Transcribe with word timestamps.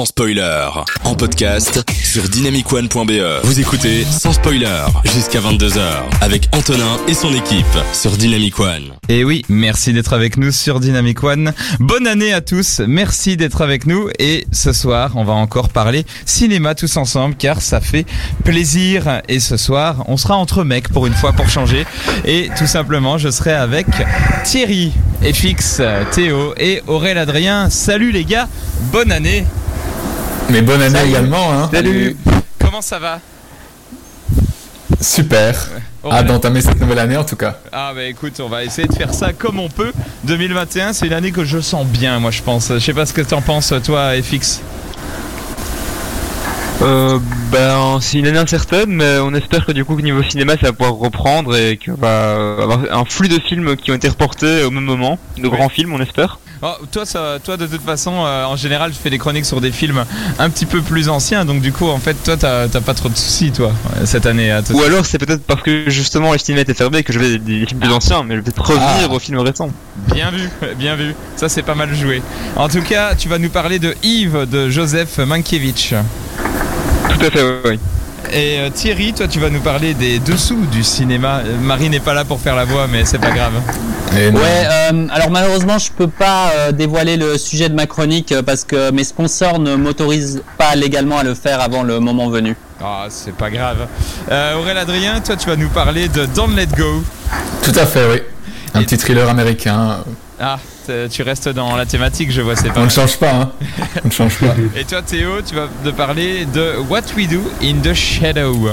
sans 0.00 0.06
spoiler. 0.06 0.66
En 1.04 1.14
podcast 1.14 1.84
sur 2.02 2.22
dynamicone.be. 2.22 3.44
Vous 3.44 3.60
écoutez 3.60 4.04
sans 4.04 4.32
spoiler 4.32 4.86
jusqu'à 5.04 5.40
22h 5.40 5.82
avec 6.22 6.48
Antonin 6.52 6.96
et 7.06 7.12
son 7.12 7.30
équipe 7.34 7.66
sur 7.92 8.12
Dynamic 8.12 8.58
One. 8.58 8.94
Et 9.10 9.24
oui, 9.24 9.44
merci 9.50 9.92
d'être 9.92 10.14
avec 10.14 10.38
nous 10.38 10.52
sur 10.52 10.80
Dynamic 10.80 11.22
One. 11.22 11.52
Bonne 11.80 12.06
année 12.06 12.32
à 12.32 12.40
tous, 12.40 12.80
merci 12.86 13.36
d'être 13.36 13.60
avec 13.60 13.86
nous. 13.86 14.08
Et 14.18 14.46
ce 14.52 14.72
soir, 14.72 15.12
on 15.16 15.24
va 15.24 15.34
encore 15.34 15.68
parler 15.68 16.06
cinéma 16.24 16.74
tous 16.74 16.96
ensemble 16.96 17.34
car 17.34 17.60
ça 17.60 17.82
fait 17.82 18.06
plaisir. 18.42 19.20
Et 19.28 19.38
ce 19.38 19.58
soir, 19.58 20.04
on 20.06 20.16
sera 20.16 20.36
entre 20.36 20.64
mecs 20.64 20.88
pour 20.88 21.06
une 21.06 21.14
fois 21.14 21.34
pour 21.34 21.50
changer. 21.50 21.84
Et 22.24 22.48
tout 22.56 22.66
simplement, 22.66 23.18
je 23.18 23.28
serai 23.28 23.52
avec 23.52 23.86
Thierry, 24.44 24.92
FX, 25.22 25.82
Théo 26.12 26.54
et 26.56 26.80
Aurélien 26.86 27.20
Adrien. 27.20 27.68
Salut 27.68 28.12
les 28.12 28.24
gars, 28.24 28.48
bonne 28.92 29.12
année. 29.12 29.44
Mais 30.50 30.62
bonne 30.62 30.82
année 30.82 31.08
également. 31.08 31.52
Hein. 31.52 31.70
Salut. 31.72 32.16
Comment 32.58 32.82
ça 32.82 32.98
va? 32.98 33.20
Super. 35.00 35.54
Ah, 36.10 36.22
d'entamer 36.22 36.60
cette 36.60 36.80
nouvelle 36.80 36.98
année 36.98 37.16
en 37.16 37.24
tout 37.24 37.36
cas. 37.36 37.58
Ah 37.72 37.92
bah 37.94 38.04
écoute, 38.04 38.40
on 38.40 38.48
va 38.48 38.64
essayer 38.64 38.88
de 38.88 38.94
faire 38.94 39.14
ça 39.14 39.32
comme 39.32 39.60
on 39.60 39.68
peut. 39.68 39.92
2021, 40.24 40.92
c'est 40.92 41.06
une 41.06 41.12
année 41.12 41.30
que 41.30 41.44
je 41.44 41.60
sens 41.60 41.86
bien, 41.86 42.18
moi 42.18 42.30
je 42.32 42.42
pense. 42.42 42.68
Je 42.68 42.78
sais 42.78 42.92
pas 42.92 43.06
ce 43.06 43.12
que 43.12 43.20
t'en 43.20 43.42
penses, 43.42 43.72
toi, 43.84 44.10
FX. 44.20 44.60
Euh, 46.82 47.18
ben, 47.52 47.98
c'est 48.00 48.18
une 48.18 48.26
année 48.26 48.38
incertaine, 48.38 48.90
mais 48.90 49.18
on 49.18 49.34
espère 49.34 49.66
que 49.66 49.72
du 49.72 49.84
coup, 49.84 49.96
au 49.96 50.00
niveau 50.00 50.22
cinéma, 50.22 50.54
ça 50.54 50.68
va 50.68 50.72
pouvoir 50.72 50.96
reprendre 50.96 51.54
et 51.54 51.78
qu'on 51.78 51.94
va 51.94 52.62
avoir 52.62 52.80
un 52.90 53.04
flux 53.04 53.28
de 53.28 53.38
films 53.38 53.76
qui 53.76 53.92
ont 53.92 53.94
été 53.94 54.08
reportés 54.08 54.64
au 54.64 54.70
même 54.70 54.84
moment, 54.84 55.18
de 55.38 55.46
grands 55.48 55.68
films, 55.68 55.92
on 55.92 56.00
espère. 56.00 56.38
Oh, 56.62 56.74
toi, 56.92 57.06
ça, 57.06 57.38
toi, 57.42 57.56
de 57.56 57.66
toute 57.66 57.82
façon, 57.82 58.12
euh, 58.26 58.44
en 58.44 58.54
général, 58.56 58.92
je 58.92 58.98
fais 58.98 59.08
des 59.08 59.16
chroniques 59.16 59.46
sur 59.46 59.60
des 59.62 59.72
films 59.72 60.04
un 60.38 60.50
petit 60.50 60.66
peu 60.66 60.82
plus 60.82 61.08
anciens, 61.08 61.46
donc 61.46 61.62
du 61.62 61.72
coup, 61.72 61.88
en 61.88 61.98
fait, 61.98 62.14
toi, 62.22 62.36
t'as 62.36 62.68
pas 62.80 62.92
trop 62.94 63.08
de 63.08 63.16
soucis, 63.16 63.50
toi, 63.50 63.72
cette 64.04 64.26
année. 64.26 64.50
à 64.50 64.60
Ou 64.72 64.82
alors, 64.82 65.06
c'est 65.06 65.16
peut-être 65.18 65.42
parce 65.44 65.62
que 65.62 65.88
justement, 65.88 66.32
les 66.32 66.38
cinémas 66.38 66.60
étaient 66.62 66.74
fermés 66.74 67.02
que 67.02 67.12
je 67.14 67.18
vais 67.18 67.38
des 67.38 67.64
films 67.66 67.80
plus 67.80 67.92
anciens, 67.92 68.22
mais 68.24 68.34
je 68.34 68.40
vais 68.40 68.44
peut-être 68.44 68.62
revenir 68.66 69.08
Ah. 69.10 69.14
aux 69.14 69.18
films 69.18 69.38
récents. 69.38 69.70
Bien 70.12 70.30
vu, 70.30 70.50
bien 70.78 70.96
vu. 70.96 71.14
Ça, 71.36 71.48
c'est 71.48 71.62
pas 71.62 71.74
mal 71.74 71.94
joué. 71.94 72.22
En 72.56 72.68
tout 72.68 72.82
cas, 72.82 73.14
tu 73.14 73.28
vas 73.30 73.38
nous 73.38 73.48
parler 73.50 73.78
de 73.78 73.94
Yves 74.02 74.46
de 74.50 74.68
Joseph 74.68 75.16
Mankiewicz. 75.18 75.94
Tout 77.08 77.26
à 77.26 77.30
fait, 77.30 77.42
oui. 77.64 77.78
Et 78.32 78.58
euh, 78.60 78.70
Thierry, 78.70 79.12
toi, 79.12 79.26
tu 79.26 79.40
vas 79.40 79.50
nous 79.50 79.60
parler 79.60 79.94
des 79.94 80.18
dessous 80.18 80.64
du 80.70 80.84
cinéma. 80.84 81.38
Euh, 81.44 81.56
Marie 81.60 81.88
n'est 81.88 82.00
pas 82.00 82.14
là 82.14 82.24
pour 82.24 82.40
faire 82.40 82.54
la 82.54 82.64
voix, 82.64 82.86
mais 82.86 83.04
c'est 83.04 83.18
pas 83.18 83.30
grave. 83.32 83.54
Et. 84.16 84.28
Ouais, 84.28 84.40
euh, 84.92 85.06
alors 85.10 85.30
malheureusement, 85.30 85.78
je 85.78 85.90
peux 85.90 86.06
pas 86.08 86.50
euh, 86.54 86.72
dévoiler 86.72 87.16
le 87.16 87.38
sujet 87.38 87.68
de 87.68 87.74
ma 87.74 87.86
chronique 87.86 88.32
euh, 88.32 88.42
parce 88.42 88.64
que 88.64 88.90
mes 88.90 89.04
sponsors 89.04 89.58
ne 89.58 89.74
m'autorisent 89.74 90.42
pas 90.58 90.74
légalement 90.76 91.18
à 91.18 91.24
le 91.24 91.34
faire 91.34 91.60
avant 91.60 91.82
le 91.82 91.98
moment 92.00 92.28
venu. 92.28 92.56
Ah, 92.82 93.06
c'est 93.08 93.34
pas 93.34 93.50
grave. 93.50 93.86
Euh, 94.30 94.56
Aurélien 94.58 94.80
Adrien, 94.82 95.20
toi, 95.20 95.36
tu 95.36 95.48
vas 95.48 95.56
nous 95.56 95.68
parler 95.68 96.08
de 96.08 96.26
Don't 96.26 96.54
Let 96.54 96.66
Go. 96.76 97.02
Tout 97.62 97.72
à 97.78 97.86
fait, 97.86 98.06
oui. 98.12 98.20
Un 98.74 98.80
Et- 98.80 98.84
petit 98.84 98.96
thriller 98.98 99.28
américain. 99.28 99.98
Ah, 100.40 100.58
tu 101.10 101.22
restes 101.22 101.48
dans 101.48 101.76
la 101.76 101.86
thématique, 101.86 102.30
je 102.32 102.40
vois, 102.40 102.56
c'est 102.56 102.70
pas 102.72 102.80
On 102.80 102.84
ne 102.84 102.90
change 102.90 103.18
pas, 103.18 103.32
hein. 103.32 103.52
On 104.04 104.08
ne 104.08 104.12
change 104.12 104.36
pas. 104.38 104.54
Et 104.76 104.84
toi, 104.84 105.02
Théo, 105.02 105.40
tu 105.46 105.54
vas 105.54 105.68
nous 105.84 105.92
parler 105.92 106.44
de 106.46 106.76
What 106.88 107.02
We 107.16 107.28
Do 107.28 107.40
in 107.62 107.80
the 107.82 107.94
Shadow, 107.94 108.68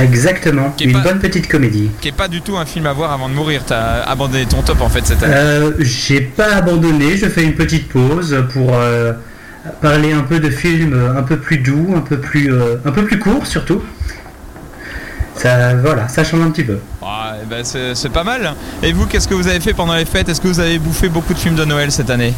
Exactement, 0.00 0.74
une 0.80 0.92
pas- 0.92 1.00
bonne 1.00 1.18
petite 1.18 1.48
comédie. 1.48 1.90
qui 2.00 2.08
est 2.08 2.12
pas 2.12 2.28
du 2.28 2.40
tout 2.40 2.56
un 2.56 2.64
film 2.64 2.86
à 2.86 2.92
voir 2.94 3.12
avant 3.12 3.28
de 3.28 3.34
mourir. 3.34 3.62
T'as 3.66 4.02
abandonné 4.04 4.46
ton 4.46 4.62
top 4.62 4.80
en 4.80 4.88
fait 4.88 5.04
cette 5.06 5.22
année. 5.22 5.34
Euh, 5.36 5.72
J'ai 5.80 6.20
pas 6.22 6.54
abandonné, 6.56 7.16
je 7.16 7.26
fais 7.26 7.42
une 7.44 7.54
petite 7.54 7.88
pause 7.88 8.42
pour 8.54 8.70
euh, 8.74 9.12
parler 9.82 10.12
un 10.12 10.22
peu 10.22 10.40
de 10.40 10.48
films 10.48 10.98
un 11.16 11.22
peu 11.22 11.36
plus 11.36 11.58
doux, 11.58 11.92
un 11.94 12.00
peu 12.00 12.16
plus, 12.18 12.50
euh, 12.52 12.76
un 12.86 12.90
peu 12.90 13.04
plus 13.04 13.18
courts 13.18 13.46
surtout. 13.46 13.82
Ça, 15.36 15.74
voilà, 15.76 16.08
ça 16.08 16.24
change 16.24 16.42
un 16.42 16.50
petit 16.50 16.62
peu. 16.64 16.78
Ah, 17.02 17.34
eh 17.42 17.46
ben, 17.46 17.64
c'est 17.64 17.94
c'est 17.94 18.10
pas 18.10 18.22
mal. 18.24 18.54
Et 18.82 18.92
vous, 18.92 19.06
qu'est-ce 19.06 19.26
que 19.26 19.34
vous 19.34 19.48
avez 19.48 19.60
fait 19.60 19.72
pendant 19.72 19.94
les 19.94 20.04
fêtes? 20.04 20.28
Est-ce 20.28 20.40
que 20.40 20.48
vous 20.48 20.60
avez 20.60 20.78
bouffé 20.78 21.08
beaucoup 21.08 21.32
de 21.34 21.38
films 21.38 21.54
de 21.56 21.64
Noël 21.64 21.90
cette 21.90 22.10
année? 22.10 22.34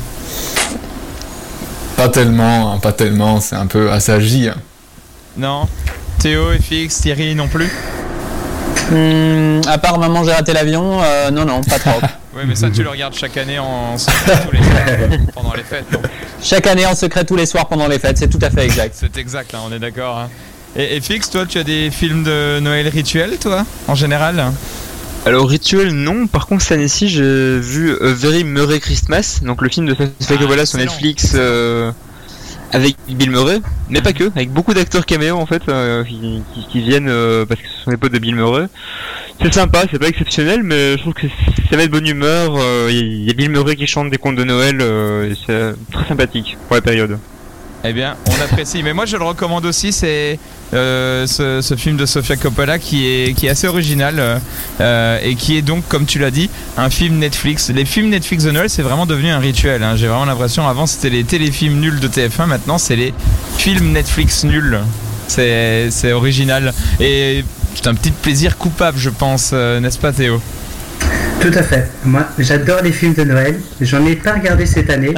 Pas 1.96 2.08
tellement, 2.08 2.72
hein, 2.72 2.78
pas 2.78 2.92
tellement. 2.92 3.40
C'est 3.40 3.56
un 3.56 3.66
peu 3.66 3.90
assagi. 3.92 4.48
hein. 4.48 4.56
Non? 5.36 5.68
Théo, 6.20 6.50
FX, 6.52 7.00
Thierry 7.00 7.34
non 7.34 7.48
plus? 7.48 7.70
Hmm, 8.90 9.60
à 9.66 9.78
part 9.78 9.98
Maman, 9.98 10.24
j'ai 10.24 10.32
raté 10.32 10.52
l'avion, 10.52 11.00
euh, 11.02 11.30
non, 11.30 11.44
non, 11.44 11.60
pas 11.62 11.78
trop. 11.78 12.00
Oui, 12.36 12.42
mais 12.48 12.56
ça, 12.56 12.68
tu 12.68 12.82
le 12.82 12.88
regardes 12.90 13.14
chaque 13.14 13.36
année 13.36 13.60
en 13.60 13.96
secret 13.96 14.34
tous 14.44 14.50
les 14.50 14.58
soirs 14.64 15.18
pendant 15.34 15.54
les 15.54 15.62
fêtes. 15.62 15.86
Chaque 16.42 16.66
année 16.66 16.84
en 16.84 16.96
secret 16.96 17.22
tous 17.24 17.36
les 17.36 17.46
soirs 17.46 17.68
pendant 17.68 17.86
les 17.86 18.00
fêtes, 18.00 18.18
c'est 18.18 18.26
tout 18.26 18.40
à 18.42 18.50
fait 18.50 18.64
exact. 18.64 18.92
C'est 18.98 19.16
exact, 19.18 19.54
hein, 19.54 19.60
on 19.64 19.72
est 19.72 19.78
d'accord. 19.78 20.28
Hein. 20.76 20.80
Et 20.80 21.00
FX, 21.00 21.30
toi, 21.30 21.46
tu 21.46 21.58
as 21.58 21.64
des 21.64 21.90
films 21.90 22.22
de 22.24 22.60
Noël 22.60 22.88
rituels, 22.88 23.38
toi, 23.38 23.64
en 23.88 23.94
général 23.94 24.52
Alors, 25.26 25.48
rituel, 25.48 25.92
non. 25.92 26.26
Par 26.26 26.46
contre, 26.46 26.62
cette 26.62 26.72
année-ci, 26.72 27.08
j'ai 27.08 27.58
vu 27.58 27.92
A 28.00 28.12
Very 28.12 28.44
Murray 28.44 28.80
Christmas, 28.80 29.40
donc 29.42 29.62
le 29.62 29.68
film 29.68 29.86
de 29.86 29.94
Sofia 29.94 30.46
Ah, 30.60 30.66
sur. 30.66 30.78
Netflix 30.78 31.32
euh, 31.34 31.90
avec 32.72 32.96
Bill 33.08 33.30
Murray, 33.30 33.60
mais 33.88 34.02
pas 34.02 34.12
que, 34.12 34.24
avec 34.34 34.50
beaucoup 34.50 34.74
d'acteurs 34.74 35.06
caméo 35.06 35.36
en 35.36 35.46
fait, 35.46 35.62
euh, 35.68 36.02
qui, 36.02 36.42
qui- 36.52 36.66
qui 36.72 36.80
viennent 36.80 37.08
euh, 37.08 37.46
parce 37.46 37.60
que 37.60 37.66
ce 37.68 37.84
sont 37.84 37.90
les 37.92 37.96
potes 37.96 38.12
de 38.12 38.18
Bill 38.18 38.34
Murray. 38.34 38.66
C'est 39.40 39.54
sympa, 39.54 39.84
c'est 39.90 39.98
pas 39.98 40.08
exceptionnel, 40.08 40.62
mais 40.64 40.92
je 40.96 40.98
trouve 41.02 41.12
que 41.14 41.26
ça 41.70 41.76
met 41.76 41.86
de 41.86 41.92
bonne 41.92 42.06
humeur. 42.06 42.56
Il 42.90 43.24
y, 43.24 43.30
a 43.30 43.32
Bill 43.34 43.50
Murray 43.50 43.76
qui 43.76 43.86
chante 43.86 44.10
des 44.10 44.16
contes 44.18 44.36
de 44.36 44.44
Noël, 44.44 44.80
et 44.80 45.34
c'est 45.46 45.74
très 45.92 46.08
sympathique 46.08 46.56
pour 46.66 46.74
la 46.76 46.82
période. 46.82 47.18
Eh 47.86 47.92
bien, 47.92 48.16
on 48.26 48.42
apprécie. 48.42 48.82
Mais 48.82 48.94
moi, 48.94 49.04
je 49.04 49.18
le 49.18 49.24
recommande 49.24 49.66
aussi. 49.66 49.92
C'est 49.92 50.38
euh, 50.72 51.26
ce, 51.26 51.76
film 51.76 51.98
de 51.98 52.06
Sofia 52.06 52.36
Coppola 52.36 52.78
qui 52.78 53.06
est, 53.06 53.34
qui 53.34 53.46
est 53.46 53.50
assez 53.50 53.68
original 53.68 54.14
euh, 54.18 54.38
euh, 54.80 55.18
et 55.22 55.34
qui 55.34 55.58
est 55.58 55.62
donc, 55.62 55.86
comme 55.86 56.06
tu 56.06 56.18
l'as 56.18 56.30
dit, 56.30 56.48
un 56.78 56.88
film 56.88 57.18
Netflix. 57.18 57.68
Les 57.68 57.84
films 57.84 58.08
Netflix 58.08 58.44
de 58.44 58.52
Noël, 58.52 58.70
c'est 58.70 58.80
vraiment 58.80 59.04
devenu 59.04 59.28
un 59.28 59.38
rituel. 59.38 59.82
hein. 59.82 59.96
J'ai 59.96 60.06
vraiment 60.06 60.24
l'impression. 60.24 60.66
Avant, 60.66 60.86
c'était 60.86 61.10
les 61.10 61.24
téléfilms 61.24 61.78
nuls 61.78 62.00
de 62.00 62.08
TF1. 62.08 62.46
Maintenant, 62.46 62.78
c'est 62.78 62.96
les 62.96 63.12
films 63.58 63.92
Netflix 63.92 64.44
nuls. 64.44 64.78
C'est 65.28 66.12
original. 66.12 66.72
Et 67.00 67.44
c'est 67.74 67.86
un 67.86 67.94
petit 67.94 68.12
plaisir 68.12 68.56
coupable, 68.56 68.98
je 68.98 69.10
pense, 69.10 69.52
n'est-ce 69.52 69.98
pas, 69.98 70.12
Théo? 70.12 70.40
Tout 71.40 71.52
à 71.54 71.62
fait. 71.62 71.90
Moi, 72.04 72.26
j'adore 72.38 72.80
les 72.82 72.92
films 72.92 73.12
de 73.12 73.24
Noël. 73.24 73.60
J'en 73.80 74.06
ai 74.06 74.16
pas 74.16 74.32
regardé 74.32 74.64
cette 74.64 74.88
année, 74.88 75.12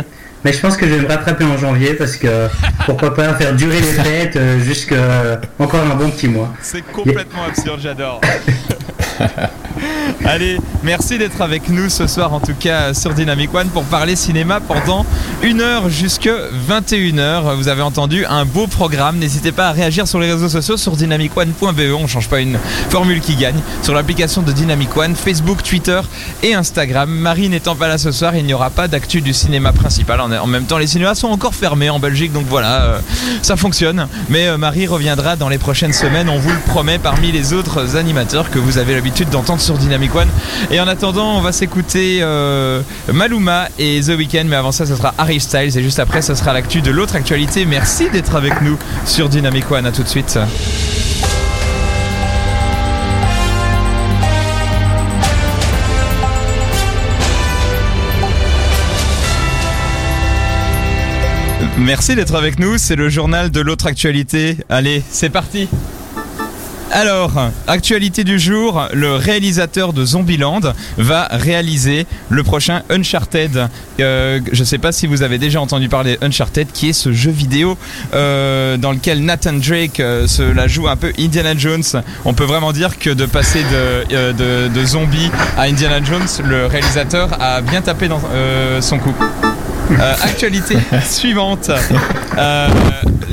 mais 0.45 0.53
je 0.53 0.61
pense 0.61 0.77
que 0.77 0.87
je 0.87 0.95
vais 0.95 1.03
me 1.03 1.09
rattraper 1.09 1.45
en 1.45 1.57
janvier 1.57 1.95
parce 1.95 2.17
que 2.17 2.49
pourquoi 2.85 3.15
pas 3.15 3.35
faire 3.35 3.55
durer 3.55 3.81
les 3.81 3.93
fêtes 3.93 4.37
euh, 4.37 4.59
jusqu'à 4.61 5.41
encore 5.59 5.81
un 5.81 5.95
bon 5.95 6.11
petit 6.11 6.29
mois. 6.29 6.53
C'est 6.63 6.83
complètement 6.93 7.45
absurde, 7.45 7.81
j'adore. 7.83 8.21
Allez, 10.25 10.59
merci 10.83 11.19
d'être 11.19 11.41
avec 11.41 11.69
nous 11.69 11.89
ce 11.89 12.07
soir, 12.07 12.33
en 12.33 12.41
tout 12.41 12.55
cas 12.59 12.95
sur 12.95 13.13
Dynamic 13.13 13.55
One, 13.55 13.69
pour 13.69 13.85
parler 13.85 14.17
cinéma 14.17 14.61
pendant 14.61 15.05
une 15.43 15.61
heure 15.61 15.89
jusque 15.89 16.31
21h. 16.69 17.55
Vous 17.57 17.69
avez 17.69 17.83
entendu 17.83 18.25
un 18.25 18.45
beau 18.45 18.67
programme. 18.67 19.19
N'hésitez 19.19 19.53
pas 19.53 19.69
à 19.69 19.73
réagir 19.73 20.09
sur 20.09 20.19
les 20.19 20.33
réseaux 20.33 20.49
sociaux 20.49 20.77
sur 20.77 20.97
dynamicone.be. 20.97 21.81
On 21.99 22.07
change 22.07 22.29
pas 22.29 22.41
une 22.41 22.59
formule 22.91 23.21
qui 23.21 23.37
gagne. 23.37 23.61
Sur 23.83 23.95
l'application 23.95 24.43
de 24.43 24.53
Dynamic 24.53 24.97
One, 24.97 25.15
Facebook, 25.15 25.63
Twitter 25.63 26.01
et 26.43 26.55
Instagram. 26.55 27.11
Marie 27.11 27.49
n'étant 27.49 27.77
pas 27.77 27.89
là 27.89 27.99
ce 27.99 28.11
soir, 28.11 28.35
il 28.37 28.45
n'y 28.45 28.55
aura 28.55 28.71
pas 28.71 28.89
d'actu 28.89 29.21
du 29.21 29.33
cinéma 29.33 29.73
principal. 29.73 30.21
En, 30.21 30.33
en 30.33 30.47
même 30.47 30.65
temps, 30.65 30.79
les 30.79 30.87
cinémas 30.87 31.15
sont 31.15 31.29
encore 31.29 31.55
fermés 31.55 31.91
en 31.91 31.99
Belgique, 31.99 32.33
donc 32.33 32.47
voilà, 32.49 32.83
euh, 32.83 32.99
ça 33.43 33.57
fonctionne. 33.57 34.09
Mais 34.29 34.47
euh, 34.47 34.59
Marie 34.59 34.87
reviendra 34.87 35.37
dans 35.37 35.49
les 35.49 35.59
prochaines 35.59 35.93
semaines, 35.93 36.29
on 36.29 36.39
vous 36.39 36.51
le 36.51 36.61
promet, 36.67 36.99
parmi 36.99 37.33
les 37.33 37.53
autres 37.53 37.97
animateurs 37.97 38.51
que 38.51 38.59
vous 38.59 38.79
avez 38.79 38.95
l'habitude 38.95 39.06
d'entendre 39.31 39.61
sur 39.61 39.79
Dynamic 39.79 40.15
One. 40.15 40.29
Et 40.71 40.81
en 40.81 40.89
attendant, 40.89 41.37
on 41.37 41.41
va 41.41 41.53
s'écouter 41.53 42.19
euh, 42.23 42.83
Maluma 43.13 43.69
et 43.79 44.01
The 44.01 44.11
Weeknd, 44.17 44.45
mais 44.47 44.57
avant 44.57 44.73
ça, 44.73 44.87
ce 44.87 44.97
sera 44.97 45.15
Harry 45.19 45.41
Styles 45.41 45.77
et 45.77 45.83
juste 45.83 45.99
après, 45.99 46.23
ce 46.23 46.35
sera 46.35 46.53
l'actu 46.53 46.83
de 46.83 46.91
l'autre 46.91 47.17
actualité. 47.17 47.65
Merci 47.67 48.11
d'être 48.11 48.35
avec 48.35 48.61
nous 48.63 48.79
sur 49.05 49.29
Dynamic 49.29 49.71
One. 49.71 49.87
À 49.87 49.93
tout 49.93 50.03
de 50.03 50.09
suite. 50.09 50.39
Merci 61.79 62.17
d'être 62.17 62.35
avec 62.35 62.59
nous, 62.59 62.79
c'est 62.79 62.97
le 62.97 63.11
journal 63.11 63.51
de 63.51 63.61
l'autre 63.61 63.87
actualité. 63.87 64.57
Allez, 64.71 65.03
c'est 65.11 65.29
parti 65.29 65.69
alors, 66.93 67.33
actualité 67.67 68.23
du 68.25 68.39
jour, 68.39 68.89
le 68.93 69.17
réalisateur 69.17 69.93
de 69.93 70.05
Zombieland 70.05 70.61
va 70.97 71.29
réaliser 71.31 72.07
le 72.31 72.43
prochain 72.43 72.83
Uncharted. 72.91 73.69
Euh, 74.01 74.41
je 74.53 74.61
ne 74.61 74.65
sais 74.65 74.79
pas 74.79 74.93
si 74.93 75.07
vous 75.07 75.23
avez 75.23 75.39
déjà 75.39 75.61
entendu 75.61 75.89
parler 75.89 76.17
Uncharted, 76.23 76.69
qui 76.73 76.91
est 76.91 76.93
ce 76.93 77.13
jeu 77.13 77.31
vidéo 77.31 77.77
euh, 78.15 78.77
dans 78.77 78.93
lequel 78.93 79.25
Nathan 79.25 79.55
Drake 79.55 80.01
euh, 80.01 80.27
se 80.27 80.43
la 80.43 80.69
joue 80.69 80.89
un 80.89 80.97
peu 80.97 81.13
Indiana 81.19 81.57
Jones. 81.57 82.03
On 82.25 82.35
peut 82.35 82.45
vraiment 82.45 82.73
dire 82.73 82.99
que 82.99 83.11
de 83.11 83.27
passer 83.27 83.63
de, 83.65 84.33
de, 84.33 84.69
de 84.69 84.85
zombie 84.85 85.31
à 85.59 85.63
Indiana 85.63 86.01
Jones, 86.03 86.29
le 86.45 86.67
réalisateur 86.67 87.31
a 87.41 87.61
bien 87.63 87.83
tapé 87.83 88.09
dans 88.09 88.21
son 88.81 88.99
coup. 88.99 89.15
Euh, 89.91 90.15
actualité 90.23 90.77
suivante. 91.05 91.71
Euh, 92.39 92.69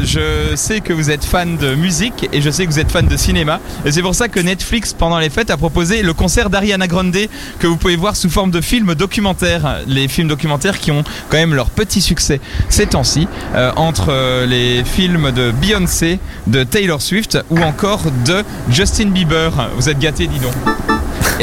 je 0.04 0.56
sais 0.56 0.82
que 0.82 0.94
vous 0.94 1.10
êtes 1.10 1.24
fan 1.26 1.58
de 1.58 1.76
musique 1.76 2.30
et 2.32 2.42
je 2.42 2.50
sais 2.50 2.66
que 2.66 2.72
vous 2.72 2.80
êtes 2.80 2.92
fan 2.92 3.08
de 3.08 3.18
cinéma. 3.18 3.60
Et 3.86 3.92
c'est 3.92 4.02
pour 4.02 4.16
ça 4.16 4.28
que 4.28 4.40
Netflix, 4.40 4.94
pendant 4.94 5.20
les 5.20 5.30
fêtes, 5.30 5.50
a 5.50 5.58
proposé 5.58 6.04
le 6.04 6.14
concert 6.14 6.50
d'Ariana 6.50 6.88
Grande 6.88 7.14
que 7.60 7.68
vous 7.68 7.78
pouvez 7.78 7.96
voir 7.96 8.16
sous 8.16 8.30
forme 8.30 8.52
de 8.52 8.62
film 8.62 8.96
documentaire. 8.96 9.80
Les 9.88 10.08
films 10.08 10.28
documentaires 10.28 10.80
qui 10.80 10.92
ont 10.92 11.04
quand 11.30 11.38
même 11.38 11.54
leur 11.54 11.70
petit 11.70 12.02
succès 12.02 12.40
ces 12.70 12.88
temps-ci. 12.88 13.28
euh, 13.56 13.72
entre 13.76 14.46
les 14.46 14.84
films 14.84 15.32
de 15.32 15.52
Beyoncé, 15.52 16.20
de 16.48 16.64
Taylor 16.64 17.02
Swift 17.02 17.38
ou 17.50 17.60
encore 17.60 18.04
de 18.26 18.44
Justin 18.70 19.08
Bieber. 19.10 19.52
Vous 19.76 19.90
êtes 19.90 20.00
gâtés, 20.00 20.28
dis 20.28 20.40
donc. 20.40 20.54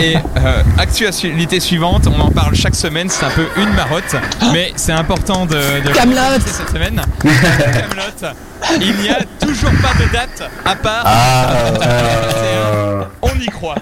Et 0.01 0.17
euh, 0.17 0.63
actualité 0.79 1.61
suivante, 1.61 2.07
on 2.07 2.19
en 2.21 2.31
parle 2.31 2.55
chaque 2.55 2.75
semaine, 2.75 3.09
c'est 3.11 3.25
un 3.27 3.31
peu 3.31 3.47
une 3.57 3.71
marotte, 3.75 4.17
mais 4.53 4.73
c'est 4.77 4.93
important 4.93 5.45
de, 5.47 5.57
de 5.87 5.93
Kaamelott 5.93 6.41
cette 6.47 6.71
semaine. 6.71 7.01
Kaamelott. 7.23 8.37
Il 8.81 8.95
n'y 8.97 9.09
a 9.11 9.19
toujours 9.41 9.71
pas 9.83 9.93
de 10.03 10.13
date 10.13 10.43
à 10.65 10.75
part 10.77 11.05
Euh, 11.83 13.03
on 13.23 13.39
y 13.39 13.47
croit. 13.47 13.77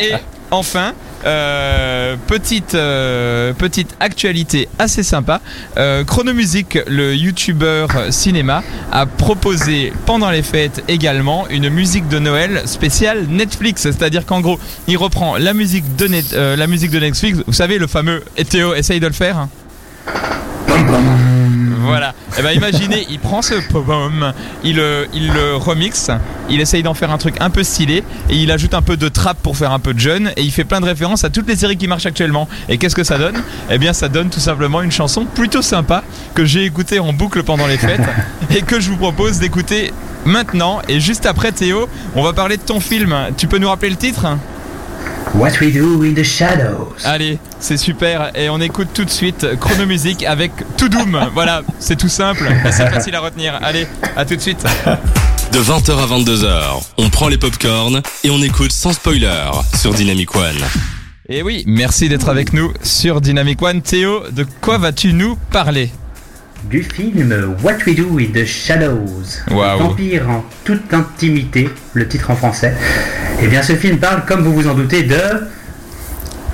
Et 0.00 0.12
enfin, 0.50 0.92
euh, 1.24 2.16
petite, 2.26 2.74
euh, 2.74 3.52
petite 3.52 3.94
actualité 4.00 4.68
assez 4.78 5.02
sympa. 5.02 5.40
Euh, 5.76 6.04
Chronomusique, 6.04 6.78
le 6.86 7.14
youtubeur 7.14 7.88
cinéma, 8.10 8.62
a 8.92 9.06
proposé 9.06 9.92
pendant 10.06 10.30
les 10.30 10.42
fêtes 10.42 10.84
également 10.88 11.48
une 11.48 11.68
musique 11.68 12.08
de 12.08 12.18
Noël 12.18 12.62
spéciale 12.66 13.26
Netflix. 13.28 13.82
C'est-à-dire 13.82 14.26
qu'en 14.26 14.40
gros, 14.40 14.58
il 14.88 14.96
reprend 14.96 15.36
la 15.36 15.54
musique 15.54 15.96
de, 15.96 16.08
euh, 16.34 16.56
Netflix. 16.66 17.38
Vous 17.46 17.52
savez, 17.52 17.78
le 17.78 17.86
fameux 17.86 18.22
Théo, 18.48 18.74
essaye 18.74 19.00
de 19.00 19.06
le 19.06 19.12
faire. 19.12 19.48
Voilà. 21.84 22.14
Et 22.38 22.42
ben 22.42 22.52
imaginez, 22.52 23.06
il 23.10 23.18
prend 23.18 23.42
ce 23.42 23.54
pom, 23.54 24.32
il, 24.62 24.80
euh, 24.80 25.06
il 25.12 25.32
le 25.32 25.56
remixe, 25.56 26.10
il 26.48 26.60
essaye 26.60 26.82
d'en 26.82 26.94
faire 26.94 27.10
un 27.10 27.18
truc 27.18 27.36
un 27.40 27.50
peu 27.50 27.62
stylé 27.62 28.02
et 28.28 28.36
il 28.36 28.50
ajoute 28.50 28.74
un 28.74 28.82
peu 28.82 28.96
de 28.96 29.08
trap 29.08 29.38
pour 29.42 29.56
faire 29.56 29.72
un 29.72 29.78
peu 29.78 29.94
de 29.94 29.98
jeune 30.00 30.32
et 30.36 30.42
il 30.42 30.50
fait 30.50 30.64
plein 30.64 30.80
de 30.80 30.86
références 30.86 31.24
à 31.24 31.30
toutes 31.30 31.48
les 31.48 31.56
séries 31.56 31.76
qui 31.76 31.86
marchent 31.86 32.06
actuellement. 32.06 32.48
Et 32.68 32.78
qu'est-ce 32.78 32.96
que 32.96 33.04
ça 33.04 33.18
donne? 33.18 33.36
Eh 33.70 33.78
bien, 33.78 33.92
ça 33.92 34.08
donne 34.08 34.30
tout 34.30 34.40
simplement 34.40 34.82
une 34.82 34.92
chanson 34.92 35.24
plutôt 35.24 35.62
sympa 35.62 36.02
que 36.34 36.44
j'ai 36.44 36.64
écoutée 36.64 36.98
en 36.98 37.12
boucle 37.12 37.42
pendant 37.42 37.66
les 37.66 37.78
fêtes 37.78 38.00
et 38.50 38.62
que 38.62 38.80
je 38.80 38.90
vous 38.90 38.96
propose 38.96 39.38
d'écouter 39.38 39.92
maintenant. 40.24 40.80
Et 40.88 41.00
juste 41.00 41.26
après, 41.26 41.52
Théo, 41.52 41.88
on 42.14 42.22
va 42.22 42.32
parler 42.32 42.56
de 42.56 42.62
ton 42.62 42.80
film. 42.80 43.14
Tu 43.36 43.46
peux 43.46 43.58
nous 43.58 43.68
rappeler 43.68 43.90
le 43.90 43.96
titre? 43.96 44.26
What 45.34 45.60
we 45.60 45.72
do 45.72 46.04
in 46.04 46.14
the 46.14 46.22
shadows. 46.22 46.94
Allez, 47.04 47.38
c'est 47.58 47.76
super. 47.76 48.30
Et 48.36 48.48
on 48.48 48.60
écoute 48.60 48.88
tout 48.94 49.04
de 49.04 49.10
suite 49.10 49.46
Chronomusique 49.58 50.24
avec 50.24 50.52
To 50.76 50.88
Doom. 50.88 51.28
Voilà, 51.34 51.62
c'est 51.80 51.96
tout 51.96 52.08
simple 52.08 52.46
et 52.64 52.70
c'est 52.70 52.88
facile 52.88 53.14
à 53.16 53.20
retenir. 53.20 53.58
Allez, 53.62 53.86
à 54.16 54.24
tout 54.24 54.36
de 54.36 54.40
suite. 54.40 54.64
De 55.52 55.58
20h 55.58 55.92
à 55.92 56.06
22h, 56.06 56.82
on 56.98 57.10
prend 57.10 57.28
les 57.28 57.38
popcorns 57.38 58.00
et 58.22 58.30
on 58.30 58.40
écoute 58.42 58.72
sans 58.72 58.92
spoiler 58.92 59.50
sur 59.76 59.92
Dynamic 59.92 60.34
One. 60.36 60.62
Et 61.28 61.42
oui, 61.42 61.64
merci 61.66 62.08
d'être 62.08 62.28
avec 62.28 62.52
nous 62.52 62.72
sur 62.82 63.20
Dynamic 63.20 63.60
One. 63.62 63.82
Théo, 63.82 64.22
de 64.30 64.46
quoi 64.60 64.78
vas-tu 64.78 65.12
nous 65.12 65.36
parler? 65.50 65.90
Du 66.70 66.82
film 66.82 67.56
What 67.62 67.78
We 67.86 67.94
Do 67.94 68.18
in 68.18 68.32
the 68.32 68.44
Shadows. 68.44 69.42
Vampire 69.48 70.28
en 70.28 70.44
toute 70.64 70.92
intimité, 70.94 71.68
le 71.92 72.08
titre 72.08 72.30
en 72.30 72.36
français. 72.36 72.74
Eh 73.42 73.48
bien, 73.48 73.62
ce 73.62 73.74
film 73.74 73.98
parle, 73.98 74.24
comme 74.26 74.42
vous 74.42 74.54
vous 74.54 74.66
en 74.68 74.74
doutez, 74.74 75.02
de. 75.02 75.16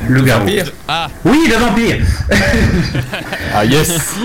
Le 0.08 0.22
garou. 0.22 0.48
Ah, 0.88 1.08
Oui, 1.24 1.38
le 1.48 1.56
vampire 1.56 1.98
Ah 3.54 3.64
yes 3.66 4.16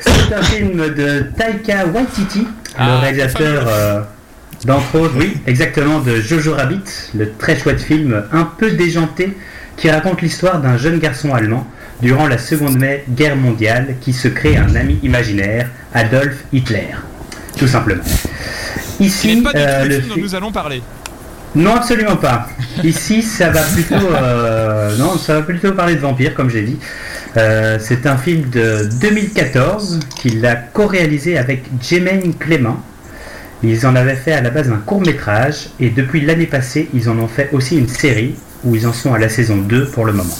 C'est 0.00 0.34
un 0.34 0.42
film 0.42 0.76
de 0.94 1.26
Taika 1.36 1.86
Waititi, 1.86 2.46
Ah, 2.76 2.86
le 2.88 2.96
réalisateur 2.98 3.64
euh, 3.66 4.00
d'entre 4.66 4.94
autres, 5.00 5.14
oui, 5.16 5.38
exactement, 5.46 6.00
de 6.00 6.20
Jojo 6.20 6.54
Rabbit, 6.54 6.84
le 7.14 7.32
très 7.32 7.58
chouette 7.58 7.80
film 7.80 8.22
un 8.32 8.44
peu 8.44 8.70
déjanté 8.72 9.34
qui 9.78 9.90
raconte 9.90 10.20
l'histoire 10.20 10.60
d'un 10.60 10.76
jeune 10.76 10.98
garçon 10.98 11.34
allemand 11.34 11.66
durant 12.00 12.26
la 12.26 12.38
Seconde 12.38 12.84
Guerre 13.10 13.36
mondiale 13.36 13.96
qui 14.00 14.12
se 14.12 14.28
crée 14.28 14.56
un 14.56 14.74
ami 14.74 14.98
imaginaire, 15.02 15.68
Adolf 15.94 16.44
Hitler, 16.52 16.94
tout 17.56 17.66
simplement. 17.66 18.04
Ici, 19.00 19.36
n'est 19.36 19.42
pas 19.42 19.52
du 19.52 19.58
euh, 19.58 19.82
tout 19.82 19.88
le 19.88 20.00
film 20.00 20.08
dont 20.08 20.22
nous 20.22 20.34
allons 20.34 20.52
parler. 20.52 20.82
non, 21.54 21.76
absolument 21.76 22.16
pas. 22.16 22.48
Ici, 22.84 23.22
ça 23.22 23.50
va 23.50 23.62
plutôt, 23.74 23.94
euh, 23.94 24.96
non, 24.96 25.16
ça 25.16 25.34
va 25.34 25.42
plutôt 25.42 25.72
parler 25.72 25.94
de 25.94 26.00
vampires, 26.00 26.34
comme 26.34 26.50
j'ai 26.50 26.62
dit. 26.62 26.78
Euh, 27.36 27.78
c'est 27.80 28.06
un 28.06 28.16
film 28.16 28.48
de 28.50 28.88
2014 29.00 30.00
qu'il 30.16 30.44
a 30.46 30.56
co-réalisé 30.56 31.38
avec 31.38 31.64
Jemaine 31.82 32.34
Clément. 32.34 32.82
Ils 33.62 33.86
en 33.86 33.96
avaient 33.96 34.16
fait 34.16 34.32
à 34.32 34.40
la 34.40 34.50
base 34.50 34.70
un 34.70 34.76
court 34.76 35.00
métrage 35.00 35.70
et 35.80 35.90
depuis 35.90 36.20
l'année 36.20 36.46
passée, 36.46 36.88
ils 36.94 37.08
en 37.08 37.18
ont 37.18 37.28
fait 37.28 37.50
aussi 37.52 37.76
une 37.76 37.88
série 37.88 38.36
où 38.64 38.74
ils 38.74 38.86
en 38.86 38.92
sont 38.92 39.14
à 39.14 39.18
la 39.18 39.28
saison 39.28 39.56
2 39.56 39.86
pour 39.86 40.04
le 40.04 40.12
moment. 40.12 40.36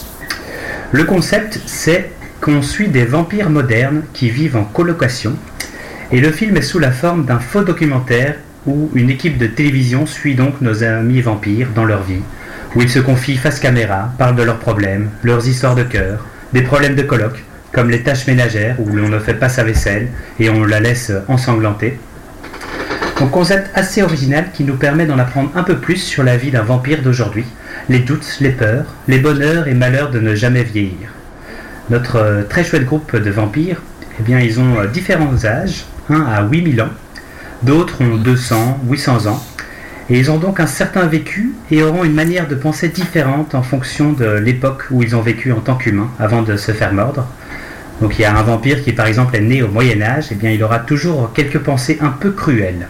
Le 0.90 1.04
concept, 1.04 1.60
c'est 1.66 2.10
qu'on 2.40 2.62
suit 2.62 2.88
des 2.88 3.04
vampires 3.04 3.50
modernes 3.50 4.04
qui 4.14 4.30
vivent 4.30 4.56
en 4.56 4.64
colocation 4.64 5.36
et 6.10 6.18
le 6.18 6.32
film 6.32 6.56
est 6.56 6.62
sous 6.62 6.78
la 6.78 6.92
forme 6.92 7.26
d'un 7.26 7.40
faux 7.40 7.62
documentaire 7.62 8.36
où 8.66 8.90
une 8.94 9.10
équipe 9.10 9.36
de 9.36 9.46
télévision 9.46 10.06
suit 10.06 10.34
donc 10.34 10.62
nos 10.62 10.82
amis 10.82 11.20
vampires 11.20 11.68
dans 11.74 11.84
leur 11.84 12.02
vie, 12.04 12.22
où 12.74 12.80
ils 12.80 12.88
se 12.88 13.00
confient 13.00 13.36
face 13.36 13.60
caméra, 13.60 14.14
parlent 14.16 14.36
de 14.36 14.42
leurs 14.42 14.60
problèmes, 14.60 15.10
leurs 15.22 15.46
histoires 15.46 15.74
de 15.74 15.82
cœur, 15.82 16.24
des 16.54 16.62
problèmes 16.62 16.94
de 16.94 17.02
coloc, 17.02 17.44
comme 17.70 17.90
les 17.90 18.02
tâches 18.02 18.26
ménagères 18.26 18.76
où 18.78 18.88
l'on 18.88 19.10
ne 19.10 19.18
fait 19.18 19.34
pas 19.34 19.50
sa 19.50 19.64
vaisselle 19.64 20.08
et 20.40 20.48
on 20.48 20.64
la 20.64 20.80
laisse 20.80 21.12
ensanglanter. 21.28 21.98
Un 23.20 23.26
concept 23.26 23.70
assez 23.74 24.02
original 24.02 24.46
qui 24.54 24.64
nous 24.64 24.76
permet 24.76 25.04
d'en 25.04 25.18
apprendre 25.18 25.50
un 25.54 25.64
peu 25.64 25.76
plus 25.76 25.96
sur 25.96 26.22
la 26.22 26.38
vie 26.38 26.50
d'un 26.50 26.62
vampire 26.62 27.02
d'aujourd'hui, 27.02 27.44
les 27.88 28.00
doutes, 28.00 28.38
les 28.40 28.50
peurs, 28.50 28.86
les 29.06 29.18
bonheurs 29.18 29.68
et 29.68 29.74
malheurs 29.74 30.10
de 30.10 30.20
ne 30.20 30.34
jamais 30.34 30.62
vieillir. 30.62 31.10
Notre 31.90 32.16
euh, 32.16 32.42
très 32.42 32.64
chouette 32.64 32.84
groupe 32.84 33.16
de 33.16 33.30
vampires, 33.30 33.82
eh 34.20 34.22
bien, 34.22 34.40
ils 34.40 34.60
ont 34.60 34.78
euh, 34.80 34.86
différents 34.86 35.44
âges, 35.44 35.84
un 36.10 36.22
à 36.22 36.42
8000 36.42 36.82
ans, 36.82 36.90
d'autres 37.62 38.02
ont 38.02 38.16
200, 38.16 38.80
800 38.88 39.26
ans, 39.26 39.42
et 40.10 40.18
ils 40.18 40.30
ont 40.30 40.38
donc 40.38 40.60
un 40.60 40.66
certain 40.66 41.06
vécu 41.06 41.54
et 41.70 41.82
auront 41.82 42.04
une 42.04 42.14
manière 42.14 42.48
de 42.48 42.54
penser 42.54 42.88
différente 42.88 43.54
en 43.54 43.62
fonction 43.62 44.12
de 44.12 44.26
l'époque 44.26 44.84
où 44.90 45.02
ils 45.02 45.14
ont 45.14 45.20
vécu 45.20 45.52
en 45.52 45.60
tant 45.60 45.76
qu'humains 45.76 46.10
avant 46.18 46.42
de 46.42 46.56
se 46.56 46.72
faire 46.72 46.92
mordre. 46.92 47.26
Donc 48.00 48.18
il 48.18 48.22
y 48.22 48.24
a 48.24 48.36
un 48.36 48.42
vampire 48.42 48.82
qui 48.82 48.92
par 48.92 49.06
exemple 49.06 49.36
est 49.36 49.40
né 49.40 49.62
au 49.62 49.68
Moyen 49.68 50.00
Âge, 50.00 50.32
et 50.32 50.34
bien 50.34 50.50
il 50.50 50.62
aura 50.62 50.78
toujours 50.78 51.32
quelques 51.34 51.58
pensées 51.58 51.98
un 52.00 52.10
peu 52.10 52.30
cruelles. 52.30 52.88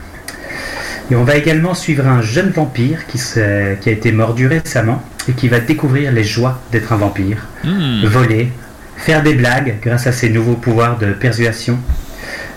Et 1.10 1.16
on 1.16 1.24
va 1.24 1.36
également 1.36 1.74
suivre 1.74 2.06
un 2.06 2.20
jeune 2.20 2.50
vampire 2.50 3.06
qui, 3.06 3.18
a 3.38 3.90
été 3.90 4.12
mordu 4.12 4.46
récemment 4.46 5.02
et 5.28 5.32
qui 5.32 5.48
va 5.48 5.60
découvrir 5.60 6.12
les 6.12 6.24
joies 6.24 6.60
d'être 6.70 6.92
un 6.92 6.96
vampire 6.96 7.46
Hmm. 7.64 8.04
voler, 8.04 8.52
faire 8.96 9.22
des 9.22 9.34
blagues 9.34 9.76
grâce 9.82 10.06
à 10.06 10.12
ses 10.12 10.28
nouveaux 10.28 10.54
pouvoirs 10.54 10.98
de 10.98 11.12
persuasion, 11.12 11.78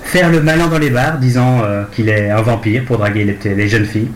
faire 0.04 0.30
le 0.30 0.42
malin 0.42 0.68
dans 0.68 0.80
les 0.80 0.90
bars 0.90 1.18
disant 1.18 1.62
euh, 1.64 1.84
qu'il 1.92 2.10
est 2.10 2.30
un 2.30 2.42
vampire 2.42 2.84
pour 2.86 2.98
draguer 2.98 3.24
les, 3.24 3.56
les 3.56 3.68
jeunes 3.68 3.86
filles. 3.86 4.12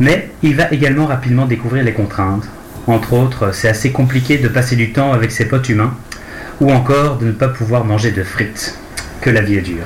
Mais 0.00 0.30
il 0.42 0.54
va 0.54 0.70
également 0.70 1.06
rapidement 1.06 1.46
découvrir 1.46 1.82
les 1.84 1.92
contraintes. 1.92 2.48
Entre 2.86 3.12
autres, 3.12 3.52
c'est 3.52 3.68
assez 3.68 3.90
compliqué 3.90 4.38
de 4.38 4.48
passer 4.48 4.76
du 4.76 4.92
temps 4.92 5.12
avec 5.12 5.30
ses 5.32 5.46
potes 5.46 5.68
humains, 5.68 5.94
ou 6.60 6.70
encore 6.70 7.18
de 7.18 7.26
ne 7.26 7.32
pas 7.32 7.48
pouvoir 7.48 7.84
manger 7.84 8.12
de 8.12 8.22
frites. 8.22 8.78
Que 9.20 9.30
la 9.30 9.40
vie 9.40 9.56
est 9.56 9.62
dure. 9.62 9.84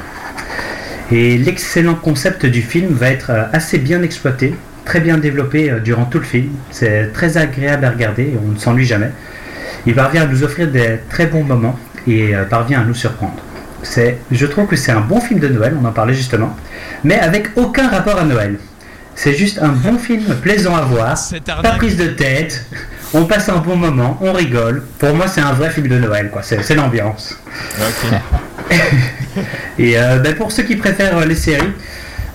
Et 1.13 1.37
l'excellent 1.37 1.95
concept 1.95 2.47
du 2.47 2.63
film 2.63 2.95
va 2.95 3.11
être 3.11 3.31
euh, 3.31 3.45
assez 3.53 3.77
bien 3.77 4.03
exploité, 4.03 4.55
très 4.87 4.99
bien 4.99 5.19
développé 5.19 5.71
euh, 5.71 5.79
durant 5.79 6.07
tout 6.07 6.19
le 6.19 6.25
film. 6.25 6.49
C'est 6.71 7.13
très 7.13 7.37
agréable 7.37 7.85
à 7.85 7.91
regarder 7.91 8.33
on 8.43 8.53
ne 8.53 8.59
s'ennuie 8.59 8.87
jamais. 8.87 9.11
Il 9.85 9.95
parvient 9.95 10.23
à 10.23 10.27
nous 10.27 10.43
offrir 10.43 10.69
des 10.69 11.01
très 11.11 11.27
bons 11.27 11.45
moments 11.45 11.79
et 12.07 12.35
euh, 12.35 12.45
parvient 12.45 12.81
à 12.81 12.85
nous 12.85 12.95
surprendre. 12.95 13.37
C'est, 13.83 14.17
je 14.31 14.47
trouve 14.47 14.67
que 14.67 14.77
c'est 14.77 14.93
un 14.93 15.03
bon 15.03 15.21
film 15.21 15.39
de 15.39 15.49
Noël, 15.49 15.77
on 15.79 15.85
en 15.85 15.93
parlait 15.93 16.15
justement, 16.15 16.57
mais 17.05 17.19
avec 17.19 17.49
aucun 17.57 17.89
rapport 17.89 18.19
à 18.19 18.25
Noël. 18.25 18.59
C'est 19.15 19.35
juste 19.35 19.59
un 19.61 19.69
bon 19.69 19.99
film 19.99 20.25
plaisant 20.41 20.75
à 20.75 20.81
voir, 20.81 21.19
pas 21.63 21.73
prise 21.73 21.99
de 21.99 22.07
tête, 22.07 22.65
on 23.13 23.27
passe 23.27 23.51
un 23.51 23.59
bon 23.59 23.77
moment, 23.77 24.19
on 24.23 24.33
rigole. 24.33 24.85
Pour 24.99 25.15
moi, 25.15 25.27
c'est 25.29 25.43
un 25.43 25.53
vrai 25.53 25.69
film 25.69 25.89
de 25.89 25.99
Noël, 25.99 26.31
quoi. 26.31 26.43
C'est, 26.43 26.75
l'ambiance. 26.75 27.39
Et 29.79 29.99
euh, 29.99 30.19
ben, 30.19 30.35
pour 30.35 30.53
ceux 30.53 30.63
qui 30.63 30.77
préfèrent 30.77 31.19
euh, 31.19 31.25
les 31.27 31.35
séries, 31.35 31.73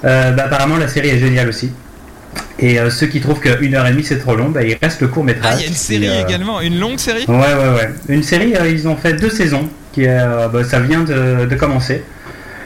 euh, 0.06 0.32
ben, 0.32 0.44
apparemment 0.44 0.78
la 0.78 0.88
série 0.88 1.10
est 1.10 1.20
géniale 1.20 1.50
aussi. 1.50 1.72
Et 2.60 2.80
euh, 2.80 2.90
ceux 2.90 3.08
qui 3.08 3.20
trouvent 3.20 3.40
qu'une 3.40 3.76
heure 3.76 3.86
et 3.88 3.92
demie 3.92 4.04
c'est 4.04 4.20
trop 4.20 4.36
long, 4.36 4.50
ben, 4.50 4.62
il 4.68 4.78
reste 4.82 5.02
le 5.02 5.08
court 5.08 5.24
métrage. 5.24 5.54
Ah, 5.54 5.58
il 5.60 5.62
y 5.62 5.66
a 5.66 5.68
une 5.68 5.74
série 5.74 6.10
également, 6.28 6.62
une 6.62 6.80
longue 6.80 7.00
série? 7.00 7.26
Ouais, 7.28 7.36
ouais, 7.36 7.74
ouais. 7.76 7.90
Une 8.10 8.24
série, 8.24 8.56
euh, 8.56 8.70
ils 8.70 8.88
ont 8.88 8.96
fait 8.96 9.14
deux 9.14 9.30
saisons. 9.30 9.68
Qui 9.94 10.06
bah, 10.06 10.64
ça 10.64 10.80
vient 10.80 11.02
de, 11.02 11.46
de 11.46 11.56
commencer. 11.56 12.04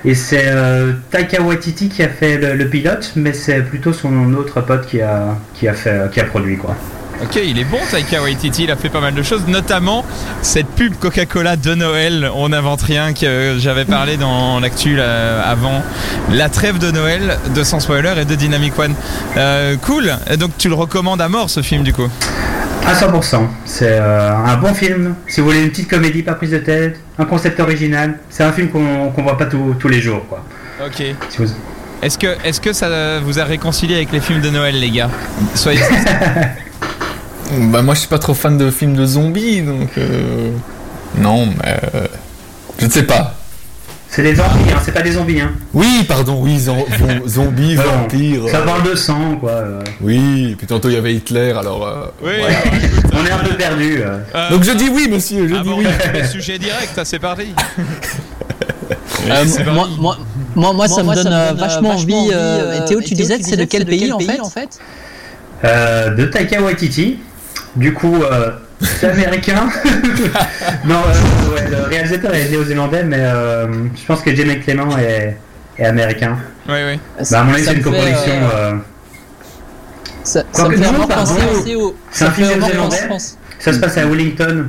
Et 0.04 0.16
c'est 0.16 0.52
Taika 1.12 1.42
Waititi 1.42 1.88
qui 1.88 2.04
a 2.04 2.10
fait 2.10 2.38
le, 2.38 2.56
le 2.56 2.68
pilote, 2.68 3.14
mais 3.16 3.32
c'est 3.32 3.62
plutôt 3.62 3.94
son 3.94 4.34
autre 4.34 4.60
pote 4.60 4.86
qui 4.86 5.00
a, 5.00 5.38
qui 5.54 5.70
a, 5.70 5.74
fait, 5.74 6.12
qui 6.12 6.20
a 6.20 6.26
produit, 6.26 6.58
quoi. 6.58 6.76
Ok, 7.24 7.40
il 7.46 7.60
est 7.60 7.64
bon 7.66 7.78
Taika 7.92 8.22
Waititi, 8.22 8.64
il 8.64 8.72
a 8.72 8.76
fait 8.76 8.90
pas 8.90 9.00
mal 9.00 9.14
de 9.14 9.22
choses, 9.22 9.44
notamment 9.48 10.04
cette 10.42 10.66
pub 10.68 10.96
Coca-Cola 10.96 11.56
de 11.56 11.76
Noël, 11.76 12.30
on 12.36 12.50
n'invente 12.50 12.82
rien, 12.82 13.14
que 13.14 13.58
j'avais 13.60 13.86
parlé 13.86 14.18
dans 14.18 14.60
l'actu 14.60 15.00
avant, 15.00 15.84
la 16.32 16.50
trêve 16.50 16.80
de 16.80 16.90
Noël 16.90 17.38
de 17.54 17.64
Sans 17.64 17.80
Spoiler 17.80 18.14
et 18.20 18.26
de 18.26 18.34
Dynamic 18.36 18.78
One. 18.80 18.96
Euh, 19.38 19.76
cool, 19.78 20.12
Et 20.32 20.38
donc 20.38 20.52
tu 20.58 20.68
le 20.68 20.74
recommandes 20.74 21.22
à 21.22 21.30
mort 21.30 21.50
ce 21.50 21.62
film 21.62 21.84
du 21.84 21.94
coup? 21.94 22.10
À 22.88 22.94
100%. 22.96 23.46
C'est 23.66 23.86
euh, 24.00 24.32
un 24.36 24.58
bon 24.58 24.74
film. 24.74 25.14
Si 25.28 25.40
vous 25.42 25.46
voulez 25.48 25.62
une 25.62 25.70
petite 25.70 25.88
comédie, 25.90 26.24
pas 26.24 26.34
prise 26.34 26.50
de 26.50 26.58
tête, 26.58 27.00
un 27.20 27.26
concept 27.26 27.60
original, 27.60 28.18
c'est 28.32 28.44
un 28.44 28.52
film 28.52 28.70
qu'on 28.70 29.10
qu'on 29.12 29.22
voit 29.22 29.38
pas 29.38 29.46
tous- 29.46 29.76
tous 29.80 29.88
les 29.88 30.02
jours. 30.02 30.26
quoi. 30.28 30.44
Ok. 30.84 31.04
Si 31.30 31.38
vous- 31.38 31.46
Est-ce 32.02 32.18
que, 32.18 32.36
est 32.44 32.60
que 32.60 32.74
ça 32.74 33.20
vous 33.20 33.38
a 33.40 33.44
réconcilié 33.44 33.96
avec 33.98 34.12
les 34.12 34.20
films 34.20 34.42
de 34.42 34.50
Noël 34.50 34.80
les 34.80 34.90
gars? 34.90 35.12
Soyez 35.54 35.80
Bah 37.52 37.82
moi 37.82 37.94
je 37.96 38.00
suis 38.00 38.08
pas 38.10 38.20
trop 38.20 38.34
fan 38.34 38.58
de 38.58 38.72
films 38.72 38.96
de 38.96 39.06
zombies 39.06 39.62
donc 39.62 39.90
euh, 39.98 40.52
non 41.18 41.46
mais 41.48 41.78
euh, 41.96 42.08
je 42.80 42.86
ne 42.86 42.92
sais 42.92 43.04
pas. 43.04 43.36
C'est 44.08 44.24
des 44.24 44.36
zombies, 44.36 44.70
hein, 44.74 44.80
c'est 44.84 44.92
pas 44.94 45.02
des 45.02 45.12
zombies. 45.14 45.40
Hein. 45.40 45.52
Oui 45.74 46.06
pardon 46.08 46.42
oui 46.42 46.58
zom- 46.58 46.86
zombies 47.28 47.76
Bon, 47.76 47.84
vampires. 47.84 48.50
Ça 48.50 48.58
euh, 48.60 48.66
parle 48.66 48.84
de 48.90 48.96
sang, 48.96 49.38
quoi. 49.40 49.52
euh. 49.52 49.82
Oui 50.02 50.56
puis 50.58 50.68
tantôt 50.68 50.90
il 50.90 50.96
y 50.96 50.98
avait 50.98 51.14
Hitler 51.14 51.52
alors. 51.52 51.86
euh, 51.88 52.06
Oui, 52.22 52.32
ouais. 52.32 52.80
On 53.14 53.26
est 53.26 53.32
un 53.32 53.38
peu 53.40 53.56
perdu. 53.56 54.02
Donc 54.50 54.64
je 54.64 54.72
dis 54.72 54.90
oui 54.90 55.08
monsieur 55.10 55.48
je 55.48 55.54
dis 55.54 55.60
abordons 55.60 55.82
oui. 55.84 55.86
le 56.22 56.28
sujet 56.28 56.58
direct, 56.58 57.00
c'est 57.04 57.20
parti. 57.20 57.54
Euh, 59.30 59.46
moi, 59.72 59.88
moi, 60.00 60.18
moi, 60.56 60.74
moi, 60.74 60.88
ça 60.88 61.02
me 61.02 61.06
moi, 61.06 61.16
donne 61.16 61.24
ça 61.26 61.30
me 61.30 61.50
donne, 61.50 61.60
vachement 61.60 61.92
envie. 61.92 62.14
envie, 62.14 62.32
et 62.32 62.86
Théo, 62.86 63.02
tu 63.02 63.14
disais, 63.14 63.38
c'est 63.42 63.56
de 63.58 63.66
quel 63.66 63.86
pays 63.86 64.12
en 64.12 64.20
fait? 64.50 64.80
Euh, 65.64 66.10
de 66.16 66.26
Taika 66.26 66.62
Waititi. 66.62 67.20
Du 67.76 67.94
coup, 67.94 68.22
euh, 68.24 68.52
c'est 68.82 69.10
américain. 69.10 69.70
non, 70.86 70.96
euh, 70.96 71.54
ouais, 71.56 71.70
le 71.70 71.84
réalisateur 71.88 72.34
est 72.34 72.50
néo-zélandais, 72.50 73.04
mais 73.04 73.20
euh, 73.20 73.68
je 73.96 74.06
pense 74.06 74.22
que 74.22 74.36
Jamie 74.36 74.60
Clément 74.60 74.98
est, 74.98 75.38
est 75.78 75.86
américain. 75.86 76.38
Oui, 76.68 76.76
oui. 76.86 77.00
Bah, 77.32 77.40
à 77.40 77.44
mon 77.44 77.54
avis, 77.54 77.64
c'est 77.64 77.74
une 77.76 77.82
coproduction. 77.82 78.34
Ça, 80.24 80.44
ça 80.52 80.64
Quoique 80.64 80.72
me 80.72 80.78
fait 80.78 80.84
non, 80.84 80.90
vraiment 80.92 81.08
pardon. 81.08 81.34
penser 81.36 81.76
au. 81.76 81.96
C'est 82.12 82.26
un 82.26 82.32
film 82.32 82.48
néo-zélandais. 82.60 83.08
ça 83.60 83.74
se 83.74 83.80
passe 83.80 83.98
à 83.98 84.06
Wellington. 84.06 84.68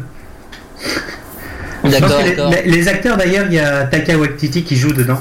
D'accord, 1.84 2.20
les, 2.24 2.30
d'accord. 2.30 2.50
les- 2.52 2.62
les 2.70 2.88
acteurs 2.88 3.16
d'ailleurs, 3.16 3.46
il 3.48 3.54
y 3.54 3.58
a 3.58 3.84
Taika 3.84 4.16
Waititi 4.16 4.62
qui 4.62 4.76
joue 4.76 4.92
dedans, 4.92 5.20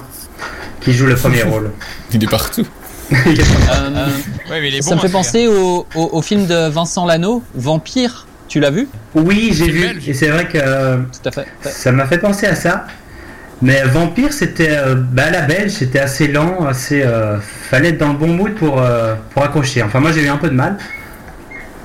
qui 0.79 0.93
joue 0.93 1.07
le 1.07 1.15
premier 1.15 1.41
rôle. 1.43 1.71
Il 2.13 2.23
est 2.23 2.29
partout. 2.29 2.65
Euh, 3.13 4.07
Ouais, 4.49 4.61
mais 4.61 4.67
il 4.69 4.75
est 4.75 4.81
ça 4.81 4.91
bon, 4.91 4.95
me 4.97 5.01
fait 5.01 5.07
celui-là. 5.07 5.19
penser 5.19 5.47
au, 5.47 5.85
au, 5.95 6.09
au 6.13 6.21
film 6.21 6.45
de 6.45 6.69
Vincent 6.69 7.05
Lano, 7.05 7.43
Vampire. 7.55 8.25
Tu 8.47 8.59
l'as 8.59 8.69
vu? 8.71 8.87
Oui, 9.15 9.51
j'ai 9.53 9.69
vu, 9.69 9.81
belge. 9.87 10.09
et 10.09 10.13
c'est 10.13 10.27
vrai 10.27 10.45
que 10.45 10.57
euh, 10.57 10.97
Tout 11.23 11.29
à 11.29 11.31
fait. 11.31 11.47
ça 11.61 11.91
m'a 11.91 12.05
fait 12.05 12.17
penser 12.17 12.47
à 12.47 12.55
ça. 12.55 12.85
Mais 13.61 13.81
Vampire, 13.83 14.33
c'était 14.33 14.71
euh, 14.71 14.95
bah, 14.95 15.25
à 15.27 15.29
la 15.29 15.41
belge, 15.43 15.71
c'était 15.71 15.99
assez 15.99 16.27
lent, 16.27 16.65
assez. 16.65 17.01
euh, 17.03 17.37
fallait 17.69 17.89
être 17.89 17.99
dans 17.99 18.09
le 18.11 18.17
bon 18.17 18.27
mood 18.27 18.55
pour, 18.55 18.81
euh, 18.81 19.15
pour 19.33 19.43
accrocher. 19.43 19.83
Enfin, 19.83 19.99
moi 19.99 20.11
j'ai 20.11 20.23
eu 20.23 20.29
un 20.29 20.37
peu 20.37 20.49
de 20.49 20.55
mal. 20.55 20.77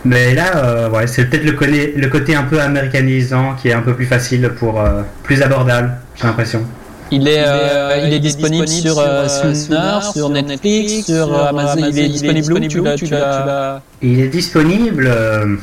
Mais 0.05 0.35
là, 0.35 0.57
euh, 0.57 0.91
ouais, 0.91 1.07
c'est 1.07 1.25
peut-être 1.27 1.45
le, 1.45 1.53
côté- 1.53 1.93
le 1.97 2.07
côté 2.09 2.35
un 2.35 2.45
peu 2.45 2.61
américanisant 2.61 3.55
qui 3.61 3.69
est 3.69 3.73
un 3.73 3.83
peu 3.83 3.95
plus 3.95 4.07
facile 4.07 4.49
pour. 4.59 4.81
euh, 4.81 5.03
plus 5.23 5.43
abordable, 5.43 5.93
j'ai 6.17 6.25
l'impression. 6.25 6.65
Il 7.13 7.29
est, 7.29 7.39
euh, 7.39 7.45
euh, 7.47 7.95
il 7.99 8.05
est 8.05 8.09
il 8.09 8.15
est 8.15 8.19
disponible 8.19 8.65
disponible 8.67 8.95
sur 8.95 8.99
euh, 9.05 9.29
sur, 9.29 9.45
euh, 9.47 9.55
Sooner, 9.55 10.03
sur 10.03 10.13
sur 10.13 10.29
Netflix, 10.31 10.59
Netflix, 10.91 11.07
sur 11.07 11.27
sur 11.27 11.47
Amazon. 11.47 11.87
Il 11.93 11.99
est 11.99 12.09
disponible 12.09 12.53
où 12.53 12.59
Tu 12.69 12.83
l'as- 12.83 12.97
tu 12.97 13.07
l'as- 13.07 13.83
Il 14.03 14.21
est 14.21 14.29
disponible. 14.29 15.07
euh, 15.09 15.57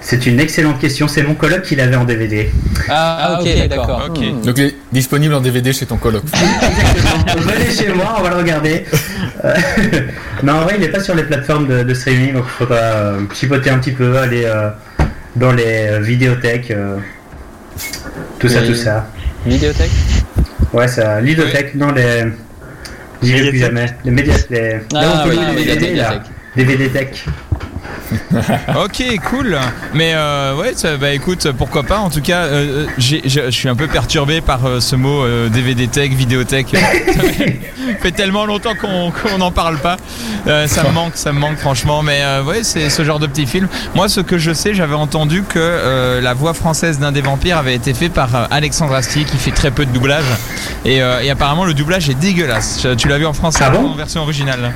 c'est 0.00 0.26
une 0.26 0.38
excellente 0.38 0.78
question. 0.80 1.08
C'est 1.08 1.22
mon 1.22 1.34
coloc 1.34 1.62
qui 1.62 1.76
l'avait 1.76 1.96
en 1.96 2.04
DVD. 2.04 2.50
Ah, 2.90 3.38
ok, 3.40 3.68
d'accord. 3.68 4.02
Ok. 4.10 4.18
Hmm. 4.18 4.42
Donc 4.44 4.58
il 4.58 4.64
est 4.64 4.74
disponible 4.92 5.32
en 5.32 5.40
DVD 5.40 5.72
chez 5.72 5.86
ton 5.86 5.96
coloc. 5.96 6.24
Venez 7.38 7.70
chez 7.70 7.88
moi, 7.88 8.16
on 8.18 8.22
va 8.22 8.28
le 8.30 8.36
regarder. 8.36 8.84
Non, 10.42 10.54
en 10.54 10.60
vrai, 10.62 10.74
il 10.76 10.80
n'est 10.80 10.88
pas 10.88 11.00
sur 11.00 11.14
les 11.14 11.22
plateformes 11.22 11.66
de, 11.68 11.82
de 11.84 11.94
streaming, 11.94 12.34
donc 12.34 12.44
il 12.46 12.50
faudra 12.58 12.76
euh, 12.76 13.20
chipoter 13.34 13.70
un 13.70 13.78
petit 13.78 13.92
peu, 13.92 14.18
aller 14.18 14.44
euh, 14.44 14.68
dans 15.36 15.52
les 15.52 15.86
euh, 15.88 16.00
vidéothèques, 16.00 16.70
euh, 16.70 16.96
tout 18.38 18.48
ça, 18.48 18.60
tout 18.62 18.74
ça. 18.74 19.06
Vidéothèque? 19.46 19.90
Ouais, 20.74 20.88
ça, 20.88 21.20
Lidothèque, 21.20 21.74
non, 21.76 21.92
les. 21.92 22.24
J'y 23.22 23.32
vais 23.34 23.48
plus 23.50 23.58
jamais. 23.58 23.86
Les 24.04 24.10
médias, 24.10 24.34
les. 24.50 24.70
là 24.70 24.78
où 24.92 24.96
on 24.96 25.00
Ah 25.00 25.22
peut 25.24 25.30
oui, 25.30 25.38
les 25.48 25.54
médiathèque, 25.54 25.80
DVD, 25.80 25.94
là. 25.96 26.22
DVD 26.56 26.88
tech. 26.90 27.24
Ok, 28.84 29.02
cool. 29.30 29.58
Mais 29.92 30.12
euh, 30.14 30.54
ouais, 30.56 30.72
ça- 30.74 30.96
bah 30.96 31.12
écoute, 31.12 31.48
pourquoi 31.56 31.82
pas. 31.82 31.98
En 31.98 32.10
tout 32.10 32.20
cas, 32.22 32.42
euh, 32.44 32.86
j'ai- 32.98 33.22
je 33.26 33.50
suis 33.50 33.68
un 33.68 33.74
peu 33.76 33.86
perturbé 33.88 34.40
par 34.40 34.64
euh, 34.66 34.80
ce 34.80 34.96
mot 34.96 35.22
euh, 35.22 35.48
DVD 35.48 35.86
tech, 35.88 36.10
vidéothèque. 36.10 36.68
ça 37.14 37.22
fait 38.00 38.10
tellement 38.12 38.46
longtemps 38.46 38.74
qu'on 38.74 39.38
n'en 39.38 39.50
parle 39.50 39.78
pas. 39.78 39.96
Euh, 40.46 40.66
ça 40.66 40.82
me 40.84 40.90
manque, 40.92 41.12
ça 41.16 41.32
me 41.32 41.38
manque 41.38 41.56
franchement. 41.58 42.02
Mais 42.02 42.20
euh, 42.22 42.42
ouais, 42.42 42.62
c'est 42.64 42.90
ce 42.90 43.04
genre 43.04 43.18
de 43.18 43.26
petit 43.26 43.46
film. 43.46 43.68
Moi, 43.94 44.08
ce 44.08 44.20
que 44.20 44.38
je 44.38 44.52
sais, 44.52 44.74
j'avais 44.74 44.94
entendu 44.94 45.42
que 45.42 45.58
euh, 45.58 46.20
la 46.20 46.34
voix 46.34 46.54
française 46.54 46.98
d'un 46.98 47.12
des 47.12 47.20
vampires 47.22 47.58
avait 47.58 47.74
été 47.74 47.94
fait 47.94 48.08
par 48.08 48.34
euh, 48.34 48.44
Alexandre 48.50 48.94
Astier, 48.94 49.24
qui 49.24 49.36
fait 49.38 49.50
très 49.52 49.70
peu 49.70 49.86
de 49.86 49.90
doublage. 49.92 50.24
Et, 50.84 51.02
euh, 51.02 51.20
et 51.22 51.30
apparemment, 51.30 51.64
le 51.64 51.74
doublage 51.74 52.08
est 52.10 52.14
dégueulasse. 52.14 52.86
Tu 52.98 53.08
l'as 53.08 53.18
vu 53.18 53.26
en 53.26 53.32
français 53.32 53.64
Ah 53.66 53.70
bon? 53.70 53.90
en 53.92 53.94
version 53.94 54.20
originale 54.22 54.72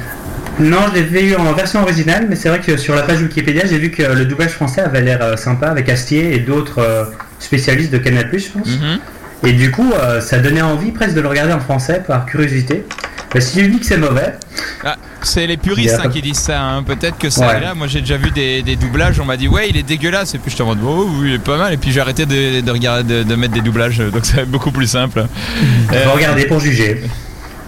Non, 0.60 0.78
je 0.88 0.94
l'ai 0.94 1.02
vu 1.02 1.36
en 1.36 1.52
version 1.52 1.82
originale, 1.82 2.26
mais 2.28 2.34
c'est 2.36 2.48
vrai 2.48 2.60
que 2.60 2.76
sur 2.76 2.94
la 2.96 3.02
page 3.02 3.20
Wikipédia, 3.22 3.62
j'ai 3.66 3.78
vu 3.78 3.90
que 3.90 4.02
le 4.02 4.24
doublage 4.24 4.50
français 4.50 4.80
avait 4.80 5.00
l'air 5.02 5.18
euh, 5.22 5.36
sympa 5.36 5.68
avec 5.68 5.88
Astier 5.88 6.34
et 6.34 6.40
d'autres 6.40 6.78
euh, 6.80 7.04
spécialistes 7.38 7.92
de 7.92 7.98
Canal+, 7.98 8.28
je 8.32 8.48
pense. 8.48 8.66
Mhm. 8.66 8.98
Et 9.44 9.52
du 9.52 9.70
coup, 9.70 9.92
euh, 9.92 10.20
ça 10.20 10.38
donnait 10.40 10.62
envie 10.62 10.90
presque 10.90 11.14
de 11.14 11.20
le 11.20 11.28
regarder 11.28 11.52
en 11.52 11.60
français 11.60 12.02
par 12.04 12.26
curiosité. 12.26 12.84
Mais 13.34 13.40
si 13.40 13.58
tu 13.58 13.68
dis 13.68 13.78
que 13.78 13.86
c'est 13.86 13.98
mauvais, 13.98 14.34
Ah, 14.84 14.96
c'est 15.22 15.46
les 15.46 15.56
puristes 15.58 16.00
hein, 16.02 16.08
qui 16.08 16.22
disent 16.22 16.38
ça. 16.38 16.60
hein. 16.60 16.82
Peut-être 16.82 17.18
que 17.18 17.30
c'est 17.30 17.42
Ouais. 17.42 17.46
agréable. 17.50 17.78
Moi, 17.78 17.86
j'ai 17.86 18.00
déjà 18.00 18.16
vu 18.16 18.30
des, 18.32 18.62
des 18.62 18.74
doublages. 18.74 19.20
On 19.20 19.24
m'a 19.26 19.36
dit 19.36 19.46
ouais, 19.46 19.68
il 19.68 19.76
est 19.76 19.82
dégueulasse. 19.84 20.34
Et 20.34 20.38
puis 20.38 20.50
je 20.50 20.56
te 20.56 20.62
demande 20.62 20.78
oh 20.84 21.08
il 21.24 21.34
est 21.34 21.38
pas 21.38 21.56
mal. 21.58 21.72
Et 21.72 21.76
puis 21.76 21.92
j'ai 21.92 22.00
arrêté 22.00 22.24
de, 22.26 22.62
de 22.62 22.70
regarder, 22.72 23.18
de, 23.18 23.22
de 23.22 23.34
mettre 23.36 23.52
des 23.54 23.60
doublages. 23.60 23.98
Donc 23.98 24.24
c'est 24.24 24.44
beaucoup 24.48 24.72
plus 24.72 24.88
simple. 24.88 25.24
Euh, 25.92 26.08
regarder 26.10 26.46
pour 26.46 26.58
juger. 26.58 27.02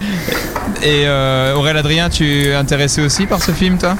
et 0.83 1.07
euh, 1.07 1.55
Aurélien 1.55 1.79
Adrien, 1.79 2.09
tu 2.09 2.47
es 2.47 2.53
intéressé 2.53 3.01
aussi 3.01 3.25
par 3.25 3.41
ce 3.41 3.51
film, 3.51 3.77
toi? 3.77 3.95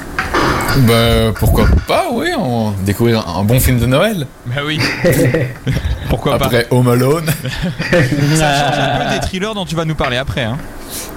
Bah 0.78 1.32
pourquoi 1.38 1.66
pas 1.86 2.06
oui, 2.12 2.28
on 2.38 2.72
découvrir 2.84 3.28
un 3.28 3.44
bon 3.44 3.60
film 3.60 3.78
de 3.78 3.86
Noël. 3.86 4.26
Bah 4.46 4.62
oui. 4.64 4.80
Pourquoi 6.08 6.34
Après 6.34 6.66
Home 6.70 6.88
Alone. 6.88 7.24
pas 7.26 7.96
Ça 8.36 8.58
change 8.58 8.78
un 8.78 9.04
peu 9.04 9.10
des 9.14 9.20
thrillers 9.20 9.54
dont 9.54 9.64
tu 9.64 9.74
vas 9.74 9.86
nous 9.86 9.94
parler 9.94 10.18
après. 10.18 10.42
Hein. 10.42 10.58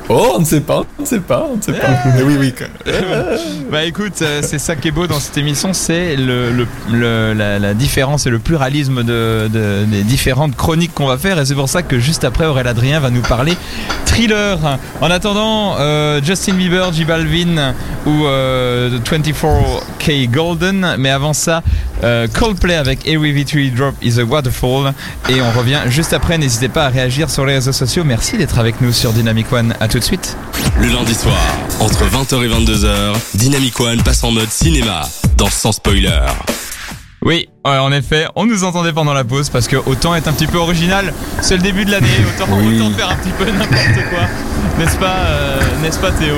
Oh 0.07 0.33
on 0.35 0.39
ne 0.39 0.45
sait 0.45 0.61
pas, 0.61 0.83
on 0.99 1.01
ne 1.01 1.07
sait 1.07 1.19
pas, 1.19 1.47
on 1.51 1.57
ne 1.57 1.61
sait 1.61 1.73
pas. 1.73 1.87
Mais 2.15 2.21
oui 2.21 2.35
oui. 2.39 2.53
quoi. 2.53 2.67
Bah 3.71 3.83
écoute, 3.83 4.21
euh, 4.21 4.41
c'est 4.43 4.59
ça 4.59 4.75
qui 4.75 4.89
est 4.89 4.91
beau 4.91 5.07
dans 5.07 5.19
cette 5.19 5.37
émission, 5.39 5.73
c'est 5.73 6.15
le, 6.15 6.51
le- 6.51 6.67
le- 6.91 7.33
la, 7.33 7.57
la 7.57 7.73
différence 7.73 8.27
et 8.27 8.29
le 8.29 8.37
pluralisme 8.37 9.03
de, 9.03 9.49
de- 9.51 9.85
des 9.85 10.03
différentes 10.03 10.55
chroniques 10.55 10.93
qu'on 10.93 11.07
va 11.07 11.17
faire. 11.17 11.39
Et 11.39 11.45
c'est 11.45 11.55
pour 11.55 11.67
ça 11.67 11.81
que 11.81 11.97
juste 11.97 12.23
après, 12.23 12.45
Aurélien 12.45 12.69
Adrien 12.71 12.99
va 12.99 13.09
nous 13.09 13.21
parler 13.21 13.57
thriller. 14.05 14.59
En 15.01 15.09
attendant, 15.09 15.75
euh, 15.79 16.21
Justin 16.23 16.53
Bieber, 16.53 16.93
J 16.93 17.05
Balvin 17.05 17.73
ou 18.05 18.25
euh, 18.27 18.99
24K 19.03 20.29
Golden. 20.29 20.95
Mais 20.99 21.09
avant 21.09 21.33
ça, 21.33 21.63
euh, 22.03 22.27
Coldplay 22.31 22.75
avec 22.75 23.07
Every 23.07 23.31
Victory 23.31 23.71
Drop 23.71 23.95
is 24.03 24.19
a 24.19 24.23
Waterfall. 24.23 24.93
Et 25.29 25.41
on 25.41 25.51
revient 25.57 25.79
juste 25.87 26.13
après. 26.13 26.37
N'hésitez 26.37 26.69
pas 26.69 26.85
à 26.85 26.89
réagir 26.89 27.29
sur 27.29 27.45
les 27.45 27.55
réseaux 27.55 27.71
sociaux. 27.71 28.03
Merci 28.05 28.37
d'être 28.37 28.59
avec 28.59 28.79
nous 28.81 28.91
sur 28.93 29.11
Dynamic 29.11 29.51
One. 29.51 29.73
À 29.79 29.87
tout 29.95 29.99
de 29.99 30.03
suite. 30.03 30.35
Le 30.81 30.87
lundi 30.89 31.15
soir, 31.15 31.37
entre 31.79 32.03
20h 32.03 32.43
et 32.43 32.49
22h, 32.49 33.13
Dynamic 33.35 33.79
One 33.79 34.03
passe 34.03 34.25
en 34.25 34.31
mode 34.31 34.49
cinéma 34.51 35.03
dans 35.37 35.49
Sans 35.49 35.71
Spoiler. 35.71 36.19
Oui, 37.21 37.47
ouais, 37.63 37.77
en 37.77 37.93
effet, 37.93 38.25
on 38.35 38.45
nous 38.45 38.65
entendait 38.65 38.91
pendant 38.91 39.13
la 39.13 39.23
pause 39.23 39.49
parce 39.49 39.69
que 39.69 39.77
autant 39.77 40.13
être 40.13 40.27
un 40.27 40.33
petit 40.33 40.47
peu 40.47 40.57
original, 40.57 41.13
c'est 41.39 41.55
le 41.55 41.61
début 41.63 41.85
de 41.85 41.91
l'année, 41.91 42.09
autant, 42.35 42.51
Oui. 42.57 42.75
autant 42.81 42.91
faire 42.97 43.09
un 43.09 43.15
petit 43.15 43.31
peu 43.37 43.45
n'importe 43.45 44.09
quoi, 44.09 44.19
n'est-ce 44.77 44.97
pas, 44.97 45.15
euh, 45.29 45.59
n'est-ce 45.81 45.99
pas 45.99 46.11
Théo? 46.11 46.35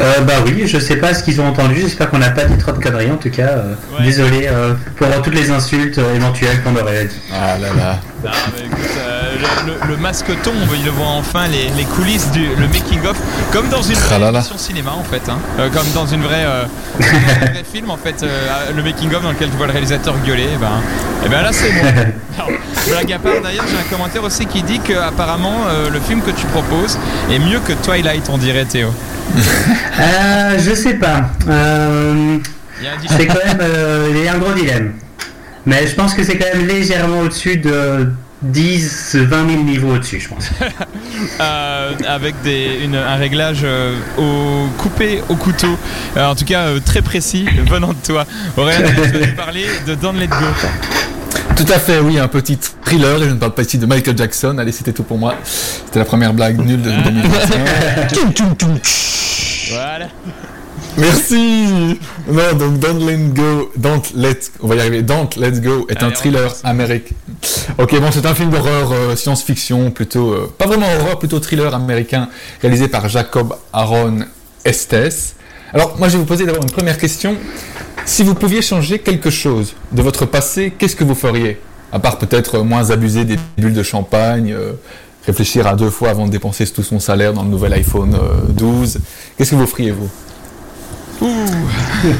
Euh, 0.00 0.20
bah 0.20 0.34
oui, 0.46 0.64
je 0.66 0.78
sais 0.78 0.96
pas 0.96 1.12
ce 1.14 1.24
qu'ils 1.24 1.40
ont 1.40 1.48
entendu, 1.48 1.80
j'espère 1.80 2.08
qu'on 2.10 2.18
n'a 2.18 2.30
pas 2.30 2.44
dit 2.44 2.56
trop 2.58 2.70
de 2.72 2.78
conneries 2.78 3.10
en 3.10 3.16
tout 3.16 3.30
cas. 3.30 3.48
euh, 3.48 3.74
Ouais. 3.98 4.04
Désolé 4.04 4.46
euh, 4.46 4.74
pour 4.96 5.08
toutes 5.22 5.34
les 5.34 5.50
insultes 5.50 5.96
euh, 5.98 6.14
éventuelles 6.14 6.62
qu'on 6.62 6.76
aurait 6.76 7.06
dit. 7.06 7.16
Ah 7.32 7.56
là 7.58 7.68
là. 7.74 7.98
Ah, 8.24 8.30
bah, 8.30 8.30
écoute, 8.64 8.78
euh, 8.98 9.17
le, 9.38 9.72
le- 9.72 9.88
le 9.92 9.96
masque 9.96 10.26
tombe, 10.42 10.54
il 10.78 10.84
le 10.84 10.90
voit 10.90 11.06
enfin 11.06 11.46
les, 11.48 11.68
les 11.76 11.84
coulisses 11.84 12.30
du 12.30 12.46
le 12.56 12.66
making 12.68 13.04
of, 13.06 13.16
comme 13.52 13.68
dans 13.68 13.82
une 13.82 13.94
vraie 13.94 14.14
Ah 14.16 14.18
là 14.18 14.30
là. 14.32 14.38
émission 14.40 14.58
cinéma 14.58 14.92
en 14.98 15.04
fait, 15.04 15.22
hein. 15.28 15.38
Euh, 15.58 15.68
comme 15.70 15.86
dans 15.94 16.06
une 16.06 16.22
vraie, 16.22 16.44
euh, 16.44 16.64
un 17.00 17.44
vrai 17.52 17.64
film 17.70 17.90
en 17.90 17.96
fait, 17.96 18.22
euh, 18.22 18.48
le 18.76 18.82
making 18.82 19.12
of 19.14 19.22
dans 19.22 19.30
lequel 19.32 19.50
tu 19.50 19.56
vois 19.56 19.66
le 19.66 19.72
réalisateur 19.72 20.14
gueuler, 20.26 20.48
et 20.54 20.56
ben, 20.60 20.80
et 21.24 21.28
ben 21.28 21.42
là 21.42 21.50
c'est 21.52 21.72
moi. 21.72 21.84
Alors, 22.38 22.50
blague 22.88 23.12
à 23.12 23.18
part 23.18 23.40
d'ailleurs, 23.42 23.64
j'ai 23.70 23.76
un 23.78 23.90
commentaire 23.90 24.22
aussi 24.24 24.46
qui 24.46 24.62
dit 24.62 24.80
que 24.80 24.92
apparemment 24.94 25.62
euh, 25.68 25.90
le 25.90 26.00
film 26.00 26.20
que 26.22 26.30
tu 26.30 26.46
proposes 26.46 26.98
est 27.30 27.38
mieux 27.38 27.60
que 27.60 27.72
Twilight, 27.72 28.28
on 28.30 28.38
dirait 28.38 28.64
Théo. 28.64 28.88
Euh, 30.00 30.58
je 30.58 30.74
sais 30.74 30.94
pas. 30.94 31.22
Euh, 31.48 32.38
Il 32.78 32.84
y 32.84 32.88
a 32.88 32.92
un 32.92 33.16
c'est 33.16 33.26
quand 33.26 33.44
même 33.44 33.58
euh, 33.60 34.08
il 34.12 34.24
y 34.24 34.28
a 34.28 34.34
un 34.34 34.38
gros 34.38 34.52
dilemme. 34.52 34.92
Mais 35.66 35.86
je 35.88 35.94
pense 35.96 36.14
que 36.14 36.22
c'est 36.22 36.38
quand 36.38 36.46
même 36.56 36.66
légèrement 36.68 37.18
au-dessus 37.20 37.56
de 37.56 38.12
10, 38.42 39.16
20 39.16 39.48
000 39.50 39.62
niveaux 39.64 39.94
au-dessus, 39.94 40.20
je 40.20 40.28
pense. 40.28 40.50
Euh, 41.40 41.92
avec 42.06 42.40
des, 42.42 42.78
une- 42.84 42.94
un 42.94 43.16
réglage 43.16 43.60
euh, 43.64 43.96
au 44.16 44.68
coupé 44.80 45.20
au 45.28 45.34
couteau, 45.34 45.76
Euh, 46.16 46.26
en 46.26 46.34
tout 46.36 46.44
cas 46.44 46.66
euh, 46.66 46.78
très 46.80 47.02
précis, 47.02 47.44
venant 47.68 47.88
de 47.88 47.98
toi. 48.06 48.24
Aurélien, 48.56 48.86
tu 48.94 49.18
vas 49.18 49.26
nous 49.26 49.34
parler 49.34 49.64
de 49.86 49.94
Don't 49.96 50.16
Let 50.16 50.28
Go. 50.28 50.34
Tout 51.56 51.66
à 51.72 51.78
fait, 51.80 51.98
oui, 51.98 52.18
un 52.20 52.28
petit 52.28 52.56
thriller, 52.84 53.20
et 53.20 53.24
je 53.28 53.30
ne 53.34 53.38
parle 53.38 53.52
pas 53.54 53.62
ici 53.62 53.78
de 53.78 53.86
Michael 53.86 54.16
Jackson. 54.16 54.56
Allez, 54.58 54.70
c'était 54.70 54.92
tout 54.92 55.02
pour 55.02 55.18
moi. 55.18 55.34
C'était 55.44 55.98
la 55.98 56.04
première 56.04 56.32
blague 56.32 56.58
nulle 56.64 56.82
de 56.82 56.90
2021. 57.04 58.06
Voilà. 59.70 60.06
Merci. 60.98 61.98
Non, 62.28 62.52
donc 62.58 62.78
Don't 62.78 62.98
Let 63.06 63.16
Go, 63.34 63.70
Don't 63.76 64.02
Let, 64.14 64.38
on 64.60 64.66
va 64.66 64.74
y 64.76 64.80
arriver. 64.80 65.02
Don't 65.02 65.28
Let's 65.36 65.60
Go 65.60 65.86
est 65.88 65.96
Allez, 65.98 66.06
un 66.06 66.10
thriller 66.10 66.54
américain. 66.64 67.14
Ok, 67.78 67.98
bon, 68.00 68.10
c'est 68.12 68.26
un 68.26 68.34
film 68.34 68.50
d'horreur 68.50 68.90
euh, 68.92 69.16
science-fiction, 69.16 69.90
plutôt 69.92 70.32
euh, 70.32 70.52
pas 70.58 70.66
vraiment 70.66 70.86
horreur, 71.00 71.18
plutôt 71.18 71.38
thriller 71.40 71.74
américain, 71.74 72.28
réalisé 72.60 72.88
par 72.88 73.08
Jacob 73.08 73.54
Aaron 73.72 74.20
Estes. 74.64 75.36
Alors, 75.72 75.96
moi, 75.98 76.08
je 76.08 76.14
vais 76.14 76.18
vous 76.18 76.24
poser 76.24 76.44
d'abord 76.46 76.62
une 76.62 76.70
première 76.70 76.98
question. 76.98 77.36
Si 78.04 78.22
vous 78.24 78.34
pouviez 78.34 78.62
changer 78.62 78.98
quelque 78.98 79.30
chose 79.30 79.74
de 79.92 80.02
votre 80.02 80.26
passé, 80.26 80.72
qu'est-ce 80.76 80.96
que 80.96 81.04
vous 81.04 81.14
feriez? 81.14 81.60
À 81.92 81.98
part 82.00 82.18
peut-être 82.18 82.56
euh, 82.56 82.62
moins 82.64 82.90
abuser 82.90 83.24
des 83.24 83.36
bulles 83.56 83.72
de 83.74 83.82
champagne, 83.82 84.52
euh, 84.52 84.72
réfléchir 85.26 85.66
à 85.66 85.74
deux 85.74 85.90
fois 85.90 86.10
avant 86.10 86.26
de 86.26 86.30
dépenser 86.32 86.66
tout 86.66 86.82
son 86.82 86.98
salaire 87.00 87.32
dans 87.34 87.42
le 87.42 87.48
nouvel 87.50 87.72
iPhone 87.74 88.14
euh, 88.14 88.50
12. 88.50 88.98
Qu'est-ce 89.36 89.50
que 89.52 89.56
vous 89.56 89.66
feriez, 89.66 89.90
vous- 89.92 90.10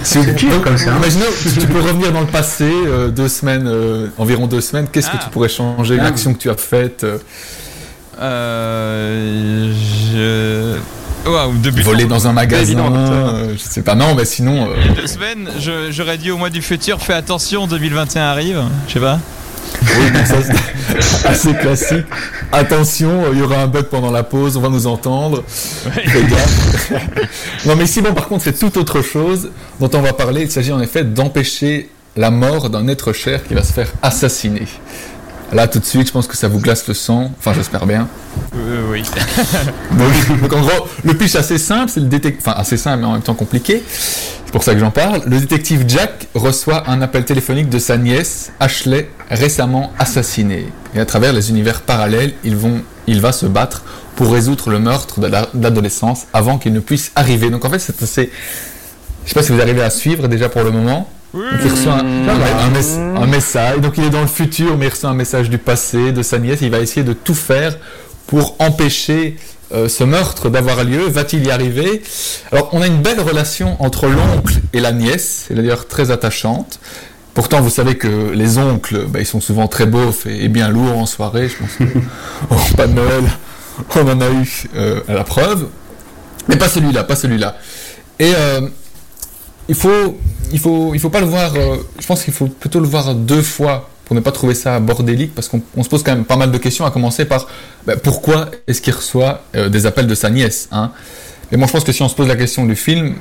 C'est 0.02 0.60
comme 0.62 0.76
ça. 0.78 0.96
Imaginons, 0.96 1.24
si 1.36 1.52
tu 1.58 1.66
peux 1.66 1.80
revenir 1.80 2.12
dans 2.12 2.20
le 2.20 2.26
passé, 2.26 2.64
euh, 2.70 3.08
deux 3.08 3.28
semaines, 3.28 3.66
euh, 3.66 4.08
environ 4.18 4.46
deux 4.46 4.60
semaines, 4.60 4.86
qu'est-ce 4.92 5.08
Ah. 5.12 5.18
que 5.18 5.24
tu 5.24 5.30
pourrais 5.30 5.48
changer 5.48 5.98
Ah. 6.00 6.06
action 6.06 6.34
que 6.34 6.38
tu 6.38 6.50
as 6.50 6.56
faite 6.56 7.04
euh, 7.04 7.18
Euh, 8.20 9.72
je. 11.24 11.28
Waouh, 11.30 11.58
depuis 11.58 11.82
Voler 11.82 12.06
dans 12.06 12.26
un 12.26 12.32
magasin 12.32 12.90
euh, 12.92 13.52
Je 13.52 13.58
sais 13.58 13.82
pas, 13.82 13.94
non, 13.94 14.14
mais 14.14 14.24
sinon... 14.24 14.66
euh, 14.70 14.74
il 14.80 14.86
y 14.86 14.90
a 14.90 14.92
deux 15.00 15.06
semaines, 15.06 15.48
je- 15.60 15.90
j'aurais 15.92 16.16
dit 16.18 16.30
au 16.30 16.36
mois 16.38 16.50
du 16.50 16.62
futur, 16.62 17.00
fais 17.00 17.12
attention, 17.12 17.66
2021 17.66 18.22
arrive. 18.22 18.62
Je 18.88 18.94
sais 18.94 19.00
pas. 19.00 19.18
Oui, 19.98 20.10
donc 20.10 20.26
ça 20.26 20.36
c'est 20.42 21.28
assez 21.28 21.54
classique. 21.54 22.06
Attention, 22.52 23.24
euh, 23.24 23.30
il 23.32 23.38
y 23.38 23.42
aura 23.42 23.58
un 23.62 23.66
bug 23.66 23.84
pendant 23.84 24.10
la 24.10 24.22
pause, 24.22 24.56
on 24.56 24.60
va 24.60 24.68
nous 24.68 24.86
entendre. 24.86 25.42
Fais 25.46 26.22
gaffe. 26.24 26.92
non 27.66 27.76
mais 27.76 27.84
ici, 27.84 28.00
bon, 28.00 28.14
par 28.14 28.28
contre, 28.28 28.44
c'est 28.44 28.58
tout 28.58 28.78
autre 28.78 29.02
chose 29.02 29.50
dont 29.80 29.90
on 29.92 30.00
va 30.00 30.12
parler. 30.12 30.42
Il 30.42 30.50
s'agit 30.50 30.72
en 30.72 30.80
effet 30.80 31.04
d'empêcher 31.04 31.90
la 32.16 32.30
mort 32.30 32.70
d'un 32.70 32.88
être 32.88 33.12
cher 33.12 33.44
qui 33.44 33.54
va 33.54 33.62
se 33.62 33.72
faire 33.72 33.92
assassiner. 34.02 34.66
Là, 35.52 35.66
tout 35.66 35.78
de 35.78 35.84
suite, 35.84 36.08
je 36.08 36.12
pense 36.12 36.26
que 36.26 36.36
ça 36.36 36.48
vous 36.48 36.60
glace 36.60 36.86
le 36.88 36.94
sang. 36.94 37.32
Enfin, 37.38 37.54
j'espère 37.54 37.86
bien. 37.86 38.06
Euh, 38.54 38.90
oui. 38.90 39.02
Donc, 39.92 40.40
donc, 40.40 40.52
en 40.52 40.60
gros, 40.60 40.88
le 41.04 41.14
pitch 41.14 41.34
assez 41.34 41.58
simple, 41.58 41.90
c'est 41.90 42.00
le 42.00 42.06
détective, 42.06 42.42
enfin 42.46 42.58
assez 42.58 42.76
simple 42.76 43.00
mais 43.00 43.06
en 43.06 43.12
même 43.12 43.22
temps 43.22 43.34
compliqué. 43.34 43.82
C'est 43.88 44.52
pour 44.52 44.62
ça 44.62 44.74
que 44.74 44.80
j'en 44.80 44.90
parle. 44.90 45.22
Le 45.26 45.40
détective 45.40 45.84
Jack 45.88 46.28
reçoit 46.34 46.88
un 46.88 47.02
appel 47.02 47.24
téléphonique 47.24 47.68
de 47.68 47.78
sa 47.78 47.96
nièce 47.96 48.52
Ashley, 48.60 49.10
récemment 49.30 49.92
assassinée. 49.98 50.68
Et 50.94 51.00
à 51.00 51.06
travers 51.06 51.32
les 51.32 51.50
univers 51.50 51.82
parallèles, 51.82 52.32
ils 52.44 52.56
vont, 52.56 52.82
il 53.06 53.20
va 53.20 53.32
se 53.32 53.46
battre 53.46 53.82
pour 54.16 54.32
résoudre 54.32 54.70
le 54.70 54.78
meurtre 54.78 55.20
de 55.20 55.26
l'adolescence 55.26 56.26
avant 56.32 56.58
qu'il 56.58 56.72
ne 56.72 56.80
puisse 56.80 57.12
arriver. 57.14 57.50
Donc 57.50 57.64
en 57.64 57.70
fait, 57.70 57.78
c'est 57.78 58.02
assez. 58.02 58.30
Je 59.24 59.28
sais 59.28 59.34
pas 59.34 59.42
si 59.42 59.52
vous 59.52 59.60
arrivez 59.60 59.82
à 59.82 59.90
suivre 59.90 60.28
déjà 60.28 60.48
pour 60.48 60.62
le 60.62 60.70
moment. 60.70 61.10
Il 61.34 61.70
reçoit 61.70 61.94
un, 61.94 62.28
un 62.28 62.70
mes- 62.70 63.18
un 63.22 63.26
message. 63.26 63.80
Donc 63.80 63.98
il 63.98 64.04
est 64.04 64.10
dans 64.10 64.20
le 64.22 64.26
futur, 64.26 64.76
mais 64.76 64.86
il 64.86 64.90
reçoit 64.90 65.10
un 65.10 65.14
message 65.14 65.50
du 65.50 65.58
passé 65.58 66.12
de 66.12 66.22
sa 66.22 66.38
nièce. 66.38 66.60
Il 66.62 66.70
va 66.70 66.78
essayer 66.80 67.04
de 67.04 67.12
tout 67.12 67.34
faire 67.34 67.76
pour 68.26 68.56
empêcher 68.58 69.36
euh, 69.72 69.88
ce 69.88 70.04
meurtre 70.04 70.48
d'avoir 70.48 70.84
lieu. 70.84 71.06
Va-t-il 71.06 71.46
y 71.46 71.50
arriver? 71.50 72.02
Alors 72.50 72.70
on 72.72 72.80
a 72.80 72.86
une 72.86 73.02
belle 73.02 73.20
relation 73.20 73.76
entre 73.82 74.06
l'oncle 74.06 74.54
et 74.72 74.80
la 74.80 74.92
nièce. 74.92 75.46
Elle 75.50 75.58
est 75.58 75.62
d'ailleurs 75.62 75.86
très 75.86 76.10
attachante. 76.10 76.80
Pourtant, 77.34 77.60
vous 77.60 77.70
savez 77.70 77.96
que 77.96 78.30
les 78.32 78.58
oncles, 78.58 79.04
bah, 79.06 79.20
ils 79.20 79.26
sont 79.26 79.40
souvent 79.40 79.68
très 79.68 79.86
beaufs 79.86 80.26
et, 80.26 80.44
et 80.44 80.48
bien 80.48 80.70
lourds 80.70 80.98
en 80.98 81.06
soirée. 81.06 81.48
Je 81.48 81.56
pense 81.58 81.70
que 81.78 81.84
au 82.50 82.56
repas 82.56 82.86
de 82.86 82.94
Noël, 82.94 83.24
on 83.94 84.08
en 84.08 84.20
a 84.20 84.30
eu 84.30 84.64
euh, 84.74 85.00
à 85.06 85.12
la 85.12 85.24
preuve. 85.24 85.66
Mais 86.48 86.56
pas 86.56 86.68
celui-là, 86.68 87.04
pas 87.04 87.14
celui-là. 87.14 87.58
Et 88.18 88.32
euh, 88.34 88.62
il 89.68 89.74
faut, 89.74 90.18
il 90.52 90.58
faut, 90.58 90.94
il 90.94 91.00
faut 91.00 91.10
pas 91.10 91.20
le 91.20 91.26
voir. 91.26 91.54
euh, 91.54 91.76
je 91.98 92.06
pense 92.06 92.24
qu'il 92.24 92.34
faut 92.34 92.46
plutôt 92.46 92.80
le 92.80 92.86
voir 92.86 93.14
deux 93.14 93.42
fois 93.42 93.90
pour 94.04 94.14
ne 94.14 94.20
pas 94.20 94.32
trouver 94.32 94.54
ça 94.54 94.80
bordélique, 94.80 95.34
parce 95.34 95.48
qu'on 95.48 95.60
on 95.76 95.82
se 95.82 95.88
pose 95.88 96.02
quand 96.02 96.14
même 96.14 96.24
pas 96.24 96.36
mal 96.36 96.50
de 96.50 96.58
questions. 96.58 96.86
À 96.86 96.90
commencer 96.90 97.24
par 97.24 97.46
bah, 97.86 97.96
pourquoi 97.96 98.50
est-ce 98.66 98.80
qu'il 98.80 98.94
reçoit 98.94 99.44
euh, 99.54 99.68
des 99.68 99.86
appels 99.86 100.06
de 100.06 100.14
sa 100.14 100.30
nièce 100.30 100.68
hein? 100.72 100.92
Mais 101.50 101.58
bon, 101.58 101.66
je 101.66 101.72
pense 101.72 101.84
que 101.84 101.92
si 101.92 102.02
on 102.02 102.08
se 102.08 102.14
pose 102.14 102.28
la 102.28 102.36
question 102.36 102.66
du 102.66 102.76
film, 102.76 103.14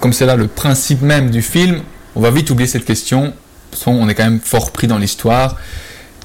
comme 0.00 0.12
c'est 0.12 0.26
là 0.26 0.36
le 0.36 0.46
principe 0.46 1.02
même 1.02 1.30
du 1.30 1.42
film, 1.42 1.80
on 2.14 2.20
va 2.20 2.30
vite 2.30 2.50
oublier 2.50 2.68
cette 2.68 2.84
question. 2.84 3.32
Qu'on 3.84 4.08
est 4.08 4.14
quand 4.14 4.24
même 4.24 4.38
fort 4.38 4.70
pris 4.70 4.86
dans 4.86 4.98
l'histoire, 4.98 5.56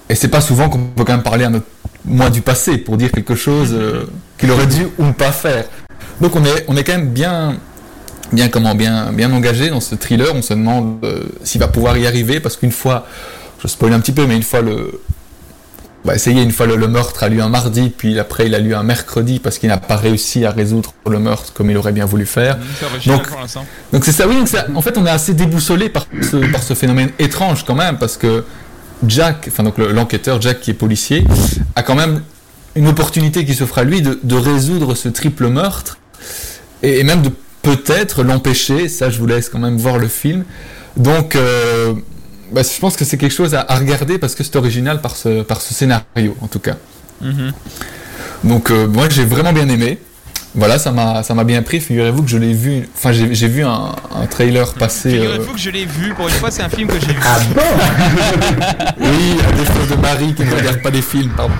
et 0.08 0.14
c'est 0.14 0.28
pas 0.28 0.40
souvent 0.40 0.70
qu'on 0.70 0.84
peut 0.86 1.04
quand 1.04 1.14
même 1.14 1.24
parler 1.24 1.46
à 1.46 1.50
notre 1.50 1.66
moi 2.06 2.30
du 2.30 2.42
passé 2.42 2.78
pour 2.78 2.96
dire 2.96 3.12
quelque 3.12 3.34
chose 3.34 3.70
euh, 3.74 4.06
qu'il 4.38 4.52
aurait 4.52 4.68
dû 4.68 4.88
ou 5.00 5.12
pas 5.14 5.32
faire. 5.32 5.66
Donc 6.22 6.36
on 6.36 6.46
est, 6.46 6.66
on 6.68 6.78
est 6.78 6.84
quand 6.84 6.94
même 6.94 7.10
bien, 7.10 7.58
bien 8.32 8.50
comment, 8.50 8.76
bien, 8.76 9.12
bien 9.12 9.32
engagé 9.32 9.70
dans 9.70 9.80
ce 9.82 9.96
thriller. 9.96 10.34
On 10.36 10.42
se 10.42 10.54
demande 10.54 11.00
euh, 11.04 11.24
s'il 11.44 11.60
va 11.62 11.68
pouvoir 11.68 11.98
y 11.98 12.06
arriver 12.08 12.40
parce 12.40 12.58
qu'une 12.58 12.72
fois, 12.72 13.06
je 13.62 13.68
spoil 13.68 13.94
un 13.94 14.00
petit 14.00 14.12
peu, 14.12 14.26
mais 14.26 14.36
une 14.36 14.44
fois 14.44 14.62
le, 14.62 15.02
bah, 16.06 16.16
essayer 16.16 16.42
une 16.42 16.52
fois 16.52 16.66
le, 16.66 16.76
le 16.76 16.88
meurtre 16.88 17.24
a 17.24 17.30
lieu 17.30 17.42
un 17.42 17.50
mardi, 17.50 17.90
puis 17.90 18.18
après 18.20 18.46
il 18.48 18.56
a 18.56 18.60
lieu 18.60 18.76
un 18.76 18.84
mercredi 18.84 19.40
parce 19.40 19.58
qu'il 19.58 19.70
n'a 19.70 19.78
pas 19.78 19.98
réussi 19.98 20.46
à 20.46 20.52
résoudre 20.52 20.94
le 21.10 21.20
meurtre 21.20 21.52
comme 21.54 21.70
il 21.70 21.78
aurait 21.78 21.92
bien 21.92 22.06
voulu 22.06 22.26
faire. 22.26 22.58
Original 22.92 23.18
Donc-. 23.20 23.28
Donc 23.92 24.06
c'est 24.06 24.12
ça, 24.14 24.28
oui. 24.28 24.36
Donc 24.38 24.48
en 24.76 24.82
fait, 24.82 24.98
on 24.98 25.06
est 25.06 25.10
assez 25.10 25.34
déboussolé 25.34 25.90
par 25.90 26.06
ce, 26.22 26.38
par 26.52 26.64
ce 26.64 26.74
phénomène 26.74 27.10
étrange 27.20 27.66
quand 27.66 27.76
même, 27.76 27.98
parce 27.98 28.16
que 28.18 28.46
Jack, 29.08 29.46
enfin 29.48 29.64
donc 29.64 29.78
le- 29.78 29.92
l'enquêteur 29.92 30.42
Jack 30.42 30.60
qui 30.62 30.72
est 30.72 30.74
policier, 30.74 31.26
a 31.76 31.84
quand 31.84 31.96
même 31.96 32.22
une 32.76 32.88
opportunité 32.88 33.44
qui 33.46 33.56
s'offre 33.56 33.80
à 33.80 33.84
lui 33.84 34.02
de, 34.02 34.20
de 34.24 34.36
résoudre 34.36 34.94
ce 34.96 35.10
triple 35.10 35.48
meurtre 35.48 35.98
et, 36.84 37.00
et 37.00 37.04
même 37.04 37.22
de 37.22 37.32
peut-être 37.62 38.24
l'empêcher. 38.24 38.88
Ça, 38.90 39.10
je 39.10 39.20
vous 39.20 39.28
laisse 39.28 39.50
quand 39.50 39.60
même 39.60 39.78
voir 39.78 39.98
le 39.98 40.08
film. 40.08 40.44
Donc, 40.98 41.36
euh, 41.36 41.94
bah, 42.52 42.62
je 42.64 42.80
pense 42.80 42.96
que 42.96 43.06
c'est 43.06 43.18
quelque 43.18 43.34
chose 43.36 43.54
à, 43.56 43.66
à 43.68 43.76
regarder 43.78 44.18
parce 44.18 44.36
que 44.36 44.44
c'est 44.44 44.56
original 44.56 45.02
par 45.02 45.16
ce, 45.16 45.42
par 45.44 45.62
ce 45.62 45.74
scénario, 45.74 46.36
en 46.42 46.48
tout 46.48 46.60
cas. 46.60 46.76
Mhm. 47.22 47.52
Donc 48.46 48.72
euh, 48.72 48.88
moi 48.88 49.10
j'ai 49.10 49.26
vraiment 49.26 49.52
bien 49.54 49.68
aimé. 49.68 50.00
Voilà, 50.56 50.80
ça 50.80 50.92
m'a 50.92 51.22
ça 51.22 51.34
m'a 51.36 51.44
bien 51.44 51.62
pris. 51.62 51.80
Figurez-vous 51.80 52.24
que 52.24 52.30
je 52.30 52.38
l'ai 52.38 52.54
vu. 52.54 52.88
Enfin, 52.96 53.12
j'ai 53.12 53.36
j'ai 53.36 53.48
vu 53.48 53.64
un, 53.64 53.94
un 54.16 54.26
trailer 54.26 54.74
passer. 54.74 55.10
euh, 55.10 55.22
Figurez-vous 55.22 55.54
que 55.54 55.60
je 55.60 55.70
l'ai 55.70 55.86
vu, 55.86 56.14
pour 56.16 56.28
une 56.28 56.34
fois, 56.34 56.50
c'est 56.50 56.64
un 56.64 56.70
film 56.70 56.88
que 56.88 57.00
j'ai 57.00 57.14
vu. 57.14 57.20
Ah 57.24 57.38
bon? 57.54 57.62
Oui, 59.02 59.38
à 59.48 59.52
défaut 59.52 59.96
de 59.96 60.02
Marie 60.02 60.34
qui 60.34 60.44
ne 60.44 60.56
regarde 60.56 60.82
pas 60.82 60.90
les 60.90 61.02
films, 61.04 61.32
pardon. 61.38 61.54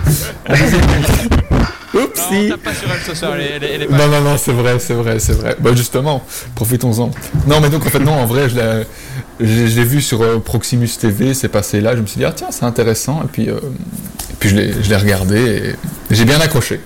Oupsie. 2.04 2.50
tape 2.50 2.62
pas 2.64 2.74
sur 2.74 2.90
elle 2.92 3.02
ce 3.06 3.16
soir, 3.16 3.32
elle 3.36 3.42
est, 3.42 3.50
elle 3.56 3.64
est- 3.64 3.74
elle 3.76 3.82
est 3.84 3.86
pas. 3.88 3.98
Non, 3.98 4.08
non, 4.08 4.22
non, 4.22 4.38
c'est 4.38 4.52
vrai, 4.52 4.78
c'est 4.80 4.94
vrai, 4.94 5.20
c'est 5.20 5.34
vrai. 5.34 5.56
Bah 5.60 5.72
justement, 5.76 6.24
profitons-en. 6.56 7.12
Non, 7.48 7.60
mais 7.62 7.70
donc 7.70 7.86
en 7.86 7.90
fait, 7.90 8.00
non, 8.00 8.14
en 8.14 8.26
vrai, 8.26 8.50
je 8.50 8.56
l'ai- 8.56 9.84
vu 9.84 10.02
sur 10.02 10.22
euh, 10.22 10.40
Proximus 10.40 10.90
TV, 11.00 11.34
c'est 11.34 11.48
passé 11.50 11.82
là, 11.82 11.96
je 11.96 12.02
me 12.02 12.06
suis 12.08 12.18
dit, 12.20 12.26
ah 12.26 12.34
tiens, 12.36 12.48
c'est 12.52 12.66
intéressant, 12.66 13.22
et 13.24 13.28
puis, 13.32 13.50
euh, 13.50 13.58
et 13.58 14.36
puis 14.40 14.50
je 14.50 14.56
l'ai 14.90 14.96
regardé, 14.98 15.38
et 15.40 15.76
j'ai 16.16 16.26
bien 16.26 16.40
accroché. 16.40 16.80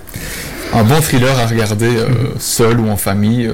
Un 0.72 0.82
bon 0.84 1.00
thriller 1.00 1.38
à 1.38 1.46
regarder 1.46 1.96
euh, 1.96 2.08
seul 2.38 2.80
ou 2.80 2.88
en 2.88 2.96
famille. 2.96 3.50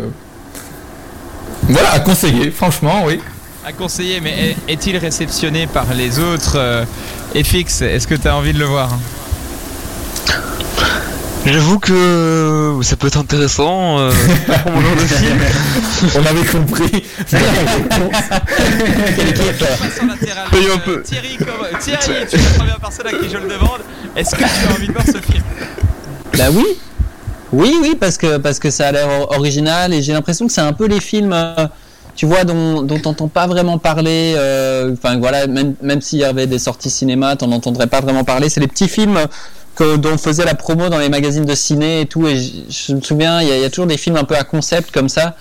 Voilà, 1.69 1.93
à 1.93 2.01
conseiller, 2.01 2.51
franchement, 2.51 3.05
oui. 3.07 3.21
À 3.65 3.73
conseiller, 3.73 4.21
mais 4.21 4.55
est- 4.69 4.73
est-il 4.73 4.97
réceptionné 4.97 5.67
par 5.67 5.93
les 5.95 6.19
autres 6.19 6.57
euh, 6.57 6.85
FX 7.35 7.83
Est-ce 7.83 8.07
que 8.07 8.15
tu 8.15 8.27
as 8.27 8.35
envie 8.35 8.53
de 8.55 8.59
le 8.59 8.65
voir 8.65 8.91
J'avoue 11.47 11.79
que 11.79 12.79
ça 12.83 12.97
peut 12.97 13.07
être 13.09 13.19
intéressant 13.19 13.99
euh, 13.99 14.11
pour 14.63 14.73
mon 14.73 14.81
genre 14.83 14.95
de 14.97 15.01
film. 15.01 15.39
On 16.17 16.27
avait 16.27 16.47
compris. 16.47 17.03
Un 20.53 20.57
euh, 20.57 20.77
peu. 20.85 21.03
Thierry, 21.03 21.37
comme- 21.39 21.79
Thierry, 21.81 22.27
tu 22.29 22.37
es 22.37 22.39
la 22.39 22.51
première 22.59 22.81
personne 22.81 23.07
à 23.07 23.11
qui 23.11 23.29
je 23.31 23.37
le 23.39 23.49
demande. 23.49 23.81
Est-ce 24.17 24.31
que 24.35 24.37
tu 24.39 24.45
as 24.45 24.73
envie 24.75 24.87
de 24.89 24.93
voir 24.93 25.05
ce 25.07 25.13
film? 25.33 25.43
Bah 26.37 26.45
oui. 26.53 26.65
Oui, 27.53 27.77
oui, 27.83 27.97
parce 27.99 28.17
que, 28.17 28.37
parce 28.37 28.59
que 28.59 28.71
ça 28.71 28.89
a 28.89 28.93
l'air 28.93 29.09
or- 29.09 29.37
original 29.37 29.93
et 29.93 30.03
j'ai 30.03 30.13
l'impression 30.13 30.47
que 30.47 30.53
c'est 30.53 30.61
un 30.61 30.73
peu 30.73 30.87
les 30.87 31.01
films, 31.01 31.33
euh, 31.33 31.67
tu 32.15 32.27
vois, 32.27 32.45
dont, 32.45 32.83
dont 32.83 32.99
t'entends 33.01 33.27
pas 33.29 33.47
vraiment 33.49 33.79
parler. 33.79 34.35
euh, 34.37 34.93
Enfin 34.93 35.19
voilà, 35.19 35.47
même, 35.47 35.75
même 35.83 36.01
s'il 36.01 36.21
y 36.21 36.25
avait 36.25 36.47
des 36.47 36.59
sorties 36.61 36.91
cinéma, 36.91 37.35
t'en 37.37 37.51
entendrais 37.51 37.87
pas 37.89 38.01
vraiment 38.01 38.23
parler. 38.25 38.49
C'est 38.51 38.61
les 38.61 38.69
petits 38.69 38.89
films 38.89 39.19
que, 39.81 39.97
dont 39.97 40.13
on 40.15 40.19
faisait 40.19 40.45
la 40.45 40.55
promo 40.55 40.89
dans 40.89 40.99
les 40.99 41.09
magazines 41.09 41.45
de 41.45 41.55
ciné 41.55 42.03
et 42.03 42.07
tout. 42.07 42.27
Et 42.27 42.37
je 42.69 42.95
me 42.95 43.01
souviens, 43.01 43.41
il 43.43 43.49
y, 43.49 43.53
a- 43.53 43.57
il 43.57 43.63
y 43.63 43.65
a 43.65 43.71
toujours 43.71 43.87
des 43.87 43.97
films 43.97 44.17
un 44.17 44.25
peu 44.25 44.37
à 44.37 44.45
concept 44.45 44.91
comme 44.93 45.09
ça. 45.09 45.35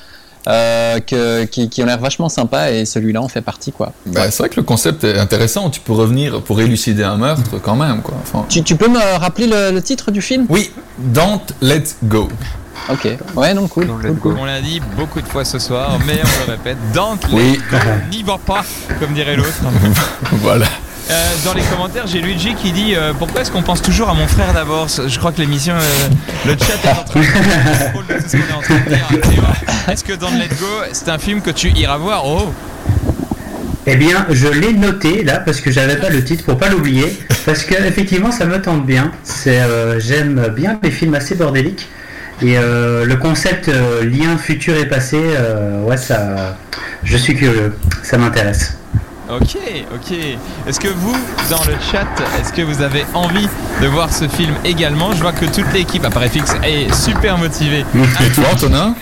euh, 0.47 0.99
que, 1.01 1.43
qui, 1.43 1.69
qui 1.69 1.83
ont 1.83 1.85
l'air 1.85 1.99
vachement 1.99 2.29
sympa 2.29 2.71
et 2.71 2.85
celui-là 2.85 3.21
en 3.21 3.27
fait 3.27 3.41
partie 3.41 3.73
quoi. 3.73 3.91
Bah, 4.05 4.31
c'est 4.31 4.37
vrai 4.39 4.49
que 4.49 4.55
le 4.55 4.63
concept 4.63 5.03
est 5.03 5.19
intéressant. 5.19 5.69
Tu 5.69 5.81
peux 5.81 5.91
revenir 5.91 6.41
pour 6.41 6.61
élucider 6.61 7.03
un 7.03 7.17
meurtre 7.17 7.59
quand 7.61 7.75
même, 7.75 8.01
quoi. 8.01 8.15
Enfin, 8.23 8.45
Tu, 8.47 8.63
tu 8.63 8.75
peux 8.77 8.87
me 8.87 9.17
rappeler 9.19 9.47
le, 9.47 9.71
le 9.71 9.81
titre 9.81 10.11
du 10.11 10.21
film? 10.21 10.45
Oui, 10.49 10.71
Don't 10.97 11.41
Let 11.61 11.83
Go. 12.05 12.29
Ok, 12.89 13.07
ouais, 13.35 13.53
non, 13.53 13.67
cool. 13.67 13.87
Don't 13.87 13.99
cool, 14.01 14.15
cool. 14.19 14.35
On 14.39 14.45
l'a 14.45 14.61
dit 14.61 14.81
beaucoup 14.97 15.21
de 15.21 15.27
fois 15.27 15.43
ce 15.43 15.59
soir, 15.59 15.99
mais 16.07 16.19
on 16.23 16.45
le 16.47 16.51
répète, 16.53 16.77
Dante 16.93 17.27
Oui. 17.33 17.59
n'y 18.09 18.23
va 18.23 18.37
pas, 18.43 18.63
comme 18.99 19.13
dirait 19.13 19.35
l'autre. 19.35 19.49
voilà. 20.41 20.65
Euh, 21.09 21.33
dans 21.43 21.53
les 21.53 21.63
commentaires, 21.63 22.05
j'ai 22.05 22.21
Luigi 22.21 22.53
qui 22.55 22.71
dit 22.71 22.93
euh, 22.95 23.13
Pourquoi 23.17 23.41
est-ce 23.41 23.51
qu'on 23.51 23.63
pense 23.63 23.81
toujours 23.81 24.09
à 24.09 24.13
mon 24.13 24.27
frère 24.27 24.53
d'abord 24.53 24.87
Je 24.87 25.17
crois 25.17 25.31
que 25.31 25.39
l'émission, 25.39 25.73
euh, 25.73 26.09
le 26.45 26.51
chat 26.51 26.75
est 26.83 26.91
en 26.91 27.03
train 27.03 27.19
de 27.19 27.25
contrôle 27.25 28.05
de 28.07 28.21
tout 28.21 28.29
ce 28.29 28.37
qu'on 28.37 28.43
est 28.43 28.53
en 28.53 28.61
train 28.61 28.79
de 28.79 28.89
dire. 28.89 29.21
Théo. 29.21 29.43
Est-ce 29.91 30.03
que 30.03 30.13
dans 30.13 30.29
Let 30.29 30.49
Go, 30.59 30.67
c'est 30.91 31.09
un 31.09 31.17
film 31.17 31.41
que 31.41 31.49
tu 31.51 31.69
iras 31.69 31.97
voir? 31.97 32.25
Oh 32.25 32.53
Eh 33.87 33.95
bien, 33.95 34.27
je 34.29 34.47
l'ai 34.47 34.73
noté 34.73 35.23
là 35.23 35.39
parce 35.39 35.61
que 35.61 35.71
j'avais 35.71 35.95
pas 35.97 36.09
le 36.09 36.23
titre 36.23 36.43
pour 36.43 36.57
pas 36.57 36.69
l'oublier. 36.69 37.17
Parce 37.45 37.63
que 37.63 37.73
effectivement, 37.73 38.31
ça 38.31 38.45
me 38.45 38.61
tente 38.61 38.85
bien. 38.85 39.11
C'est, 39.23 39.61
euh, 39.61 39.99
j'aime 39.99 40.53
bien 40.55 40.79
les 40.83 40.91
films 40.91 41.15
assez 41.15 41.33
bordéliques 41.35 41.87
et 42.41 42.57
euh, 42.57 43.03
le 43.05 43.15
concept 43.17 43.67
euh, 43.67 44.05
lien 44.05 44.37
futur 44.37 44.75
et 44.77 44.85
passé, 44.85 45.17
euh, 45.19 45.83
ouais, 45.83 45.97
ça, 45.97 46.57
je 47.03 47.17
suis 47.17 47.35
curieux. 47.35 47.75
Ça 48.01 48.17
m'intéresse. 48.17 48.77
Ok, 49.31 49.57
ok. 49.93 50.17
Est-ce 50.67 50.79
que 50.79 50.87
vous, 50.87 51.15
dans 51.51 51.63
le 51.67 51.73
chat, 51.91 52.07
est-ce 52.39 52.51
que 52.51 52.63
vous 52.63 52.81
avez 52.81 53.05
envie 53.13 53.47
de 53.79 53.87
voir 53.87 54.11
ce 54.11 54.27
film 54.27 54.55
également? 54.65 55.11
Je 55.13 55.21
vois 55.21 55.33
que 55.33 55.45
toute 55.45 55.71
l'équipe, 55.71 56.03
à 56.03 56.09
Paris 56.09 56.29
Fix, 56.29 56.55
est 56.63 56.91
super 56.95 57.37
motivée. 57.37 57.85
Et 58.25 58.29
toi, 58.31 58.45
Antonin 58.53 58.95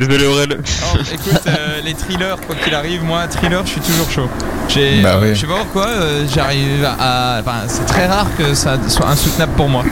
Désolé 0.00 0.24
Aurel. 0.24 0.58
Oh, 0.62 0.98
écoute, 1.12 1.42
euh, 1.48 1.80
les 1.84 1.92
thrillers, 1.92 2.36
quoi 2.46 2.56
qu'il 2.56 2.74
arrive, 2.74 3.04
moi, 3.04 3.26
thriller, 3.28 3.60
je 3.66 3.72
suis 3.72 3.80
toujours 3.82 4.10
chaud. 4.10 4.28
J'ai, 4.68 5.02
Bah 5.02 5.18
oui. 5.20 5.34
Je 5.34 5.40
sais 5.40 5.46
pas 5.46 5.58
pourquoi, 5.58 5.88
euh, 5.88 6.24
j'arrive 6.32 6.84
à. 6.98 7.40
Enfin, 7.40 7.64
c'est 7.66 7.84
très 7.84 8.06
rare 8.06 8.28
que 8.38 8.54
ça 8.54 8.78
soit 8.88 9.08
insoutenable 9.08 9.52
pour 9.56 9.68
moi. 9.68 9.84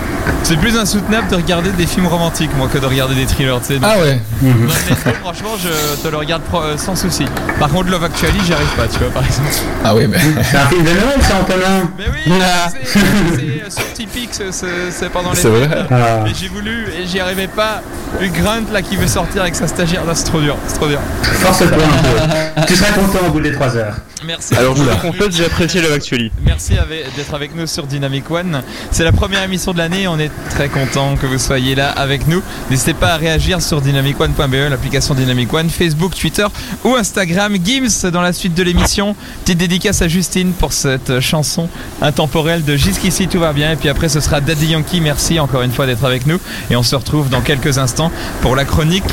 C'est 0.43 0.57
plus 0.57 0.77
insoutenable 0.77 1.29
de 1.29 1.37
regarder 1.37 1.71
des 1.71 1.87
films 1.87 2.07
romantiques, 2.09 2.51
moi, 2.57 2.67
que 2.73 2.79
de 2.79 2.87
regarder 2.87 3.15
des 3.15 3.25
thrillers, 3.27 3.61
tu 3.61 3.75
sais. 3.75 3.81
Ah 3.83 3.99
ouais. 4.01 4.21
dans 4.43 4.49
le 4.49 4.55
métro, 4.67 5.11
franchement, 5.23 5.51
je 5.63 6.03
te 6.03 6.09
le 6.09 6.17
regarde 6.17 6.43
euh, 6.55 6.77
sans 6.77 6.97
souci. 6.97 7.25
Par 7.61 7.69
contre, 7.69 7.89
Love 7.91 8.03
Actually, 8.05 8.41
j'y 8.45 8.53
arrive 8.53 8.67
pas, 8.77 8.89
tu 8.89 8.99
vois, 8.99 9.11
par 9.11 9.25
exemple. 9.25 9.49
Ah 9.85 9.95
oui, 9.95 10.07
mais. 10.09 10.19
C'est 10.43 10.57
un 10.57 10.67
film 10.67 10.83
de 10.83 10.91
Noël, 10.91 11.21
ça, 11.23 11.35
Antonin 11.41 11.89
Mais 11.97 12.05
oui, 12.27 12.33
Ah. 12.43 12.69
c'est, 12.71 13.71
sur 13.71 13.93
Tipeee 13.93 14.27
que 14.27 14.51
c'est- 14.51 15.09
pendant 15.11 15.31
les 15.31 15.37
C'est 15.37 15.49
vrai. 15.49 15.69
Ah. 15.91 16.21
Mais 16.25 16.33
j'ai 16.35 16.49
voulu 16.49 16.87
et 16.99 17.07
j'y 17.07 17.21
arrivais 17.21 17.47
pas. 17.47 17.83
Une 18.21 18.33
Grunt 18.33 18.65
là 18.73 18.83
qui 18.83 18.97
veut 18.97 19.07
sortir 19.07 19.43
avec 19.43 19.55
sa 19.55 19.69
stagiaire, 19.69 20.05
là 20.05 20.15
c'est 20.17 20.25
trop 20.25 20.41
dur, 20.41 20.57
c'est 20.67 20.75
trop 20.75 20.89
dur. 20.89 20.99
Force-toi 21.23 21.67
un 21.69 22.61
peu. 22.61 22.67
tu 22.67 22.75
seras 22.75 22.93
content 22.93 23.27
au 23.29 23.31
bout 23.31 23.41
des 23.41 23.53
3 23.53 23.77
heures. 23.77 23.95
Merci. 24.27 24.55
Alors 24.55 24.77
je 24.77 24.83
vous 24.83 24.97
confesse, 24.99 25.35
j'ai 25.35 25.47
apprécié 25.47 25.81
Love 25.81 25.93
Actually. 25.93 26.31
Merci 26.45 26.75
d'être 27.17 27.35
avec 27.35 27.55
nous 27.55 27.67
sur 27.67 27.87
Dynamic 27.87 28.31
One. 28.31 28.63
C'est 28.91 29.05
la 29.05 29.13
première 29.13 29.43
émission 29.43 29.73
de 29.73 29.79
l'année. 29.79 30.09
On 30.09 30.19
est 30.19 30.31
très 30.51 30.69
content 30.69 31.17
que 31.17 31.27
vous 31.27 31.39
soyez 31.39 31.75
là 31.75 31.91
avec 31.91 32.27
nous. 32.27 32.43
N'hésitez 32.71 32.95
pas 32.95 33.15
à 33.15 33.17
réagir 33.17 33.63
sur 33.63 33.81
dynamicone.be, 33.81 34.71
l'application 34.71 35.15
Dynamic 35.15 35.53
One, 35.53 35.71
Facebook, 35.71 36.15
Twitter 36.15 36.47
ou 36.85 36.95
Instagram. 36.95 37.57
Gims 37.65 38.11
dans 38.11 38.21
la 38.21 38.33
suite 38.33 38.55
de 38.55 38.63
l'émission. 38.63 39.17
Petite 39.45 39.59
dédicace 39.59 40.03
à 40.03 40.09
Justine 40.09 40.53
pour 40.53 40.73
cette 40.73 41.21
chanson 41.21 41.69
intemporelle 42.03 42.65
de 42.65 42.77
Jusqu'ici 42.77 43.29
tout 43.29 43.41
va 43.41 43.53
bien. 43.53 43.73
Et 43.73 43.77
puis 43.77 43.89
après, 43.89 44.09
ce 44.09 44.21
sera 44.21 44.41
Daddy 44.41 44.67
Yankee. 44.67 45.01
Merci 45.01 45.41
encore 45.41 45.63
une 45.63 45.73
fois 45.73 45.87
d'être 45.87 46.05
avec 46.05 46.27
nous. 46.27 46.39
Et 46.71 46.77
on 46.77 46.83
se 46.83 46.97
retrouve 46.97 47.29
dans 47.29 47.41
quelques 47.41 47.79
instants 47.79 48.11
pour 48.43 48.57
la 48.57 48.65
chronique 48.65 49.05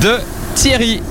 de 0.00 0.16
Thierry. 0.54 1.02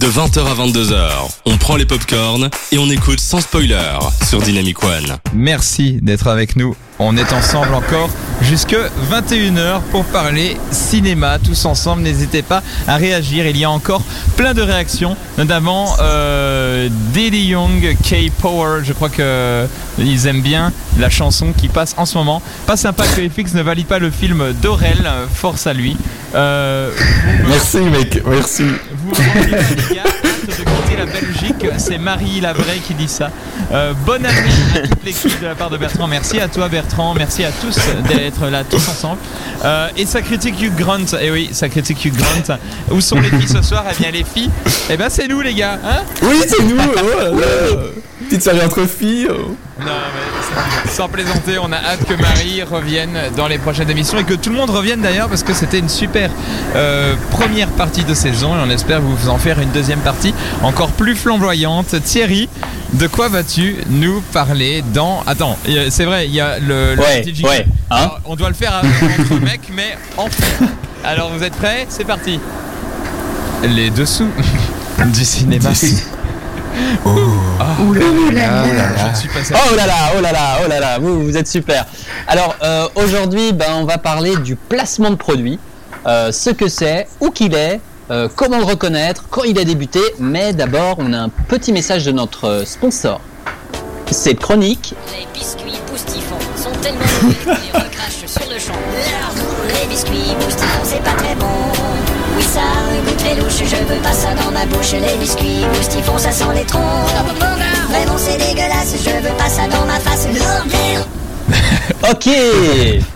De 0.00 0.06
20h 0.06 0.46
à 0.46 0.54
22h, 0.54 1.10
on 1.44 1.58
prend 1.58 1.76
les 1.76 1.84
popcorns 1.84 2.48
et 2.72 2.78
on 2.78 2.88
écoute 2.88 3.20
sans 3.20 3.42
spoiler 3.42 3.98
sur 4.26 4.40
Dynamic 4.40 4.82
One. 4.82 5.18
Merci 5.34 5.98
d'être 6.00 6.28
avec 6.28 6.56
nous. 6.56 6.74
On 6.98 7.18
est 7.18 7.34
ensemble 7.34 7.74
encore 7.74 8.08
jusque 8.40 8.76
21h 9.10 9.82
pour 9.90 10.06
parler 10.06 10.56
cinéma 10.70 11.38
tous 11.38 11.66
ensemble. 11.66 12.00
N'hésitez 12.02 12.40
pas 12.40 12.62
à 12.88 12.96
réagir. 12.96 13.46
Il 13.46 13.58
y 13.58 13.64
a 13.64 13.70
encore 13.70 14.02
plein 14.36 14.54
de 14.54 14.62
réactions, 14.62 15.16
notamment 15.36 15.94
euh, 16.00 16.88
Diddy 17.12 17.48
Young, 17.48 17.94
K-Power. 18.02 18.80
Je 18.82 18.94
crois 18.94 19.10
que 19.10 19.66
ils 19.98 20.26
aiment 20.26 20.42
bien 20.42 20.72
la 20.98 21.10
chanson 21.10 21.52
qui 21.52 21.68
passe 21.68 21.94
en 21.98 22.06
ce 22.06 22.16
moment. 22.16 22.40
Pas 22.66 22.78
sympa 22.78 23.04
que 23.06 23.28
FX 23.28 23.52
ne 23.52 23.62
valide 23.62 23.86
pas 23.86 23.98
le 23.98 24.10
film 24.10 24.54
d'Aurel. 24.62 25.10
Force 25.34 25.66
à 25.66 25.74
lui. 25.74 25.96
Euh, 26.34 26.90
Merci, 27.48 27.78
mec. 27.78 28.22
Merci. 28.26 28.64
Les 29.18 29.96
de 30.46 30.54
quitter 30.54 30.96
la 30.96 31.06
Belgique. 31.06 31.66
C'est 31.78 31.98
Marie 31.98 32.42
qui 32.86 32.94
dit 32.94 33.08
ça. 33.08 33.30
Bonne 34.06 34.24
année 34.26 34.50
à 34.74 34.86
toute 34.86 35.04
l'équipe 35.04 35.40
de 35.40 35.46
la 35.46 35.54
part 35.54 35.70
de 35.70 35.76
Bertrand. 35.76 36.06
Merci 36.06 36.40
à 36.40 36.48
toi 36.48 36.68
Bertrand. 36.68 37.14
Merci 37.14 37.44
à 37.44 37.50
tous 37.50 37.76
d'être 38.08 38.46
là 38.48 38.64
tous 38.64 38.88
ensemble. 38.88 39.18
Et 39.96 40.06
ça 40.06 40.22
critique 40.22 40.60
Hugh 40.60 40.74
Grant. 40.76 41.18
Et 41.20 41.30
oui, 41.30 41.50
ça 41.52 41.68
critique 41.68 42.04
Hugh 42.04 42.14
Grant. 42.16 42.56
Où 42.90 43.00
sont 43.00 43.20
les 43.20 43.28
filles 43.28 43.48
ce 43.48 43.62
soir 43.62 43.84
Eh 43.90 44.00
bien 44.00 44.10
les 44.10 44.24
filles, 44.24 44.50
eh 44.90 44.96
ben 44.96 45.08
c'est 45.08 45.28
nous 45.28 45.40
les 45.40 45.54
gars. 45.54 45.78
Hein 45.84 46.02
Oui, 46.22 46.40
c'est 46.46 46.62
nous. 46.62 46.76
Oh. 46.78 47.76
Petite 48.28 48.42
série 48.42 48.64
entre 48.64 48.86
filles. 48.86 49.28
oh. 49.30 49.56
non 49.80 49.86
mais 50.14 50.19
sans 50.88 51.08
plaisanter, 51.08 51.58
on 51.58 51.70
a 51.72 51.76
hâte 51.76 52.04
que 52.06 52.14
Marie 52.14 52.62
revienne 52.62 53.16
dans 53.36 53.46
les 53.48 53.58
prochaines 53.58 53.90
émissions 53.90 54.18
et 54.18 54.24
que 54.24 54.34
tout 54.34 54.50
le 54.50 54.56
monde 54.56 54.70
revienne 54.70 55.00
d'ailleurs 55.00 55.28
parce 55.28 55.42
que 55.42 55.54
c'était 55.54 55.78
une 55.78 55.88
super 55.88 56.30
euh, 56.74 57.14
première 57.30 57.68
partie 57.68 58.04
de 58.04 58.14
saison 58.14 58.54
et 58.56 58.58
on 58.66 58.70
espère 58.70 59.00
vous 59.00 59.28
en 59.28 59.38
faire 59.38 59.60
une 59.60 59.70
deuxième 59.70 60.00
partie 60.00 60.34
encore 60.62 60.90
plus 60.90 61.14
flamboyante. 61.16 61.94
Thierry, 62.04 62.48
de 62.94 63.06
quoi 63.06 63.28
vas-tu 63.28 63.76
nous 63.88 64.20
parler 64.32 64.82
dans... 64.92 65.22
Attends, 65.26 65.56
c'est 65.90 66.04
vrai, 66.04 66.26
il 66.26 66.34
y 66.34 66.40
a 66.40 66.58
le... 66.58 66.94
le 66.94 67.00
Ouais, 67.00 67.20
petit 67.22 67.34
jingle. 67.34 67.50
ouais, 67.50 67.66
hein 67.90 67.96
Alors, 67.96 68.20
on 68.24 68.36
doit 68.36 68.48
le 68.48 68.54
faire 68.54 68.82
entre 68.82 69.40
mecs, 69.40 69.70
mais 69.74 69.96
enfin. 70.16 70.66
Alors 71.04 71.30
vous 71.30 71.42
êtes 71.42 71.54
prêts? 71.54 71.86
C'est 71.88 72.04
parti. 72.04 72.38
Les 73.62 73.90
dessous 73.90 74.28
du 75.06 75.24
cinéma. 75.24 75.70
Oh. 77.04 77.10
Ouh 77.82 77.92
là 77.94 78.00
là. 78.32 78.64
je 78.96 79.10
ne 79.10 79.14
suis 79.14 79.28
pas 79.28 79.40
Oh 79.50 79.74
là 79.76 79.86
là, 79.86 79.94
oh 80.16 80.20
là 80.20 80.32
là, 80.32 80.58
oh 80.64 80.68
là 80.68 80.80
là, 80.80 80.98
vous, 80.98 81.22
vous 81.24 81.36
êtes 81.36 81.48
super. 81.48 81.86
Alors 82.26 82.56
euh, 82.62 82.88
aujourd'hui, 82.94 83.52
ben, 83.52 83.66
on 83.76 83.84
va 83.84 83.98
parler 83.98 84.36
du 84.36 84.56
placement 84.56 85.10
de 85.10 85.16
produit, 85.16 85.58
euh, 86.06 86.32
ce 86.32 86.50
que 86.50 86.68
c'est, 86.68 87.08
où 87.20 87.30
qu'il 87.30 87.54
est, 87.54 87.80
euh, 88.10 88.28
comment 88.34 88.58
le 88.58 88.64
reconnaître, 88.64 89.24
quand 89.30 89.44
il 89.44 89.58
a 89.58 89.64
débuté. 89.64 90.00
Mais 90.18 90.52
d'abord, 90.52 90.96
on 90.98 91.12
a 91.12 91.18
un 91.18 91.28
petit 91.28 91.72
message 91.72 92.04
de 92.04 92.12
notre 92.12 92.64
sponsor. 92.66 93.20
Cette 94.10 94.40
chronique, 94.40 94.94
Les 95.16 95.26
biscuits 95.38 95.80
boostifons 95.88 96.34
sont 96.56 96.72
tellement 96.82 97.00
mauvais 97.22 97.60
qu'ils 97.60 97.72
recrachent 97.72 98.26
sur 98.26 98.50
le 98.50 98.58
champ. 98.58 98.72
Les 99.68 99.86
biscuits 99.88 100.34
boostifons, 100.40 100.80
c'est 100.82 101.02
pas 101.02 101.12
très 101.12 101.34
bon. 101.36 101.46
Ça 102.52 102.62
goûte 103.06 103.22
les 103.24 103.40
louches, 103.40 103.62
je 103.64 103.76
veux 103.76 104.00
pas 104.02 104.12
ça 104.12 104.34
dans 104.34 104.50
ma 104.50 104.66
bouche. 104.66 104.92
Les 104.92 105.16
biscuits 105.18 105.64
boostifons, 105.72 106.18
ça 106.18 106.32
sent 106.32 106.52
les 106.52 106.64
troncs. 106.64 106.82
Vraiment, 107.88 108.18
c'est 108.18 108.38
dégueulasse, 108.38 108.96
je 109.04 109.10
veux 109.10 109.36
pas 109.36 109.48
ça 109.48 109.68
dans 109.68 109.86
ma 109.86 110.00
face. 110.00 110.26
Ok 112.10 112.28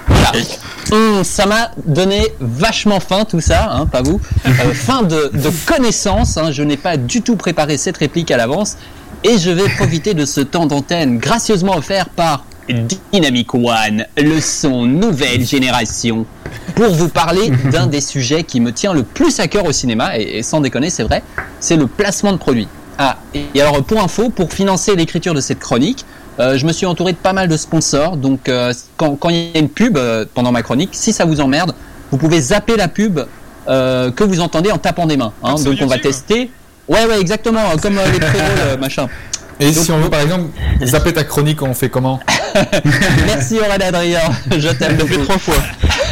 Voilà. 0.07 0.33
Hum, 0.93 1.25
ça 1.25 1.47
m'a 1.47 1.71
donné 1.85 2.29
vachement 2.39 3.01
faim 3.01 3.25
tout 3.29 3.41
ça, 3.41 3.71
hein, 3.73 3.87
pas 3.87 4.03
vous. 4.03 4.21
Euh, 4.47 4.51
faim 4.73 5.03
de, 5.03 5.31
de 5.33 5.51
connaissances, 5.67 6.37
hein, 6.37 6.53
je 6.53 6.63
n'ai 6.63 6.77
pas 6.77 6.97
du 6.97 7.23
tout 7.23 7.35
préparé 7.37 7.77
cette 7.77 7.97
réplique 7.97 8.31
à 8.31 8.37
l'avance. 8.37 8.77
Et 9.25 9.39
je 9.39 9.51
vais 9.51 9.69
profiter 9.71 10.15
de 10.15 10.27
ce 10.27 10.43
temps 10.43 10.67
d'antenne 10.67 11.19
gracieusement 11.19 11.77
offert 11.77 12.09
par 12.09 12.45
Dynamic 13.13 13.55
One, 13.55 14.07
le 14.17 14.41
son 14.41 14.85
nouvelle 14.87 15.45
génération, 15.47 16.27
pour 16.75 16.89
vous 16.91 17.09
parler 17.09 17.51
d'un 17.73 17.87
des 17.87 18.01
sujets 18.01 18.43
qui 18.45 18.61
me 18.61 18.73
tient 18.73 18.93
le 18.93 19.03
plus 19.03 19.39
à 19.41 19.47
cœur 19.49 19.65
au 19.67 19.73
cinéma, 19.73 20.19
et, 20.19 20.39
et 20.39 20.43
sans 20.43 20.61
déconner 20.61 20.91
c'est 20.91 21.03
vrai, 21.05 21.23
c'est 21.61 21.77
le 21.77 21.87
placement 21.87 22.33
de 22.33 22.39
produits. 22.39 22.69
Ah, 22.99 23.17
et 23.35 23.61
alors 23.61 23.83
pour 23.83 24.01
info, 24.03 24.31
pour 24.31 24.53
financer 24.53 24.95
l'écriture 24.95 25.35
de 25.35 25.41
cette 25.41 25.59
chronique, 25.59 26.05
euh, 26.41 26.59
je 26.59 26.67
me 26.67 26.73
suis 26.73 26.87
entouré 26.87 27.13
de 27.13 27.17
pas 27.19 27.33
mal 27.33 27.49
de 27.49 27.57
sponsors, 27.57 28.17
donc 28.17 28.49
euh, 28.49 28.73
quand, 28.97 29.17
quand 29.17 29.29
il 29.31 29.37
y 29.37 29.57
a 29.57 29.59
une 29.59 29.69
pub 29.69 29.97
euh, 29.97 30.25
pendant 30.35 30.53
ma 30.53 30.63
chronique, 30.63 30.91
si 30.93 31.13
ça 31.13 31.25
vous 31.25 31.41
emmerde, 31.41 31.75
vous 32.11 32.19
pouvez 32.19 32.41
zapper 32.41 32.77
la 32.77 32.89
pub 32.89 33.21
euh, 33.69 34.11
que 34.11 34.25
vous 34.25 34.41
entendez 34.41 34.71
en 34.71 34.79
tapant 34.79 35.07
des 35.07 35.17
mains. 35.17 35.33
hein. 35.43 35.57
Sur 35.57 35.71
Donc 35.71 35.81
on 35.83 35.87
va 35.87 35.97
YouTube. 35.97 36.11
tester. 36.11 36.51
Ouais, 36.87 37.07
ouais, 37.07 37.19
exactement, 37.21 37.63
comme 37.81 37.95
les 37.95 38.01
euh, 38.61 38.77
machin. 38.77 39.09
Et 39.61 39.71
Donc- 39.71 39.85
si 39.85 39.91
on 39.93 39.99
veut, 39.99 40.11
par 40.11 40.21
exemple, 40.21 40.45
zapper 40.85 41.13
ta 41.13 41.25
chronique, 41.25 41.63
on 41.63 41.75
fait 41.75 41.89
comment 41.89 42.21
Merci 43.27 43.59
Aurélien 43.59 43.89
Adrien, 43.89 44.21
je 44.57 44.69
t'aime 44.69 44.97
fait 44.99 45.05
beaucoup. 45.07 45.23
trois 45.25 45.39
fois. 45.39 45.55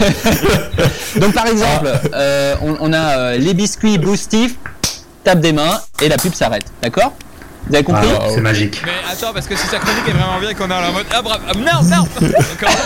Donc 1.20 1.32
par 1.34 1.46
exemple, 1.46 1.92
euh, 2.14 2.54
on, 2.62 2.76
on 2.80 2.92
a 2.92 3.18
euh, 3.18 3.36
les 3.38 3.54
biscuits 3.54 3.98
boostifs, 3.98 4.54
tape 5.24 5.40
des 5.40 5.52
mains 5.52 5.80
et 6.02 6.08
la 6.08 6.16
pub 6.16 6.34
s'arrête, 6.34 6.64
d'accord? 6.82 7.12
Vous 7.68 7.74
avez 7.74 7.84
compris 7.84 8.08
Ah, 8.20 8.24
c'est 8.34 8.40
magique. 8.40 8.82
Mais 8.84 8.90
attends, 9.10 9.32
parce 9.32 9.46
que 9.46 9.56
si 9.56 9.66
sa 9.66 9.78
chronique 9.78 10.06
est 10.08 10.12
vraiment 10.12 10.38
bien 10.40 10.50
et 10.50 10.54
qu'on 10.54 10.68
est 10.68 10.74
en 10.74 10.92
mode 10.92 11.06
ah 11.14 11.22
bravo, 11.22 11.40
ah, 11.48 11.52
non, 11.54 11.82
non 11.88 12.02
Encore. 12.26 12.76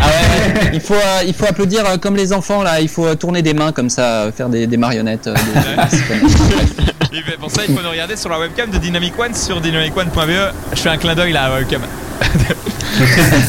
Ah 0.00 0.06
ouais, 0.06 0.70
il 0.74 0.80
faut 0.80 0.94
euh, 0.94 1.22
il 1.26 1.34
faut 1.34 1.46
applaudir 1.46 1.84
euh, 1.86 1.96
comme 1.96 2.16
les 2.16 2.32
enfants 2.32 2.62
là, 2.62 2.80
il 2.80 2.88
faut 2.88 3.06
euh, 3.06 3.14
tourner 3.14 3.42
des 3.42 3.54
mains 3.54 3.72
comme 3.72 3.88
ça, 3.90 4.24
euh, 4.24 4.32
faire 4.32 4.48
des, 4.48 4.66
des 4.66 4.76
marionnettes. 4.76 5.26
euh, 5.28 5.34
des- 5.34 5.96
fait- 7.22 7.36
Pour 7.38 7.50
ça, 7.50 7.62
il 7.68 7.74
faut 7.74 7.82
nous 7.82 7.90
regarder 7.90 8.16
sur 8.16 8.28
la 8.30 8.38
webcam 8.38 8.70
de 8.70 8.78
Dynamic 8.78 9.18
One 9.18 9.34
sur 9.34 9.60
dynamicone.be. 9.60 10.52
Je 10.74 10.80
fais 10.80 10.88
un 10.90 10.96
clin 10.98 11.14
d'œil 11.14 11.32
là 11.32 11.44
à 11.44 11.48
la 11.48 11.54
webcam. 11.56 11.82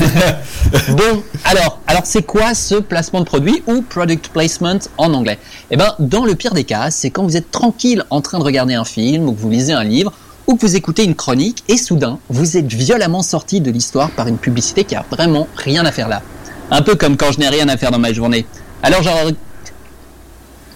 Bon, 0.90 1.24
alors, 1.46 1.80
alors 1.88 2.02
c'est 2.06 2.24
quoi 2.24 2.56
ce 2.56 2.76
placement 2.76 3.20
de 3.20 3.26
produit 3.26 3.62
ou 3.68 3.82
product 3.84 4.30
placement 4.30 4.80
en 4.98 5.14
anglais? 5.14 5.38
Eh 5.70 5.78
ben, 5.78 5.94
dans 6.00 6.26
le 6.26 6.34
pire 6.36 6.54
des 6.54 6.64
cas, 6.64 6.90
c'est 6.90 7.10
quand 7.12 7.24
vous 7.24 7.38
êtes 7.38 7.52
tranquille 7.52 8.04
en 8.10 8.22
train 8.22 8.40
de 8.40 8.44
regarder 8.44 8.74
un 8.74 8.86
film 8.86 9.28
ou 9.30 9.34
que 9.34 9.40
vous 9.40 9.50
lisez 9.52 9.74
un 9.74 9.84
livre 9.84 10.12
ou 10.48 10.56
que 10.56 10.62
vous 10.62 10.76
écoutez 10.76 11.04
une 11.04 11.16
chronique 11.16 11.64
et 11.68 11.78
soudain, 11.78 12.20
vous 12.30 12.58
êtes 12.58 12.72
violemment 12.72 13.22
sorti 13.22 13.62
de 13.62 13.72
l'histoire 13.72 14.10
par 14.12 14.28
une 14.28 14.38
publicité 14.38 14.84
qui 14.84 14.96
a 14.96 15.06
vraiment 15.10 15.48
rien 15.56 15.86
à 15.86 15.92
faire 15.92 16.08
là. 16.10 16.22
Un 16.72 16.82
peu 16.82 16.96
comme 16.96 17.18
quand 17.18 17.32
je 17.32 17.40
n'ai 17.40 17.50
rien 17.50 17.68
à 17.70 17.78
faire 17.78 17.92
dans 17.92 18.00
ma 18.00 18.14
journée. 18.14 18.46
Alors, 18.82 19.04
genre, 19.04 19.18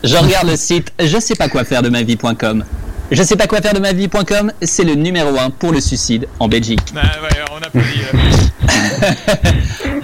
je 0.03 0.15
regarde 0.15 0.47
le 0.47 0.55
site 0.57 0.91
je 0.99 1.19
sais 1.19 1.35
pas 1.35 1.49
quoi 1.49 1.63
faire 1.63 1.81
de 1.81 1.89
ma 1.89 2.03
vie.com. 2.03 2.63
Je 3.09 3.23
sais 3.23 3.37
pas 3.37 3.47
quoi 3.47 3.61
faire 3.61 3.73
de 3.73 3.79
ma 3.79 3.93
vie.com, 3.93 4.51
c'est 4.61 4.83
le 4.83 4.95
numéro 4.95 5.37
1 5.37 5.49
pour 5.51 5.71
le 5.71 5.79
suicide 5.79 6.27
en 6.39 6.49
Belgique. 6.49 6.81
Ah, 6.95 7.21
ouais, 7.21 7.29
on 7.57 7.65
applaudit. 7.65 8.01
euh. 8.13 9.47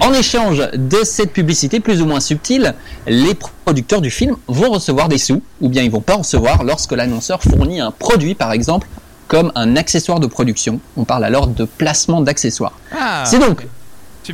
En 0.00 0.12
échange 0.12 0.62
de 0.74 0.98
cette 1.04 1.32
publicité 1.32 1.80
plus 1.80 2.02
ou 2.02 2.06
moins 2.06 2.20
subtile, 2.20 2.74
les 3.06 3.34
producteurs 3.64 4.00
du 4.00 4.10
film 4.10 4.36
vont 4.48 4.70
recevoir 4.70 5.08
des 5.08 5.18
sous, 5.18 5.42
ou 5.60 5.68
bien 5.68 5.82
ils 5.82 5.90
vont 5.90 6.00
pas 6.00 6.16
recevoir 6.16 6.64
lorsque 6.64 6.92
l'annonceur 6.92 7.42
fournit 7.42 7.80
un 7.80 7.90
produit, 7.90 8.34
par 8.34 8.52
exemple, 8.52 8.86
comme 9.28 9.52
un 9.54 9.76
accessoire 9.76 10.20
de 10.20 10.26
production. 10.26 10.80
On 10.96 11.04
parle 11.04 11.24
alors 11.24 11.46
de 11.46 11.64
placement 11.64 12.20
d'accessoires. 12.20 12.78
Ah, 12.92 13.24
C'est 13.26 13.38
donc 13.38 13.66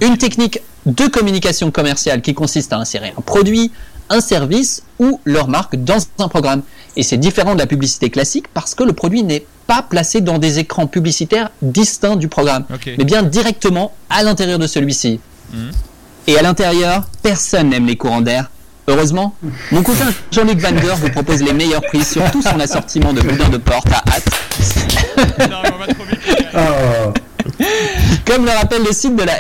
une 0.01 0.17
technique 0.17 0.61
de 0.87 1.07
communication 1.07 1.71
commerciale 1.71 2.23
qui 2.23 2.35
consiste 2.35 2.73
à 2.73 2.79
insérer 2.79 3.13
un 3.17 3.21
produit, 3.21 3.73
un 4.09 4.21
service 4.21 4.83
ou 4.99 5.21
leur 5.25 5.49
marque 5.49 5.77
dans 5.77 5.99
un 6.19 6.29
programme. 6.29 6.63
Et 6.97 7.03
c'est 7.03 7.17
différent 7.17 7.55
de 7.55 7.61
la 7.61 7.67
publicité 7.67 8.11
classique 8.11 8.47
parce 8.53 8.75
que 8.75 8.83
le 8.83 8.93
produit 8.93 9.23
n'est 9.23 9.47
pas 9.67 9.83
placé 9.83 10.21
dans 10.21 10.39
des 10.39 10.59
écrans 10.59 10.87
publicitaires 10.87 11.51
distincts 11.63 12.17
du 12.17 12.29
programme, 12.29 12.65
mais 12.99 13.05
bien 13.05 13.23
directement 13.23 13.93
à 14.09 14.23
l'intérieur 14.23 14.59
de 14.59 14.67
celui-ci. 14.67 15.21
Mhm. 15.53 15.71
Et 16.27 16.39
à 16.39 16.43
l'intérieur, 16.43 17.07
personne 17.23 17.69
n'aime 17.71 17.87
les 17.87 17.97
courants 17.97 18.21
d'air. 18.21 18.51
Heureusement, 18.89 19.35
mon 19.71 19.83
cousin 19.83 20.07
Jean-Luc 20.31 20.59
Van 20.59 20.73
Der 20.73 20.97
vous 20.97 21.11
propose 21.11 21.43
les 21.43 21.53
meilleurs 21.53 21.83
prix 21.83 22.05
sur 22.05 22.29
tout 22.31 22.43
son 22.43 22.59
assortiment 22.59 23.13
de 23.13 23.21
boudins 23.21 23.49
de 23.49 23.59
porte 23.59 23.89
à 23.93 24.03
hâte 24.11 25.49
Non, 25.51 25.57
mais 25.63 25.71
on 25.75 25.79
va 25.79 25.87
trop 25.87 26.05
vite. 26.05 26.21
Oh, 26.55 27.65
Comme 28.27 28.45
le 28.45 28.51
rappelle 28.51 28.83
le 28.83 28.93
site 28.93 29.17
de 29.17 29.23
la 29.23 29.35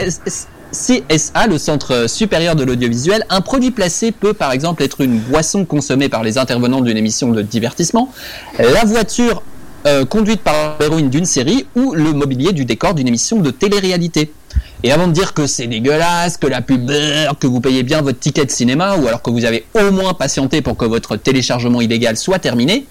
CSA, 0.72 1.46
le 1.48 1.58
Centre 1.58 2.08
supérieur 2.08 2.54
de 2.54 2.64
l'audiovisuel, 2.64 3.24
un 3.28 3.40
produit 3.40 3.70
placé 3.70 4.12
peut 4.12 4.34
par 4.34 4.52
exemple 4.52 4.82
être 4.82 5.00
une 5.00 5.18
boisson 5.18 5.64
consommée 5.64 6.08
par 6.08 6.22
les 6.22 6.38
intervenants 6.38 6.80
d'une 6.80 6.96
émission 6.96 7.28
de 7.30 7.42
divertissement, 7.42 8.12
la 8.58 8.84
voiture 8.84 9.42
euh, 9.86 10.04
conduite 10.04 10.42
par 10.42 10.76
l'héroïne 10.78 11.08
d'une 11.08 11.24
série 11.24 11.66
ou 11.74 11.94
le 11.94 12.12
mobilier 12.12 12.52
du 12.52 12.64
décor 12.64 12.94
d'une 12.94 13.08
émission 13.08 13.38
de 13.40 13.50
télé-réalité. 13.50 14.32
Et 14.82 14.92
avant 14.92 15.06
de 15.08 15.12
dire 15.12 15.34
que 15.34 15.46
c'est 15.46 15.66
dégueulasse, 15.66 16.36
que 16.38 16.46
la 16.46 16.62
pub 16.62 16.90
que 17.38 17.46
vous 17.46 17.60
payez 17.60 17.82
bien 17.82 18.00
votre 18.02 18.18
ticket 18.18 18.44
de 18.46 18.50
cinéma, 18.50 18.96
ou 18.96 19.06
alors 19.06 19.20
que 19.22 19.30
vous 19.30 19.44
avez 19.44 19.64
au 19.74 19.90
moins 19.90 20.14
patienté 20.14 20.62
pour 20.62 20.76
que 20.76 20.84
votre 20.84 21.16
téléchargement 21.16 21.80
illégal 21.80 22.16
soit 22.16 22.38
terminé, 22.38 22.86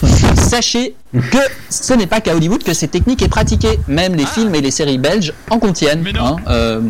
sachez 0.36 0.94
que 1.12 1.38
ce 1.68 1.92
n'est 1.92 2.06
pas 2.06 2.20
qu'à 2.22 2.34
Hollywood 2.34 2.62
que 2.62 2.72
cette 2.72 2.90
technique 2.92 3.20
est 3.22 3.28
pratiquée. 3.28 3.78
Même 3.88 4.14
les 4.14 4.24
Ah. 4.24 4.32
films 4.34 4.54
et 4.54 4.60
les 4.62 4.70
séries 4.70 4.98
belges 4.98 5.34
en 5.50 5.58
contiennent. 5.58 6.00
Mais 6.02 6.12
non. 6.12 6.24
hein, 6.24 6.36
euh, 6.48 6.80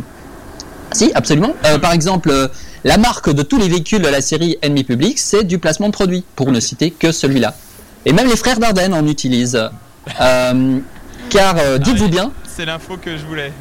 si, 0.92 1.10
absolument. 1.14 1.54
Euh, 1.66 1.78
par 1.80 1.92
exemple, 1.92 2.30
euh, 2.30 2.46
la 2.84 2.96
marque 2.98 3.30
de 3.30 3.42
tous 3.42 3.58
les 3.58 3.68
véhicules 3.68 4.02
de 4.02 4.08
la 4.08 4.20
série 4.20 4.56
Ennemi 4.62 4.84
Public, 4.84 5.18
c'est 5.18 5.42
du 5.42 5.58
placement 5.58 5.88
de 5.88 5.92
produit, 5.92 6.22
pour 6.36 6.52
ne 6.52 6.60
citer 6.60 6.92
que 6.92 7.10
celui-là. 7.10 7.54
Et 8.06 8.12
même 8.12 8.28
les 8.28 8.36
frères 8.36 8.60
Dardenne 8.60 8.94
en 8.94 9.04
utilisent. 9.08 9.58
Car 11.30 11.56
euh, 11.58 11.78
dites-vous 11.78 12.08
bien, 12.08 12.30
C'est 12.56 12.66
l'info 12.66 12.96
que 12.96 13.16
je 13.16 13.24
voulais. 13.24 13.52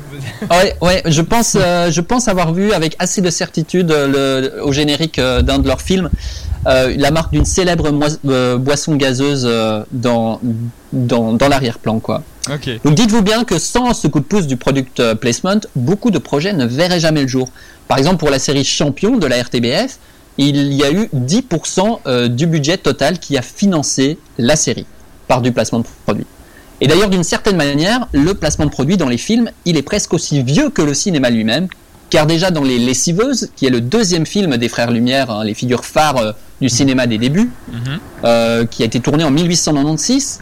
Ouais, 0.51 0.75
ouais, 0.82 1.01
je 1.06 1.21
pense, 1.21 1.58
euh, 1.60 1.89
je 1.91 2.01
pense 2.01 2.27
avoir 2.27 2.53
vu 2.53 2.73
avec 2.73 2.95
assez 2.99 3.21
de 3.21 3.29
certitude 3.29 3.91
euh, 3.91 4.51
le, 4.56 4.63
au 4.63 4.71
générique 4.71 5.17
euh, 5.17 5.41
d'un 5.41 5.58
de 5.58 5.67
leurs 5.67 5.82
films 5.82 6.10
euh, 6.67 6.93
la 6.97 7.12
marque 7.12 7.34
d'une 7.34 7.43
célèbre 7.43 7.89
boisson 8.58 8.95
gazeuse 8.95 9.49
dans, 9.91 10.39
dans, 10.93 11.34
dans 11.34 11.47
l'arrière-plan, 11.49 11.99
quoi. 11.99 12.23
Donc 12.86 12.95
dites-vous 12.95 13.21
bien 13.21 13.43
que 13.43 13.58
sans 13.60 13.93
ce 13.93 14.08
coup 14.08 14.19
de 14.19 14.25
pouce 14.25 14.47
du 14.47 14.56
product 14.56 15.13
placement, 15.15 15.60
beaucoup 15.75 16.10
de 16.10 16.19
projets 16.19 16.53
ne 16.53 16.65
verraient 16.65 17.01
jamais 17.01 17.23
le 17.23 17.27
jour. 17.27 17.49
Par 17.89 17.97
exemple, 17.97 18.17
pour 18.17 18.29
la 18.29 18.39
série 18.39 18.63
Champion 18.63 19.17
de 19.17 19.27
la 19.27 19.41
RTBF, 19.43 19.97
il 20.38 20.73
y 20.73 20.84
a 20.84 20.91
eu 20.91 21.10
10% 21.15 21.99
euh, 22.06 22.27
du 22.27 22.47
budget 22.47 22.77
total 22.77 23.19
qui 23.19 23.38
a 23.38 23.41
financé 23.41 24.17
la 24.38 24.56
série 24.56 24.86
par 25.27 25.41
du 25.41 25.51
placement 25.51 25.79
de 25.79 25.86
produit. 26.06 26.25
Et 26.84 26.88
d'ailleurs, 26.88 27.10
d'une 27.10 27.24
certaine 27.24 27.56
manière, 27.56 28.08
le 28.12 28.34
placement 28.34 28.65
de 28.65 28.69
produit 28.69 28.98
dans 28.98 29.08
les 29.08 29.17
films, 29.17 29.50
il 29.63 29.78
est 29.78 29.82
presque 29.84 30.13
aussi 30.13 30.43
vieux 30.43 30.69
que 30.69 30.82
le 30.82 30.93
cinéma 30.93 31.30
lui-même, 31.30 31.67
car 32.10 32.26
déjà 32.28 32.52
dans 32.52 32.62
Les 32.63 32.78
Lessiveuses, 32.78 33.50
qui 33.56 33.65
est 33.65 33.69
le 33.69 33.80
deuxième 33.80 34.26
film 34.26 34.58
des 34.58 34.67
Frères 34.67 34.91
Lumière, 34.91 35.32
hein, 35.32 35.46
les 35.46 35.54
figures 35.54 35.86
phares 35.86 36.17
euh, 36.17 36.32
du 36.60 36.67
cinéma 36.67 37.08
des 37.08 37.17
débuts, 37.17 37.50
Mhm. 37.72 38.00
euh, 38.26 38.65
qui 38.65 38.84
a 38.84 38.86
été 38.86 39.00
tourné 39.00 39.24
en 39.24 39.32
1896, 39.32 40.41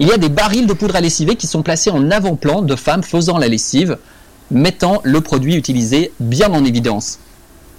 il 0.00 0.08
y 0.08 0.12
a 0.12 0.16
des 0.16 0.30
barils 0.30 0.66
de 0.66 0.72
poudre 0.72 0.96
à 0.96 1.00
lessiver 1.02 1.36
qui 1.36 1.46
sont 1.46 1.62
placés 1.62 1.90
en 1.90 2.10
avant-plan 2.10 2.62
de 2.62 2.74
femmes 2.74 3.02
faisant 3.02 3.36
la 3.36 3.48
lessive, 3.48 3.98
mettant 4.50 5.02
le 5.04 5.20
produit 5.20 5.56
utilisé 5.56 6.10
bien 6.20 6.50
en 6.52 6.64
évidence. 6.64 7.18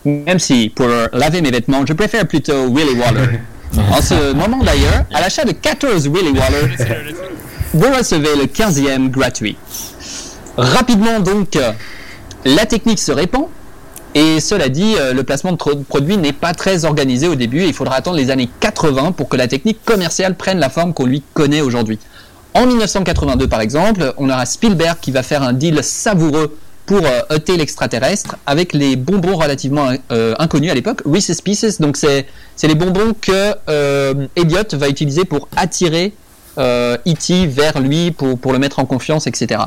Même 0.06 0.38
si, 0.40 0.70
pour 0.70 0.88
laver 1.14 1.42
mes 1.42 1.50
vêtements, 1.52 1.84
je 1.86 1.94
préfère 1.94 2.28
plutôt 2.28 2.68
Willy 2.72 2.94
Waller. 3.00 3.40
En 3.92 4.04
ce 4.04 4.34
moment 4.34 4.60
d'ailleurs, 4.64 5.04
à 5.12 5.20
l'achat 5.20 5.46
de 5.46 5.52
14 5.52 6.08
Willy 6.08 6.30
Waller. 6.38 6.76
Vous 7.74 7.92
recevez 7.92 8.36
le 8.36 8.46
15e 8.46 9.10
gratuit. 9.10 9.58
Rapidement 10.58 11.20
donc, 11.20 11.56
euh, 11.56 11.72
la 12.46 12.66
technique 12.66 13.00
se 13.00 13.12
répand. 13.12 13.46
Et 14.16 14.40
cela 14.40 14.70
dit, 14.70 14.94
euh, 15.00 15.12
le 15.14 15.24
placement 15.24 15.54
de 15.54 15.58
tro- 15.58 15.76
produit 15.90 16.18
n'est 16.18 16.34
pas 16.34 16.54
très 16.54 16.86
organisé 16.86 17.28
au 17.28 17.34
début. 17.34 17.64
Il 17.64 17.74
faudra 17.74 17.96
attendre 17.96 18.18
les 18.18 18.30
années 18.30 18.48
80 18.60 19.12
pour 19.12 19.28
que 19.28 19.38
la 19.38 19.48
technique 19.48 19.84
commerciale 19.84 20.36
prenne 20.36 20.60
la 20.60 20.70
forme 20.70 20.94
qu'on 20.94 21.08
lui 21.08 21.24
connaît 21.34 21.62
aujourd'hui. 21.62 21.98
En 22.54 22.68
1982, 22.68 23.48
par 23.48 23.62
exemple, 23.62 24.14
on 24.18 24.30
aura 24.30 24.46
Spielberg 24.46 24.98
qui 25.02 25.10
va 25.10 25.24
faire 25.24 25.42
un 25.42 25.54
deal 25.54 25.84
savoureux 25.84 26.56
pour 26.86 27.00
euh, 27.04 27.22
ôter 27.36 27.58
l'extraterrestre 27.58 28.36
avec 28.46 28.74
les 28.74 28.96
bonbons 28.96 29.36
relativement 29.36 29.90
inconnus 30.38 30.70
à 30.70 30.76
l'époque, 30.76 31.02
Reese's 31.06 31.42
Pieces. 31.42 31.82
Donc 31.82 31.98
c'est 31.98 32.28
les 32.62 32.76
bonbons 32.76 33.16
que 33.20 33.56
euh, 33.70 34.28
va 34.74 34.90
utiliser 34.90 35.26
pour 35.26 35.48
attirer 35.56 36.14
euh, 36.58 36.98
E.T. 37.08 37.48
vers 37.48 37.80
lui 37.80 38.12
pour, 38.12 38.54
le 38.54 38.60
mettre 38.60 38.80
en 38.80 38.86
confiance, 38.86 39.28
etc. 39.28 39.62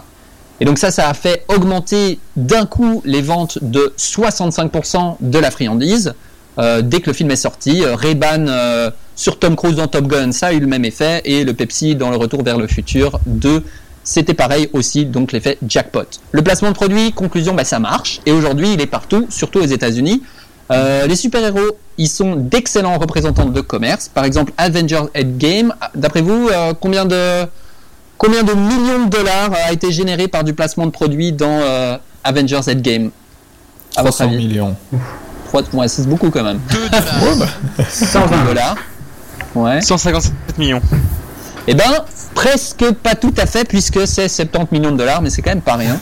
Et 0.60 0.64
donc 0.64 0.78
ça, 0.78 0.90
ça 0.90 1.08
a 1.08 1.14
fait 1.14 1.44
augmenter 1.48 2.18
d'un 2.36 2.66
coup 2.66 3.02
les 3.04 3.22
ventes 3.22 3.58
de 3.62 3.92
65% 3.98 5.16
de 5.20 5.38
la 5.38 5.50
friandise. 5.50 6.14
Euh, 6.58 6.80
dès 6.82 7.00
que 7.00 7.08
le 7.08 7.12
film 7.12 7.30
est 7.30 7.36
sorti, 7.36 7.84
euh, 7.84 7.94
Ray-Ban 7.94 8.46
euh, 8.48 8.90
sur 9.14 9.38
Tom 9.38 9.56
Cruise 9.56 9.76
dans 9.76 9.88
Top 9.88 10.06
Gun, 10.06 10.32
ça 10.32 10.48
a 10.48 10.52
eu 10.52 10.60
le 10.60 10.66
même 10.66 10.84
effet, 10.84 11.20
et 11.24 11.44
le 11.44 11.52
Pepsi 11.52 11.94
dans 11.94 12.10
le 12.10 12.16
Retour 12.16 12.42
vers 12.42 12.56
le 12.56 12.66
futur 12.66 13.20
2, 13.26 13.62
c'était 14.04 14.34
pareil 14.34 14.70
aussi, 14.72 15.04
donc 15.04 15.32
l'effet 15.32 15.58
jackpot. 15.66 16.06
Le 16.32 16.42
placement 16.42 16.70
de 16.70 16.74
produit, 16.74 17.12
conclusion, 17.12 17.52
bah, 17.52 17.64
ça 17.64 17.78
marche, 17.78 18.20
et 18.24 18.32
aujourd'hui 18.32 18.72
il 18.72 18.80
est 18.80 18.86
partout, 18.86 19.26
surtout 19.28 19.58
aux 19.58 19.66
États-Unis. 19.66 20.22
Euh, 20.72 21.06
les 21.06 21.16
super-héros, 21.16 21.76
ils 21.98 22.08
sont 22.08 22.34
d'excellents 22.36 22.98
représentants 22.98 23.46
de 23.46 23.60
commerce. 23.60 24.08
Par 24.12 24.24
exemple, 24.24 24.52
Avengers 24.58 25.04
Endgame. 25.16 25.72
D'après 25.94 26.22
vous, 26.22 26.48
euh, 26.48 26.74
combien 26.80 27.04
de 27.04 27.44
combien 28.18 28.42
de 28.42 28.52
millions 28.54 29.04
de 29.04 29.10
dollars 29.10 29.50
a 29.68 29.72
été 29.72 29.92
généré 29.92 30.26
par 30.28 30.42
du 30.42 30.54
placement 30.54 30.86
de 30.86 30.90
produits 30.90 31.32
dans 31.32 31.46
euh, 31.62 31.96
Avengers 32.24 32.60
Endgame? 32.68 33.10
À 33.96 34.02
votre 34.02 34.16
300 34.16 34.24
avis? 34.32 34.46
millions. 34.48 34.76
Trois- 35.48 35.62
ouais, 35.72 35.88
c'est 35.88 36.08
beaucoup 36.08 36.30
quand 36.30 36.42
même. 36.42 36.60
2 36.70 36.88
dollars. 36.88 37.48
120. 37.88 38.44
dollars. 38.44 38.76
Ouais. 39.54 39.80
157 39.80 40.58
millions. 40.58 40.82
Eh 41.66 41.72
ben, 41.74 41.84
presque 42.34 42.84
pas 43.02 43.14
tout 43.14 43.32
à 43.38 43.46
fait, 43.46 43.64
puisque 43.66 44.06
c'est 44.06 44.28
70 44.28 44.70
millions 44.78 44.92
de 44.92 44.98
dollars, 44.98 45.22
mais 45.22 45.30
c'est 45.30 45.40
quand 45.40 45.52
même 45.52 45.62
pas 45.62 45.76
rien. 45.76 45.98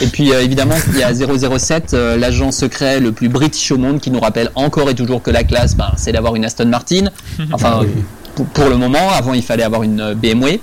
Et 0.00 0.06
puis 0.06 0.32
euh, 0.32 0.42
évidemment, 0.42 0.76
il 0.92 0.98
y 0.98 1.02
a 1.02 1.12
007, 1.12 1.94
euh, 1.94 2.16
l'agent 2.16 2.52
secret 2.52 3.00
le 3.00 3.12
plus 3.12 3.28
british 3.28 3.70
au 3.72 3.78
monde, 3.78 4.00
qui 4.00 4.10
nous 4.10 4.20
rappelle 4.20 4.50
encore 4.54 4.88
et 4.90 4.94
toujours 4.94 5.22
que 5.22 5.30
la 5.30 5.42
classe, 5.44 5.74
ben, 5.76 5.90
c'est 5.96 6.12
d'avoir 6.12 6.36
une 6.36 6.44
Aston 6.44 6.66
Martin. 6.66 7.06
Enfin, 7.52 7.80
Oui. 7.82 7.88
pour, 8.36 8.46
pour 8.46 8.68
le 8.68 8.76
moment, 8.76 9.10
avant 9.10 9.34
il 9.34 9.42
fallait 9.42 9.64
avoir 9.64 9.82
une 9.82 10.00
euh, 10.00 10.14
BMW. 10.14 10.60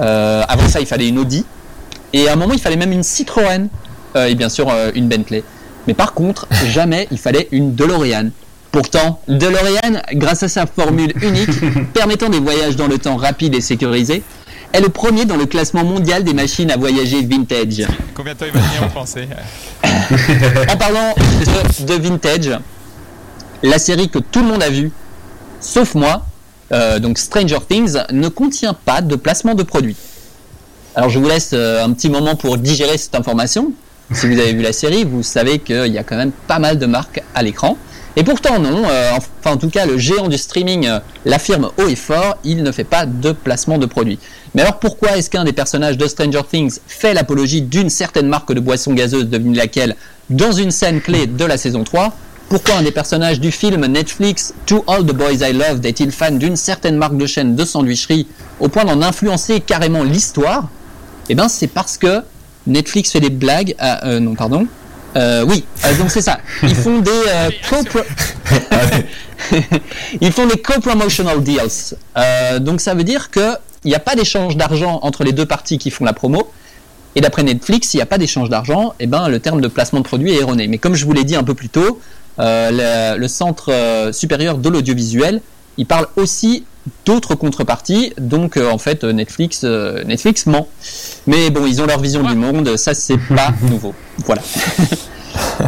Euh, 0.00 0.42
avant 0.48 0.68
ça, 0.68 0.80
il 0.80 0.86
fallait 0.86 1.08
une 1.08 1.18
Audi. 1.18 1.44
Et 2.12 2.28
à 2.28 2.32
un 2.32 2.36
moment, 2.36 2.54
il 2.54 2.60
fallait 2.60 2.76
même 2.76 2.92
une 2.92 3.02
Citroën. 3.02 3.68
Euh, 4.16 4.26
et 4.26 4.34
bien 4.34 4.48
sûr, 4.48 4.68
euh, 4.70 4.90
une 4.94 5.08
Bentley. 5.08 5.42
Mais 5.86 5.94
par 5.94 6.14
contre, 6.14 6.46
jamais 6.68 7.06
il 7.10 7.18
fallait 7.18 7.48
une 7.52 7.74
DeLorean. 7.74 8.30
Pourtant, 8.72 9.20
DeLorean, 9.28 10.00
grâce 10.14 10.42
à 10.42 10.48
sa 10.48 10.66
formule 10.66 11.12
unique, 11.20 11.50
permettant 11.92 12.28
des 12.28 12.40
voyages 12.40 12.76
dans 12.76 12.86
le 12.88 12.98
temps 12.98 13.16
rapides 13.16 13.54
et 13.54 13.60
sécurisés, 13.60 14.22
est 14.74 14.80
le 14.80 14.88
premier 14.88 15.24
dans 15.24 15.36
le 15.36 15.46
classement 15.46 15.84
mondial 15.84 16.24
des 16.24 16.34
machines 16.34 16.70
à 16.72 16.76
voyager 16.76 17.22
vintage. 17.22 17.86
Combien 18.12 18.34
de 18.34 18.38
temps 18.40 18.46
il 18.46 18.52
va 18.52 18.66
venir 18.66 18.82
en 18.82 18.88
penser 18.88 19.28
En 20.68 20.76
parlant 20.76 21.14
de, 21.86 21.94
vintage, 21.94 22.50
la 23.62 23.78
série 23.78 24.08
que 24.08 24.18
tout 24.18 24.40
le 24.40 24.46
monde 24.46 24.62
a 24.64 24.70
vue, 24.70 24.90
sauf 25.60 25.94
moi, 25.94 26.26
euh, 26.72 26.98
donc 26.98 27.18
Stranger 27.18 27.58
Things, 27.68 27.98
ne 28.10 28.26
contient 28.26 28.74
pas 28.74 29.00
de 29.00 29.14
placement 29.14 29.54
de 29.54 29.62
produit. 29.62 29.96
Alors 30.96 31.08
je 31.08 31.20
vous 31.20 31.28
laisse 31.28 31.50
euh, 31.52 31.84
un 31.84 31.92
petit 31.92 32.10
moment 32.10 32.34
pour 32.34 32.58
digérer 32.58 32.98
cette 32.98 33.14
information. 33.14 33.72
Si 34.12 34.26
vous 34.26 34.38
avez 34.38 34.54
vu 34.54 34.62
la 34.62 34.72
série, 34.72 35.04
vous 35.04 35.22
savez 35.22 35.60
qu'il 35.60 35.92
y 35.92 35.98
a 35.98 36.02
quand 36.02 36.16
même 36.16 36.32
pas 36.48 36.58
mal 36.58 36.78
de 36.80 36.86
marques 36.86 37.22
à 37.34 37.44
l'écran. 37.44 37.78
Et 38.16 38.22
pourtant 38.22 38.60
non, 38.60 38.84
euh, 38.88 39.10
enfin 39.16 39.54
en 39.54 39.56
tout 39.56 39.70
cas 39.70 39.86
le 39.86 39.98
géant 39.98 40.28
du 40.28 40.38
streaming 40.38 40.86
euh, 40.86 41.00
l'affirme 41.24 41.70
haut 41.78 41.88
et 41.88 41.96
fort, 41.96 42.36
il 42.44 42.62
ne 42.62 42.70
fait 42.70 42.84
pas 42.84 43.06
de 43.06 43.32
placement 43.32 43.76
de 43.78 43.86
produit. 43.86 44.20
Mais 44.54 44.62
alors 44.62 44.78
pourquoi 44.78 45.16
est-ce 45.16 45.28
qu'un 45.30 45.44
des 45.44 45.52
personnages 45.52 45.96
de 45.98 46.06
Stranger 46.06 46.42
Things 46.48 46.78
fait 46.86 47.12
l'apologie 47.14 47.62
d'une 47.62 47.90
certaine 47.90 48.28
marque 48.28 48.52
de 48.52 48.60
boisson 48.60 48.92
gazeuse, 48.94 49.26
devinez 49.26 49.56
laquelle, 49.56 49.96
dans 50.30 50.52
une 50.52 50.70
scène 50.70 51.00
clé 51.00 51.26
de 51.26 51.44
la 51.44 51.56
saison 51.58 51.82
3 51.82 52.12
Pourquoi 52.48 52.76
un 52.76 52.82
des 52.82 52.92
personnages 52.92 53.40
du 53.40 53.50
film 53.50 53.84
Netflix 53.86 54.54
To 54.66 54.84
All 54.86 55.00
the 55.04 55.12
Boys 55.12 55.46
I 55.46 55.52
Loved 55.52 55.84
est-il 55.84 56.12
fan 56.12 56.38
d'une 56.38 56.56
certaine 56.56 56.96
marque 56.96 57.16
de 57.16 57.26
chaîne 57.26 57.56
de 57.56 57.64
sandwicherie 57.64 58.28
au 58.60 58.68
point 58.68 58.84
d'en 58.84 59.02
influencer 59.02 59.60
carrément 59.60 60.04
l'histoire? 60.04 60.68
Eh 61.28 61.34
bien 61.34 61.48
c'est 61.48 61.66
parce 61.66 61.96
que 61.98 62.22
Netflix 62.66 63.10
fait 63.10 63.20
des 63.20 63.30
blagues 63.30 63.74
à... 63.78 64.06
euh, 64.06 64.20
non 64.20 64.34
pardon. 64.34 64.66
Euh, 65.16 65.44
oui, 65.46 65.64
euh, 65.84 65.94
donc 65.96 66.10
c'est 66.10 66.22
ça. 66.22 66.38
Ils 66.62 66.74
font 66.74 66.98
des 66.98 67.10
euh, 67.28 67.50
co-pro- 67.70 68.00
Ils 70.20 70.32
font 70.32 70.46
des 70.46 70.60
co-promotional 70.60 71.42
deals. 71.42 71.94
Euh, 72.16 72.58
donc 72.58 72.80
ça 72.80 72.94
veut 72.94 73.04
dire 73.04 73.30
que 73.30 73.54
il 73.84 73.88
n'y 73.88 73.94
a 73.94 74.00
pas 74.00 74.14
d'échange 74.14 74.56
d'argent 74.56 75.00
entre 75.02 75.24
les 75.24 75.32
deux 75.32 75.46
parties 75.46 75.78
qui 75.78 75.90
font 75.90 76.04
la 76.04 76.12
promo. 76.12 76.50
Et 77.16 77.20
d'après 77.20 77.42
Netflix, 77.42 77.88
s'il 77.88 77.98
n'y 77.98 78.02
a 78.02 78.06
pas 78.06 78.18
d'échange 78.18 78.48
d'argent, 78.48 78.94
eh 78.98 79.06
ben, 79.06 79.28
le 79.28 79.38
terme 79.38 79.60
de 79.60 79.68
placement 79.68 80.00
de 80.00 80.04
produit 80.04 80.32
est 80.32 80.40
erroné. 80.40 80.66
Mais 80.66 80.78
comme 80.78 80.94
je 80.94 81.04
vous 81.04 81.12
l'ai 81.12 81.24
dit 81.24 81.36
un 81.36 81.44
peu 81.44 81.54
plus 81.54 81.68
tôt, 81.68 82.00
euh, 82.40 83.14
le, 83.14 83.20
le 83.20 83.28
Centre 83.28 83.72
euh, 83.72 84.12
supérieur 84.12 84.58
de 84.58 84.68
l'audiovisuel, 84.68 85.40
il 85.76 85.86
parle 85.86 86.08
aussi 86.16 86.64
d'autres 87.04 87.34
contreparties. 87.34 88.12
Donc 88.18 88.56
euh, 88.56 88.70
en 88.70 88.78
fait, 88.78 89.04
Netflix, 89.04 89.62
Netflix 89.62 90.46
ment. 90.46 90.68
Mais 91.26 91.50
bon, 91.50 91.66
ils 91.66 91.80
ont 91.80 91.86
leur 91.86 92.00
vision 92.00 92.22
du 92.22 92.34
monde, 92.34 92.76
ça 92.76 92.94
c'est 92.94 93.18
pas 93.28 93.52
nouveau. 93.62 93.94
Voilà. 94.24 94.42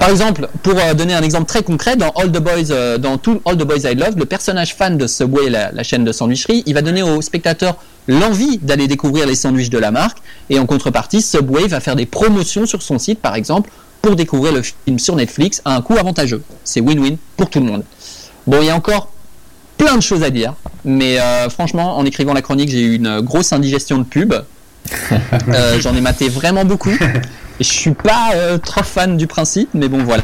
Par 0.01 0.11
exemple, 0.11 0.49
pour 0.63 0.75
donner 0.97 1.15
un 1.15 1.23
exemple 1.23 1.47
très 1.47 1.63
concret, 1.65 1.97
dans 1.97 2.11
All 2.11 2.31
the 2.31 2.39
Boys, 2.39 2.99
dans 2.99 3.19
tout 3.19 3.41
All 3.45 3.57
the 3.57 3.65
Boys 3.65 3.91
I 3.91 3.95
Love, 3.97 4.17
le 4.17 4.25
personnage 4.25 4.77
fan 4.77 4.97
de 4.97 5.09
Subway, 5.09 5.51
la, 5.51 5.73
la 5.73 5.83
chaîne 5.83 6.05
de 6.05 6.13
sandwicherie, 6.13 6.63
il 6.67 6.75
va 6.75 6.83
donner 6.83 7.03
aux 7.03 7.21
spectateurs 7.21 7.77
l'envie 8.09 8.59
d'aller 8.59 8.87
découvrir 8.87 9.27
les 9.27 9.35
sandwichs 9.35 9.71
de 9.71 9.79
la 9.79 9.91
marque, 9.91 10.19
et 10.51 10.59
en 10.59 10.67
contrepartie, 10.67 11.23
Subway 11.23 11.67
va 11.67 11.81
faire 11.81 11.97
des 11.97 12.07
promotions 12.07 12.67
sur 12.67 12.83
son 12.83 12.99
site, 12.99 13.21
par 13.21 13.35
exemple, 13.35 13.71
pour 14.03 14.17
découvrir 14.17 14.53
le 14.53 14.63
film 14.63 14.99
sur 14.99 15.17
Netflix 15.17 15.61
à 15.65 15.75
un 15.75 15.81
coût 15.81 15.97
avantageux. 15.97 16.43
C'est 16.65 16.81
win-win 16.81 17.17
pour 17.37 17.51
tout 17.51 17.61
le 17.61 17.67
monde. 17.67 17.83
Bon, 18.47 18.59
il 18.61 18.67
y 18.67 18.71
a 18.71 18.77
encore 18.77 19.11
plein 19.77 19.97
de 19.97 20.03
choses 20.03 20.23
à 20.23 20.31
dire, 20.31 20.55
mais 20.85 21.19
euh, 21.19 21.49
franchement, 21.49 21.99
en 21.99 22.05
écrivant 22.05 22.33
la 22.33 22.43
chronique, 22.43 22.71
j'ai 22.71 22.83
eu 22.83 22.95
une 22.95 23.21
grosse 23.21 23.53
indigestion 23.53 23.99
de 23.99 24.05
pub. 24.05 24.35
Euh, 25.49 25.81
J'en 25.81 25.97
ai 25.97 26.01
maté 26.01 26.29
vraiment 26.29 26.65
beaucoup. 26.65 26.91
Et 26.91 27.65
je 27.65 27.73
suis 27.73 27.93
pas 27.93 28.31
euh, 28.35 28.59
trop 28.59 28.85
fan 28.85 29.17
du 29.17 29.27
principe, 29.27 29.69
mais 29.75 29.89
bon 29.89 30.05
voilà. 30.05 30.23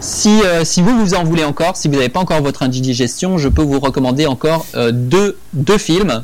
Si, 0.00 0.42
si 0.64 0.82
vous 0.82 0.98
vous 0.98 1.14
en 1.14 1.24
voulez 1.24 1.44
encore, 1.44 1.76
si 1.76 1.88
vous 1.88 1.94
n'avez 1.94 2.10
pas 2.10 2.20
encore 2.20 2.42
votre 2.42 2.62
indigestion, 2.62 3.38
je 3.38 3.48
peux 3.48 3.62
vous 3.62 3.80
recommander 3.80 4.26
encore 4.26 4.66
deux, 4.92 5.38
deux 5.54 5.78
films. 5.78 6.22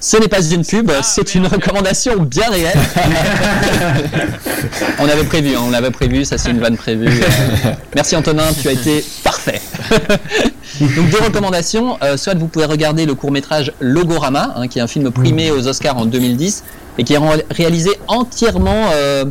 Ce 0.00 0.16
n'est 0.16 0.28
pas 0.28 0.42
une 0.42 0.64
pub, 0.64 0.90
c'est 1.02 1.34
une 1.34 1.46
recommandation 1.46 2.16
bien 2.22 2.48
réelle. 2.50 2.78
on 5.00 5.08
avait 5.08 5.24
prévu, 5.24 5.56
on 5.56 5.70
l'avait 5.70 5.90
prévu, 5.90 6.24
ça 6.24 6.38
c'est 6.38 6.50
une 6.50 6.60
vanne 6.60 6.76
prévue. 6.76 7.08
Euh, 7.08 7.72
merci 7.94 8.14
Antonin, 8.14 8.44
tu 8.60 8.68
as 8.68 8.72
été 8.72 9.04
parfait. 9.24 9.60
Donc 10.80 11.10
deux 11.10 11.18
recommandations, 11.24 11.98
euh, 12.02 12.16
soit 12.16 12.34
vous 12.34 12.46
pouvez 12.46 12.66
regarder 12.66 13.06
le 13.06 13.14
court 13.14 13.32
métrage 13.32 13.72
Logorama, 13.80 14.52
hein, 14.56 14.68
qui 14.68 14.78
est 14.78 14.82
un 14.82 14.86
film 14.86 15.10
primé 15.10 15.50
aux 15.50 15.66
Oscars 15.66 15.96
en 15.96 16.06
2010 16.06 16.62
et 16.98 17.04
qui 17.04 17.14
est 17.14 17.18
ré- 17.18 17.44
réalisé 17.50 17.90
entièrement 18.06 18.90
euh, 18.92 19.24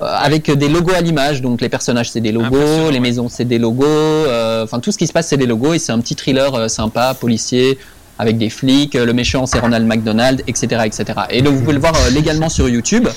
avec 0.00 0.50
des 0.50 0.68
logos 0.68 0.94
à 0.94 1.02
l'image. 1.02 1.42
Donc 1.42 1.60
les 1.60 1.68
personnages 1.68 2.10
c'est 2.10 2.20
des 2.20 2.32
logos, 2.32 2.46
Impressionnant, 2.56 2.90
les 2.90 3.00
maisons 3.00 3.28
c'est 3.28 3.44
des 3.44 3.58
logos, 3.58 3.84
euh, 3.86 4.64
enfin 4.64 4.80
tout 4.80 4.90
ce 4.90 4.96
qui 4.96 5.06
se 5.06 5.12
passe 5.12 5.28
c'est 5.28 5.36
des 5.36 5.46
logos 5.46 5.74
et 5.74 5.78
c'est 5.78 5.92
un 5.92 6.00
petit 6.00 6.16
thriller 6.16 6.70
sympa, 6.70 7.12
policier 7.12 7.78
avec 8.18 8.38
des 8.38 8.50
flics. 8.50 8.94
euh, 8.96 9.04
Le 9.06 9.12
méchant 9.12 9.46
c'est 9.46 9.58
Ronald 9.58 9.86
McDonald, 9.86 10.42
etc., 10.46 10.82
etc. 10.84 11.04
Et 11.30 11.42
donc 11.42 11.54
vous 11.54 11.60
pouvez 11.60 11.74
le 11.74 11.80
voir 11.80 11.94
euh, 11.94 12.10
légalement 12.10 12.48
sur 12.48 12.68
YouTube. 12.68 13.08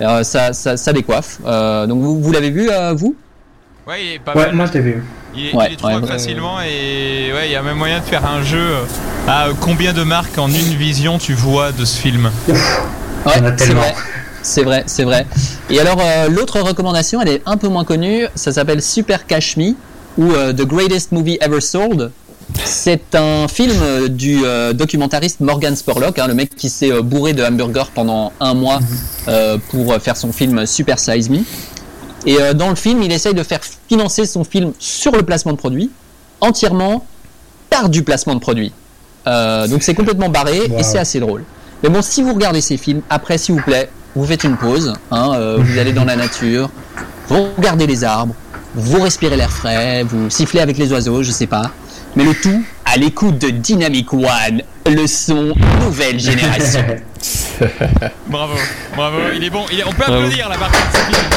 Euh, 0.00 0.22
ça, 0.22 0.52
ça, 0.54 0.76
ça 0.76 0.92
décoiffe. 0.92 1.38
Euh, 1.46 1.86
donc 1.86 2.00
vous, 2.00 2.20
vous 2.20 2.32
l'avez 2.32 2.50
vu 2.50 2.70
euh, 2.70 2.94
vous? 2.94 3.14
Ouais, 3.86 4.04
il 4.04 4.12
est 4.14 4.18
pas 4.18 4.34
Ouais, 4.34 4.46
mal. 4.46 4.54
moi 4.54 4.66
je 4.66 4.72
l'ai 4.74 4.80
vu. 4.80 5.04
Il 5.34 5.46
est, 5.46 5.54
Ouais, 5.54 5.68
il 5.70 5.74
est 5.74 5.84
ouais, 6.00 6.06
facilement 6.06 6.60
et 6.60 7.32
ouais, 7.32 7.46
il 7.46 7.52
y 7.52 7.56
a 7.56 7.62
même 7.62 7.76
moyen 7.76 7.98
de 8.00 8.04
faire 8.04 8.24
un 8.26 8.42
jeu 8.42 8.66
à 9.28 9.46
euh, 9.48 9.52
combien 9.60 9.92
de 9.92 10.02
marques 10.02 10.38
en 10.38 10.48
une 10.48 10.74
vision 10.76 11.18
tu 11.18 11.34
vois 11.34 11.70
de 11.72 11.84
ce 11.84 11.98
film? 11.98 12.30
Ouais, 12.48 12.54
c'est 13.58 13.72
vrai. 13.74 13.94
C'est 14.42 14.62
vrai, 14.64 14.84
c'est 14.86 15.04
vrai. 15.04 15.26
Et 15.68 15.78
alors, 15.80 15.98
euh, 16.00 16.28
l'autre 16.30 16.60
recommandation, 16.60 17.20
elle 17.20 17.28
est 17.28 17.42
un 17.44 17.58
peu 17.58 17.68
moins 17.68 17.84
connue. 17.84 18.24
Ça 18.34 18.52
s'appelle 18.52 18.80
Super 18.80 19.26
Cash 19.26 19.58
Me 19.58 19.74
ou 20.16 20.32
euh, 20.32 20.54
The 20.54 20.62
Greatest 20.62 21.12
Movie 21.12 21.36
Ever 21.42 21.60
Sold. 21.60 22.10
C'est 22.64 23.14
un 23.14 23.48
film 23.48 24.08
du 24.08 24.44
euh, 24.44 24.72
documentariste 24.72 25.40
Morgan 25.40 25.76
Spurlock, 25.76 26.18
hein, 26.18 26.26
le 26.26 26.34
mec 26.34 26.54
qui 26.54 26.68
s'est 26.68 26.92
euh, 26.92 27.02
bourré 27.02 27.32
de 27.32 27.42
hamburgers 27.42 27.90
pendant 27.94 28.32
un 28.40 28.54
mois 28.54 28.80
euh, 29.28 29.58
pour 29.70 29.92
euh, 29.92 29.98
faire 29.98 30.16
son 30.16 30.32
film 30.32 30.66
Super 30.66 30.98
Size 30.98 31.30
Me. 31.30 31.38
Et 32.26 32.36
dans 32.54 32.68
le 32.68 32.74
film, 32.74 33.02
il 33.02 33.10
essaye 33.12 33.32
de 33.32 33.42
faire 33.42 33.60
financer 33.88 34.26
son 34.26 34.44
film 34.44 34.72
sur 34.78 35.10
le 35.12 35.22
placement 35.22 35.52
de 35.52 35.56
produit, 35.56 35.90
entièrement 36.42 37.06
par 37.70 37.88
du 37.88 38.02
placement 38.02 38.34
de 38.34 38.40
produit. 38.40 38.72
Donc 39.24 39.82
c'est 39.82 39.94
complètement 39.94 40.28
barré 40.28 40.70
et 40.76 40.82
c'est 40.82 40.98
assez 40.98 41.18
drôle. 41.18 41.44
Mais 41.82 41.88
bon, 41.88 42.02
si 42.02 42.22
vous 42.22 42.34
regardez 42.34 42.60
ces 42.60 42.76
films, 42.76 43.00
après, 43.08 43.38
s'il 43.38 43.54
vous 43.54 43.62
plaît, 43.62 43.88
vous 44.14 44.26
faites 44.26 44.44
une 44.44 44.58
pause, 44.58 44.92
hein, 45.10 45.56
vous 45.56 45.78
allez 45.78 45.94
dans 45.94 46.04
la 46.04 46.14
nature, 46.14 46.68
vous 47.28 47.46
regardez 47.56 47.86
les 47.86 48.04
arbres, 48.04 48.34
vous 48.74 49.00
respirez 49.00 49.38
l'air 49.38 49.50
frais, 49.50 50.02
vous 50.02 50.28
sifflez 50.28 50.60
avec 50.60 50.76
les 50.76 50.92
oiseaux, 50.92 51.22
je 51.22 51.30
sais 51.30 51.46
pas. 51.46 51.70
Mais 52.16 52.24
le 52.24 52.34
tout 52.34 52.62
à 52.84 52.96
l'écoute 52.96 53.38
de 53.38 53.50
Dynamic 53.50 54.12
One, 54.12 54.62
le 54.86 55.06
son 55.06 55.54
nouvelle 55.80 56.18
génération. 56.18 56.84
Bravo, 58.26 58.54
bravo, 58.96 59.18
il 59.36 59.44
est 59.44 59.50
bon. 59.50 59.64
Il 59.70 59.80
est- 59.80 59.84
On 59.84 59.90
peut 59.92 59.96
Bravo. 60.06 60.14
applaudir 60.24 60.48
la 60.48 60.56
partie 60.56 60.78
de 60.80 60.96
ce 60.96 61.04
film. 61.04 61.28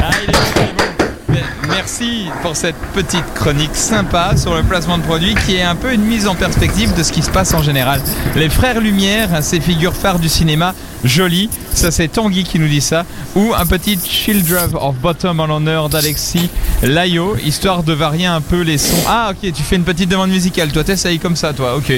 Ah, 0.00 0.10
il 0.22 0.30
est 0.30 0.32
bon, 0.32 0.38
il 0.56 0.62
est 0.62 0.72
bon. 0.72 1.04
Mais 1.28 1.42
Merci 1.76 2.30
pour 2.40 2.56
cette 2.56 2.74
petite 2.94 3.34
chronique 3.34 3.76
sympa 3.76 4.34
sur 4.34 4.54
le 4.54 4.62
placement 4.62 4.96
de 4.96 5.02
produits 5.02 5.34
qui 5.34 5.56
est 5.56 5.62
un 5.62 5.74
peu 5.74 5.92
une 5.92 6.04
mise 6.06 6.26
en 6.26 6.34
perspective 6.34 6.94
de 6.96 7.02
ce 7.02 7.12
qui 7.12 7.20
se 7.20 7.28
passe 7.30 7.52
en 7.52 7.62
général. 7.62 8.00
Les 8.34 8.48
frères 8.48 8.80
Lumière, 8.80 9.28
ces 9.42 9.60
figures 9.60 9.92
phares 9.92 10.18
du 10.18 10.30
cinéma, 10.30 10.74
jolies, 11.04 11.50
ça 11.74 11.90
c'est 11.90 12.08
Tanguy 12.08 12.44
qui 12.44 12.58
nous 12.58 12.66
dit 12.66 12.80
ça, 12.80 13.04
ou 13.34 13.52
un 13.54 13.66
petit 13.66 13.98
Children 14.02 14.70
of 14.80 14.96
Bottom 14.96 15.38
en 15.38 15.46
l'honneur 15.46 15.90
d'Alexis 15.90 16.48
Layo, 16.82 17.36
histoire 17.44 17.82
de 17.82 17.92
varier 17.92 18.24
un 18.24 18.40
peu 18.40 18.62
les 18.62 18.78
sons. 18.78 18.96
Ah 19.06 19.32
ok, 19.32 19.52
tu 19.52 19.62
fais 19.62 19.76
une 19.76 19.84
petite 19.84 20.08
demande 20.08 20.30
musicale, 20.30 20.72
toi 20.72 20.82
t'essayes 20.82 21.18
comme 21.18 21.36
ça 21.36 21.52
toi, 21.52 21.76
ok. 21.76 21.92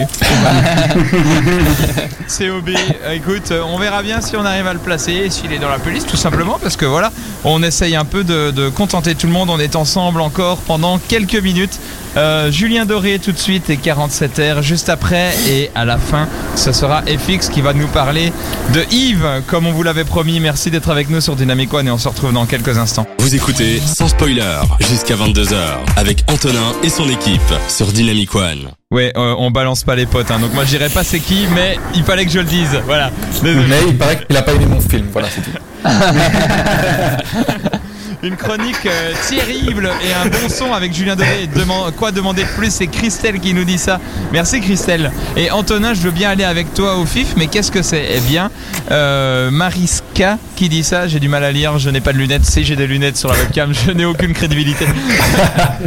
COB, 2.38 2.70
écoute, 3.12 3.52
on 3.64 3.78
verra 3.78 4.02
bien 4.02 4.20
si 4.20 4.36
on 4.36 4.44
arrive 4.44 4.66
à 4.66 4.72
le 4.72 4.80
placer 4.80 5.12
et 5.12 5.30
s'il 5.30 5.52
est 5.52 5.58
dans 5.58 5.70
la 5.70 5.78
playlist, 5.78 6.08
tout 6.08 6.16
simplement 6.16 6.58
parce 6.60 6.76
que 6.76 6.84
voilà, 6.84 7.12
on 7.44 7.62
essaye 7.62 7.94
un 7.94 8.04
peu 8.04 8.24
de, 8.24 8.50
de 8.50 8.68
contenter 8.68 9.14
tout 9.14 9.26
le 9.28 9.32
monde. 9.32 9.48
On 9.50 9.58
est 9.58 9.67
ensemble 9.76 10.20
encore 10.20 10.58
pendant 10.58 10.98
quelques 10.98 11.36
minutes. 11.36 11.78
Euh, 12.16 12.50
Julien 12.50 12.86
Doré 12.86 13.18
tout 13.18 13.32
de 13.32 13.38
suite 13.38 13.70
et 13.70 13.76
47R 13.76 14.62
juste 14.62 14.88
après 14.88 15.32
et 15.48 15.70
à 15.74 15.84
la 15.84 15.98
fin, 15.98 16.26
ce 16.56 16.72
sera 16.72 17.02
FX 17.02 17.48
qui 17.48 17.60
va 17.60 17.74
nous 17.74 17.86
parler 17.86 18.32
de 18.72 18.82
Yves, 18.90 19.42
comme 19.46 19.66
on 19.66 19.72
vous 19.72 19.82
l'avait 19.82 20.04
promis. 20.04 20.40
Merci 20.40 20.70
d'être 20.70 20.90
avec 20.90 21.10
nous 21.10 21.20
sur 21.20 21.36
Dynamic 21.36 21.72
One 21.72 21.86
et 21.86 21.90
on 21.90 21.98
se 21.98 22.08
retrouve 22.08 22.32
dans 22.32 22.46
quelques 22.46 22.78
instants. 22.78 23.06
Vous 23.18 23.34
écoutez 23.34 23.80
sans 23.80 24.08
spoiler 24.08 24.42
jusqu'à 24.80 25.16
22h 25.16 25.56
avec 25.96 26.24
Antonin 26.28 26.72
et 26.82 26.88
son 26.88 27.08
équipe 27.08 27.40
sur 27.68 27.86
Dynamic 27.88 28.34
One. 28.34 28.70
Ouais, 28.90 29.12
euh, 29.16 29.34
on 29.38 29.50
balance 29.50 29.84
pas 29.84 29.94
les 29.96 30.06
potes, 30.06 30.30
hein. 30.30 30.38
donc 30.38 30.54
moi 30.54 30.64
je 30.64 30.70
dirais 30.70 30.88
pas 30.88 31.04
c'est 31.04 31.20
qui, 31.20 31.46
mais 31.54 31.78
il 31.94 32.02
fallait 32.04 32.24
que 32.24 32.32
je 32.32 32.38
le 32.38 32.46
dise. 32.46 32.80
Voilà. 32.86 33.10
Désolé. 33.42 33.66
Mais 33.68 33.80
il 33.86 33.98
paraît 33.98 34.18
qu'il 34.24 34.36
a 34.36 34.42
pas 34.42 34.52
aimé 34.54 34.64
mon 34.66 34.80
film, 34.80 35.06
voilà, 35.12 35.28
c'est 35.28 35.42
tout. 35.42 35.50
Une 38.22 38.36
chronique 38.36 38.84
euh, 38.86 39.12
terrible 39.28 39.88
et 40.02 40.12
un 40.12 40.28
bon 40.28 40.48
son 40.48 40.72
avec 40.72 40.92
Julien 40.92 41.14
Doré. 41.14 41.48
Quoi 41.96 42.10
demander 42.10 42.42
de 42.42 42.48
plus? 42.48 42.72
C'est 42.72 42.88
Christelle 42.88 43.38
qui 43.38 43.54
nous 43.54 43.62
dit 43.62 43.78
ça. 43.78 44.00
Merci 44.32 44.60
Christelle. 44.60 45.12
Et 45.36 45.52
Antonin, 45.52 45.94
je 45.94 46.00
veux 46.00 46.10
bien 46.10 46.30
aller 46.30 46.42
avec 46.42 46.74
toi 46.74 46.96
au 46.96 47.06
FIF, 47.06 47.34
mais 47.36 47.46
qu'est-ce 47.46 47.70
que 47.70 47.80
c'est? 47.80 48.04
Eh 48.16 48.20
bien, 48.20 48.50
euh, 48.90 49.52
Mariska 49.52 50.38
qui 50.56 50.68
dit 50.68 50.82
ça. 50.82 51.06
J'ai 51.06 51.20
du 51.20 51.28
mal 51.28 51.44
à 51.44 51.52
lire, 51.52 51.78
je 51.78 51.90
n'ai 51.90 52.00
pas 52.00 52.12
de 52.12 52.18
lunettes. 52.18 52.44
Si 52.44 52.64
j'ai 52.64 52.74
des 52.74 52.88
lunettes 52.88 53.16
sur 53.16 53.32
la 53.32 53.38
webcam, 53.38 53.72
je 53.72 53.92
n'ai 53.92 54.04
aucune 54.04 54.32
crédibilité. 54.32 54.86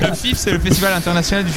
le 0.00 0.14
FIF, 0.14 0.38
c'est 0.38 0.52
le 0.52 0.58
Festival 0.58 0.94
international 0.94 1.44
du 1.44 1.52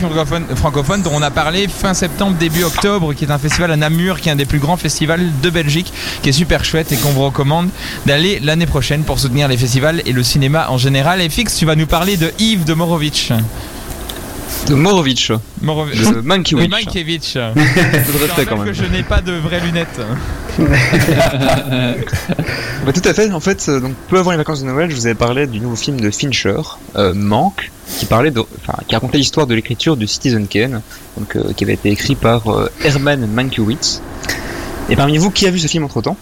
francophone 0.55 1.01
dont 1.03 1.12
on 1.14 1.22
a 1.22 1.32
parlé 1.32 1.70
fin 1.70 1.93
septembre, 1.93 2.36
début 2.38 2.64
octobre, 2.64 3.14
qui 3.14 3.24
est 3.24 3.32
un 3.32 3.38
festival 3.38 3.72
à 3.72 3.78
Namur, 3.78 4.20
qui 4.20 4.28
est 4.28 4.34
un 4.34 4.36
des 4.36 4.45
plus 4.45 4.59
grands 4.59 4.76
festivals 4.76 5.26
de 5.41 5.49
Belgique, 5.49 5.93
qui 6.22 6.30
est 6.30 6.34
super 6.34 6.66
chouette 6.66 6.91
et 6.91 6.97
qu'on 6.97 7.12
vous 7.12 7.24
recommande 7.24 7.70
d'aller 8.05 8.39
l'année 8.41 8.66
prochaine 8.66 9.03
pour 9.03 9.18
soutenir 9.18 9.47
les 9.47 9.57
festivals 9.57 10.01
et 10.06 10.12
le 10.14 10.24
cinéma 10.24 10.70
en 10.70 10.78
général. 10.78 11.22
Et 11.22 11.30
Fix, 11.30 11.56
tu 11.56 11.66
vas 11.66 11.76
nous 11.76 11.88
parler 11.88 12.18
de 12.18 12.32
Yves 12.39 12.64
de 12.64 12.74
Morovitch. 12.74 13.32
De 14.68 14.76
Morovitch. 14.76 15.32
De 15.32 16.22
Mankiewicz. 16.22 16.70
Mankiewicz. 16.70 17.34
De 17.36 17.41
Je 17.56 18.43
que 18.43 18.54
même. 18.54 18.74
je 18.74 18.86
n'ai 18.86 19.04
pas 19.04 19.22
de 19.22 19.34
vraies 19.34 19.62
lunettes. 19.62 20.02
Bah, 22.84 22.91
tout 22.93 23.02
à 23.08 23.14
fait. 23.14 23.32
En 23.32 23.39
fait, 23.39 23.68
euh, 23.70 23.80
donc 23.80 23.93
peu 24.10 24.18
avant 24.18 24.32
les 24.32 24.38
vacances 24.38 24.62
de 24.62 24.66
Noël, 24.66 24.89
je 24.89 24.95
vous 24.95 25.06
avais 25.06 25.16
parlé 25.16 25.45
du 25.45 25.60
nouveau 25.60 25.76
film 25.76 26.02
de 26.02 26.10
Fincher, 26.10 26.62
euh, 26.95 27.14
Manque, 27.14 27.72
qui 27.99 28.08
parlait, 28.08 28.32
de, 28.32 28.39
enfin, 28.39 28.74
qui 28.88 28.95
racontait 28.95 29.20
l'histoire 29.20 29.45
de 29.45 29.54
l'écriture 29.54 29.95
de 29.97 30.06
Citizen 30.08 30.47
Kane, 30.47 30.82
donc 31.16 31.36
euh, 31.36 31.54
qui 31.54 31.64
avait 31.64 31.74
été 31.76 31.91
écrit 31.91 32.16
par 32.16 32.47
euh, 32.49 32.72
Herman 32.84 33.28
Mankiewicz. 33.28 34.02
Et 34.89 34.95
parmi 34.95 35.20
vous, 35.20 35.30
qui 35.30 35.45
a 35.45 35.52
vu 35.52 35.60
ce 35.60 35.68
film 35.68 35.84
entre 35.84 36.02
temps 36.02 36.18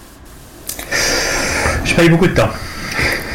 J'ai 1.85 1.95
pas 1.95 2.03
eu 2.03 2.09
beaucoup 2.09 2.27
de 2.27 2.33
temps. 2.33 2.49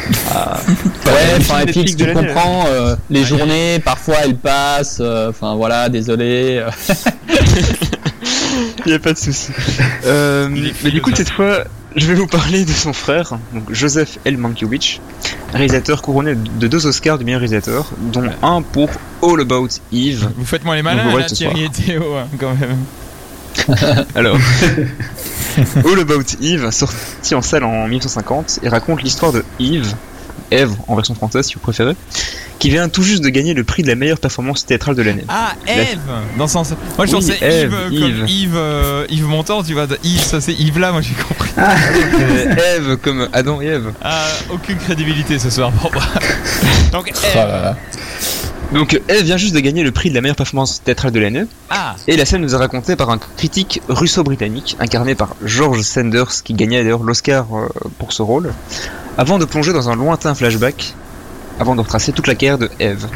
Ouais, 0.05 1.37
les 1.37 1.45
enfin, 1.45 1.65
Netflix 1.65 1.95
tu 1.95 2.13
comprends, 2.13 2.65
euh, 2.67 2.95
les 3.09 3.23
journées, 3.23 3.79
parfois 3.79 4.17
elles 4.23 4.35
passent, 4.37 4.99
euh, 5.01 5.29
enfin 5.29 5.55
voilà, 5.55 5.89
désolé. 5.89 6.61
euh. 6.63 6.69
Il 8.85 8.89
n'y 8.89 8.93
a 8.93 8.99
pas 8.99 9.13
de 9.13 9.17
souci. 9.17 9.51
Euh, 10.05 10.47
mais 10.83 10.91
du 10.91 11.01
coup, 11.01 11.11
cette 11.13 11.29
fois, 11.31 11.63
je 11.95 12.05
vais 12.07 12.13
vous 12.13 12.27
parler 12.27 12.65
de 12.65 12.71
son 12.71 12.93
frère, 12.93 13.37
donc 13.53 13.71
Joseph 13.71 14.19
L. 14.25 14.37
Mankiewicz, 14.37 14.99
réalisateur 15.53 16.01
couronné 16.01 16.35
de 16.35 16.67
deux 16.67 16.85
Oscars 16.85 17.17
du 17.17 17.25
meilleur 17.25 17.39
réalisateur, 17.39 17.91
dont 18.13 18.29
un 18.43 18.61
pour 18.61 18.89
All 19.23 19.41
About 19.41 19.69
Eve. 19.91 20.29
Vous 20.37 20.45
faites 20.45 20.63
moi 20.63 20.75
les 20.75 20.83
malins, 20.83 21.05
vous 21.05 21.11
voyez 21.11 21.27
là, 21.27 21.33
Thierry 21.33 21.63
et 21.63 21.69
Théo, 21.69 22.15
hein, 22.15 22.27
quand 22.39 22.53
même. 22.59 22.77
Alors, 24.15 24.37
All 25.85 25.99
About 25.99 26.23
Eve, 26.41 26.69
sorti 26.71 27.35
en 27.35 27.41
salle 27.41 27.63
en 27.63 27.87
1950, 27.87 28.59
et 28.63 28.69
raconte 28.69 29.01
l'histoire 29.03 29.31
de 29.31 29.43
Eve, 29.59 29.93
Eve 30.51 30.73
en 30.87 30.95
version 30.95 31.15
française 31.15 31.45
si 31.47 31.53
vous 31.55 31.59
préférez, 31.61 31.95
qui 32.59 32.69
vient 32.69 32.87
tout 32.89 33.03
juste 33.03 33.23
de 33.23 33.29
gagner 33.29 33.53
le 33.53 33.63
prix 33.63 33.83
de 33.83 33.87
la 33.87 33.95
meilleure 33.95 34.19
performance 34.19 34.65
théâtrale 34.65 34.95
de 34.95 35.01
l'année. 35.01 35.25
Ah, 35.27 35.53
Eve 35.67 35.99
Dans 36.37 36.47
ce 36.47 36.53
sens. 36.53 36.73
Moi, 36.97 37.05
je 37.05 37.15
Oui, 37.15 37.21
pensais 37.21 37.37
Yves 37.63 37.75
Yves. 37.91 37.99
comme 38.19 38.27
Yves, 38.27 38.55
euh, 38.55 39.05
Yves 39.09 39.25
Montand, 39.27 39.63
tu 39.63 39.73
vois. 39.73 39.87
Yves, 40.03 40.21
ça 40.23 40.39
c'est 40.41 40.53
Yves 40.53 40.79
là, 40.79 40.91
moi 40.91 41.01
j'ai 41.01 41.13
compris. 41.15 41.49
Euh, 41.57 42.75
Eve 42.77 42.97
comme 42.97 43.27
Adam 43.33 43.61
et 43.61 43.67
Eve. 43.67 43.91
Ah, 44.03 44.25
aucune 44.51 44.77
crédibilité 44.77 45.39
ce 45.39 45.49
soir 45.49 45.71
pour 45.71 45.91
moi. 45.93 46.03
Donc, 46.91 47.11
Oh 47.13 47.27
là 47.35 47.45
là. 47.47 47.77
Donc 48.75 48.99
Eve 49.07 49.23
vient 49.23 49.37
juste 49.37 49.55
de 49.55 49.61
gagner 49.61 49.83
le 49.83 49.91
prix 49.91 50.09
de 50.09 50.15
la 50.15 50.21
meilleure 50.21 50.35
performance 50.35 50.83
théâtrale 50.83 51.11
de 51.11 51.19
l'année, 51.21 51.45
Ah, 51.69 51.95
et 52.09 52.17
la 52.17 52.25
scène 52.25 52.41
nous 52.41 52.53
est 52.53 52.57
racontée 52.57 52.97
par 52.97 53.09
un 53.09 53.17
critique 53.17 53.81
russo-britannique, 53.87 54.75
incarné 54.81 55.15
par 55.15 55.35
George 55.45 55.81
Sanders, 55.81 56.43
qui 56.43 56.53
gagnait 56.53 56.83
d'ailleurs 56.83 57.01
l'Oscar 57.03 57.45
euh, 57.55 57.69
pour 57.99 58.11
ce 58.11 58.21
rôle, 58.21 58.53
avant 59.17 59.37
de 59.37 59.45
plonger 59.45 59.71
dans 59.71 59.89
un 59.89 59.95
lointain 59.95 60.35
flashback, 60.35 60.93
avant 61.57 61.75
de 61.75 61.81
retracer 61.81 62.11
toute 62.11 62.27
la 62.27 62.35
carrière 62.35 62.57
de 62.57 62.69
Eve. 62.79 63.07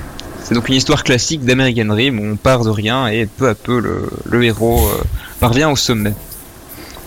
C'est 0.45 0.55
donc 0.55 0.69
une 0.69 0.75
histoire 0.75 1.03
classique 1.03 1.43
d'American 1.43 1.85
Dream 1.85 2.19
où 2.19 2.31
on 2.31 2.35
part 2.37 2.63
de 2.63 2.69
rien 2.69 3.07
et 3.07 3.25
peu 3.25 3.49
à 3.49 3.53
peu 3.53 3.81
le, 3.81 4.09
le 4.25 4.43
héros 4.45 4.87
euh, 4.87 5.03
parvient 5.41 5.69
au 5.69 5.75
sommet. 5.75 6.13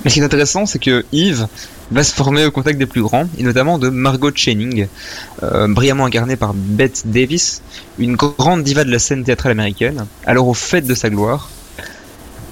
Mais 0.05 0.11
ce 0.11 0.15
qui 0.15 0.21
est 0.21 0.25
intéressant, 0.25 0.67
c'est 0.67 0.79
que 0.79 1.05
Eve 1.13 1.47
va 1.91 2.03
se 2.03 2.13
former 2.15 2.45
au 2.45 2.51
contact 2.51 2.79
des 2.79 2.87
plus 2.87 3.03
grands, 3.03 3.29
et 3.39 3.43
notamment 3.43 3.79
de 3.79 3.89
Margot 3.89 4.31
Channing, 4.35 4.89
euh, 5.43 5.69
brillamment 5.69 6.07
incarnée 6.07 6.37
par 6.37 6.55
Bette 6.55 7.03
Davis, 7.07 7.63
une 7.99 8.17
grande 8.17 8.63
diva 8.63 8.85
de 8.85 8.91
la 8.91 8.99
scène 8.99 9.25
théâtrale 9.25 9.53
américaine, 9.53 10.07
alors 10.27 10.49
au 10.49 10.55
fait 10.55 10.83
de 10.83 10.95
sa 10.95 11.11
gloire. 11.11 11.51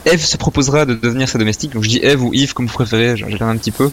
Eve 0.07 0.25
se 0.25 0.37
proposera 0.37 0.87
de 0.87 0.95
devenir 0.95 1.29
sa 1.29 1.39
domestique, 1.39 1.73
donc 1.73 1.83
je 1.83 1.89
dis 1.89 2.01
Eve 2.03 2.23
ou 2.23 2.33
Eve 2.33 2.55
comme 2.55 2.67
vous 2.67 2.73
préférez, 2.73 3.17
j'alterne 3.17 3.51
un 3.51 3.57
petit 3.57 3.71
peu. 3.71 3.91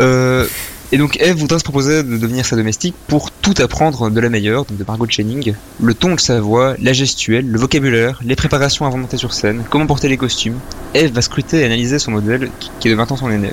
Euh, 0.00 0.46
et 0.92 0.98
donc 0.98 1.18
Eve 1.20 1.36
voudra 1.36 1.58
se 1.58 1.64
proposer 1.64 2.02
de 2.02 2.16
devenir 2.16 2.46
sa 2.46 2.56
domestique 2.56 2.94
pour 3.06 3.30
tout 3.46 3.62
apprendre 3.62 4.10
de 4.10 4.20
la 4.20 4.28
meilleure, 4.28 4.64
donc 4.64 4.76
de 4.76 4.84
Margot 4.88 5.06
Channing, 5.08 5.54
le 5.80 5.94
ton 5.94 6.16
de 6.16 6.20
sa 6.20 6.40
voix, 6.40 6.74
la 6.82 6.92
gestuelle, 6.92 7.46
le 7.48 7.56
vocabulaire, 7.60 8.18
les 8.24 8.34
préparations 8.34 8.86
avant 8.86 8.96
de 8.96 9.02
monter 9.02 9.18
sur 9.18 9.32
scène, 9.34 9.62
comment 9.70 9.86
porter 9.86 10.08
les 10.08 10.16
costumes. 10.16 10.58
Eve 10.94 11.12
va 11.12 11.22
scruter 11.22 11.60
et 11.60 11.64
analyser 11.64 12.00
son 12.00 12.10
modèle 12.10 12.50
qui- 12.58 12.88
est 12.88 12.90
de 12.90 12.96
20 12.96 13.12
ans 13.12 13.16
son 13.16 13.30
aîné. 13.30 13.52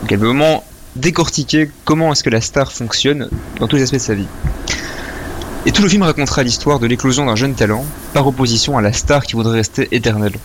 Donc 0.00 0.10
elle 0.10 0.16
veut 0.18 0.28
vraiment 0.28 0.64
décortiquer 0.96 1.70
comment 1.84 2.10
est-ce 2.12 2.24
que 2.24 2.30
la 2.30 2.40
star 2.40 2.72
fonctionne 2.72 3.28
dans 3.60 3.68
tous 3.68 3.76
les 3.76 3.82
aspects 3.82 3.96
de 3.96 3.98
sa 3.98 4.14
vie. 4.14 4.26
Et 5.66 5.72
tout 5.72 5.82
le 5.82 5.90
film 5.90 6.04
racontera 6.04 6.42
l'histoire 6.42 6.78
de 6.78 6.86
l'éclosion 6.86 7.26
d'un 7.26 7.36
jeune 7.36 7.52
talent, 7.54 7.84
par 8.14 8.26
opposition 8.26 8.78
à 8.78 8.80
la 8.80 8.94
star 8.94 9.24
qui 9.26 9.34
voudrait 9.34 9.58
rester 9.58 9.88
éternelle. 9.92 10.36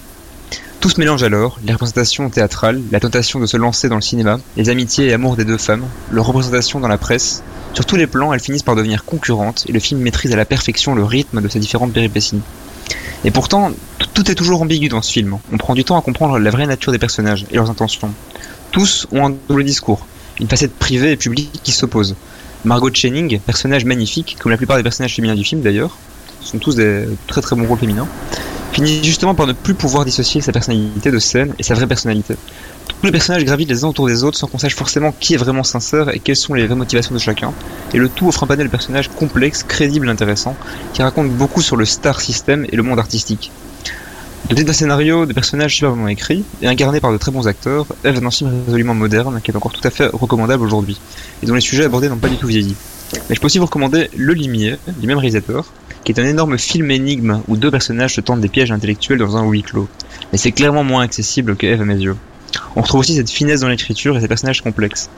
Tout 0.81 0.89
se 0.89 0.99
mélange 0.99 1.23
alors, 1.23 1.57
les 1.65 1.71
représentations 1.71 2.29
théâtrales, 2.29 2.81
la 2.91 2.99
tentation 2.99 3.39
de 3.39 3.45
se 3.45 3.55
lancer 3.55 3.87
dans 3.87 3.95
le 3.95 4.01
cinéma, 4.01 4.39
les 4.57 4.67
amitiés 4.69 5.07
et 5.07 5.13
amours 5.13 5.37
des 5.37 5.45
deux 5.45 5.57
femmes, 5.57 5.85
leur 6.11 6.25
représentation 6.25 6.81
dans 6.81 6.87
la 6.89 6.97
presse. 6.97 7.43
Sur 7.73 7.85
tous 7.85 7.95
les 7.95 8.07
plans, 8.07 8.33
elles 8.33 8.39
finissent 8.39 8.63
par 8.63 8.75
devenir 8.75 9.05
concurrentes 9.05 9.65
et 9.67 9.71
le 9.71 9.79
film 9.79 10.01
maîtrise 10.01 10.31
à 10.33 10.35
la 10.35 10.45
perfection 10.45 10.95
le 10.95 11.03
rythme 11.03 11.41
de 11.41 11.47
ces 11.47 11.59
différentes 11.59 11.93
péripéties. 11.93 12.41
Et 13.23 13.31
pourtant, 13.31 13.71
tout 14.13 14.29
est 14.31 14.35
toujours 14.35 14.61
ambigu 14.61 14.89
dans 14.89 15.01
ce 15.01 15.11
film. 15.11 15.37
On 15.51 15.57
prend 15.57 15.75
du 15.75 15.83
temps 15.83 15.97
à 15.97 16.01
comprendre 16.01 16.39
la 16.39 16.49
vraie 16.49 16.67
nature 16.67 16.91
des 16.91 16.99
personnages 16.99 17.45
et 17.51 17.55
leurs 17.55 17.69
intentions. 17.69 18.11
Tous 18.71 19.07
ont 19.11 19.27
un 19.27 19.35
double 19.47 19.63
discours, 19.63 20.05
une 20.39 20.47
facette 20.47 20.73
privée 20.73 21.11
et 21.11 21.17
publique 21.17 21.59
qui 21.63 21.71
s'oppose. 21.71 22.15
Margot 22.65 22.93
Channing, 22.93 23.39
personnage 23.39 23.85
magnifique, 23.85 24.37
comme 24.39 24.51
la 24.51 24.57
plupart 24.57 24.77
des 24.77 24.83
personnages 24.83 25.15
féminins 25.15 25.35
du 25.35 25.43
film 25.43 25.61
d'ailleurs, 25.61 25.97
sont 26.41 26.57
tous 26.57 26.75
des 26.75 27.05
très 27.27 27.41
très 27.41 27.55
bons 27.55 27.65
rôles 27.65 27.79
féminins, 27.79 28.07
finit 28.71 29.03
justement 29.03 29.35
par 29.35 29.47
ne 29.47 29.53
plus 29.53 29.73
pouvoir 29.73 30.05
dissocier 30.05 30.41
sa 30.41 30.51
personnalité 30.51 31.11
de 31.11 31.19
scène 31.19 31.53
et 31.59 31.63
sa 31.63 31.73
vraie 31.73 31.87
personnalité. 31.87 32.35
Tous 32.99 33.05
les 33.05 33.13
personnages 33.13 33.45
gravitent 33.45 33.69
les 33.69 33.85
uns 33.85 33.87
autour 33.87 34.07
des 34.07 34.25
autres 34.25 34.37
sans 34.37 34.47
qu'on 34.47 34.57
sache 34.57 34.75
forcément 34.75 35.13
qui 35.17 35.33
est 35.33 35.37
vraiment 35.37 35.63
sincère 35.63 36.13
et 36.13 36.19
quelles 36.19 36.35
sont 36.35 36.53
les 36.53 36.67
vraies 36.67 36.75
motivations 36.75 37.15
de 37.15 37.19
chacun. 37.19 37.53
Et 37.93 37.97
le 37.97 38.09
tout 38.09 38.27
offre 38.27 38.43
un 38.43 38.47
panel 38.47 38.65
de 38.65 38.71
personnages 38.71 39.07
complexes, 39.07 39.63
crédibles, 39.63 40.09
intéressants, 40.09 40.57
qui 40.91 41.01
racontent 41.01 41.29
beaucoup 41.29 41.61
sur 41.61 41.77
le 41.77 41.85
star 41.85 42.19
system 42.19 42.65
et 42.69 42.75
le 42.75 42.83
monde 42.83 42.99
artistique. 42.99 43.53
Doté 44.49 44.65
d'un 44.65 44.73
scénario, 44.73 45.25
de 45.25 45.31
personnages 45.31 45.75
superbement 45.75 46.09
écrits 46.09 46.43
et 46.61 46.67
incarnés 46.67 46.99
par 46.99 47.13
de 47.13 47.17
très 47.17 47.31
bons 47.31 47.47
acteurs, 47.47 47.85
Eve 48.03 48.17
est 48.17 48.25
un 48.25 48.31
film 48.31 48.51
résolument 48.65 48.95
moderne 48.95 49.39
qui 49.41 49.51
est 49.51 49.55
encore 49.55 49.71
tout 49.71 49.87
à 49.87 49.91
fait 49.91 50.07
recommandable 50.07 50.65
aujourd'hui 50.65 50.99
et 51.41 51.45
dont 51.45 51.55
les 51.55 51.61
sujets 51.61 51.85
abordés 51.85 52.09
n'ont 52.09 52.17
pas 52.17 52.27
du 52.27 52.35
tout 52.35 52.47
vieilli. 52.47 52.75
Mais 53.29 53.35
je 53.35 53.39
peux 53.39 53.45
aussi 53.45 53.59
vous 53.59 53.65
recommander 53.65 54.09
Le 54.17 54.33
Limier, 54.33 54.75
du 54.97 55.07
même 55.07 55.19
réalisateur, 55.19 55.71
qui 56.03 56.11
est 56.11 56.19
un 56.19 56.25
énorme 56.25 56.57
film 56.57 56.91
énigme 56.91 57.43
où 57.47 57.55
deux 57.55 57.71
personnages 57.71 58.15
se 58.15 58.19
tentent 58.19 58.41
des 58.41 58.49
pièges 58.49 58.73
intellectuels 58.73 59.19
dans 59.19 59.37
un 59.37 59.47
huis 59.47 59.63
clos. 59.63 59.87
Mais 60.33 60.37
c'est 60.37 60.51
clairement 60.51 60.83
moins 60.83 61.03
accessible 61.03 61.55
que 61.55 61.65
Eve 61.65 61.81
à 61.81 61.85
mes 61.85 61.95
yeux. 61.95 62.17
On 62.75 62.81
retrouve 62.81 63.01
aussi 63.01 63.15
cette 63.15 63.29
finesse 63.29 63.61
dans 63.61 63.67
l'écriture 63.67 64.17
et 64.17 64.21
ces 64.21 64.27
personnages 64.27 64.61
complexes. 64.61 65.09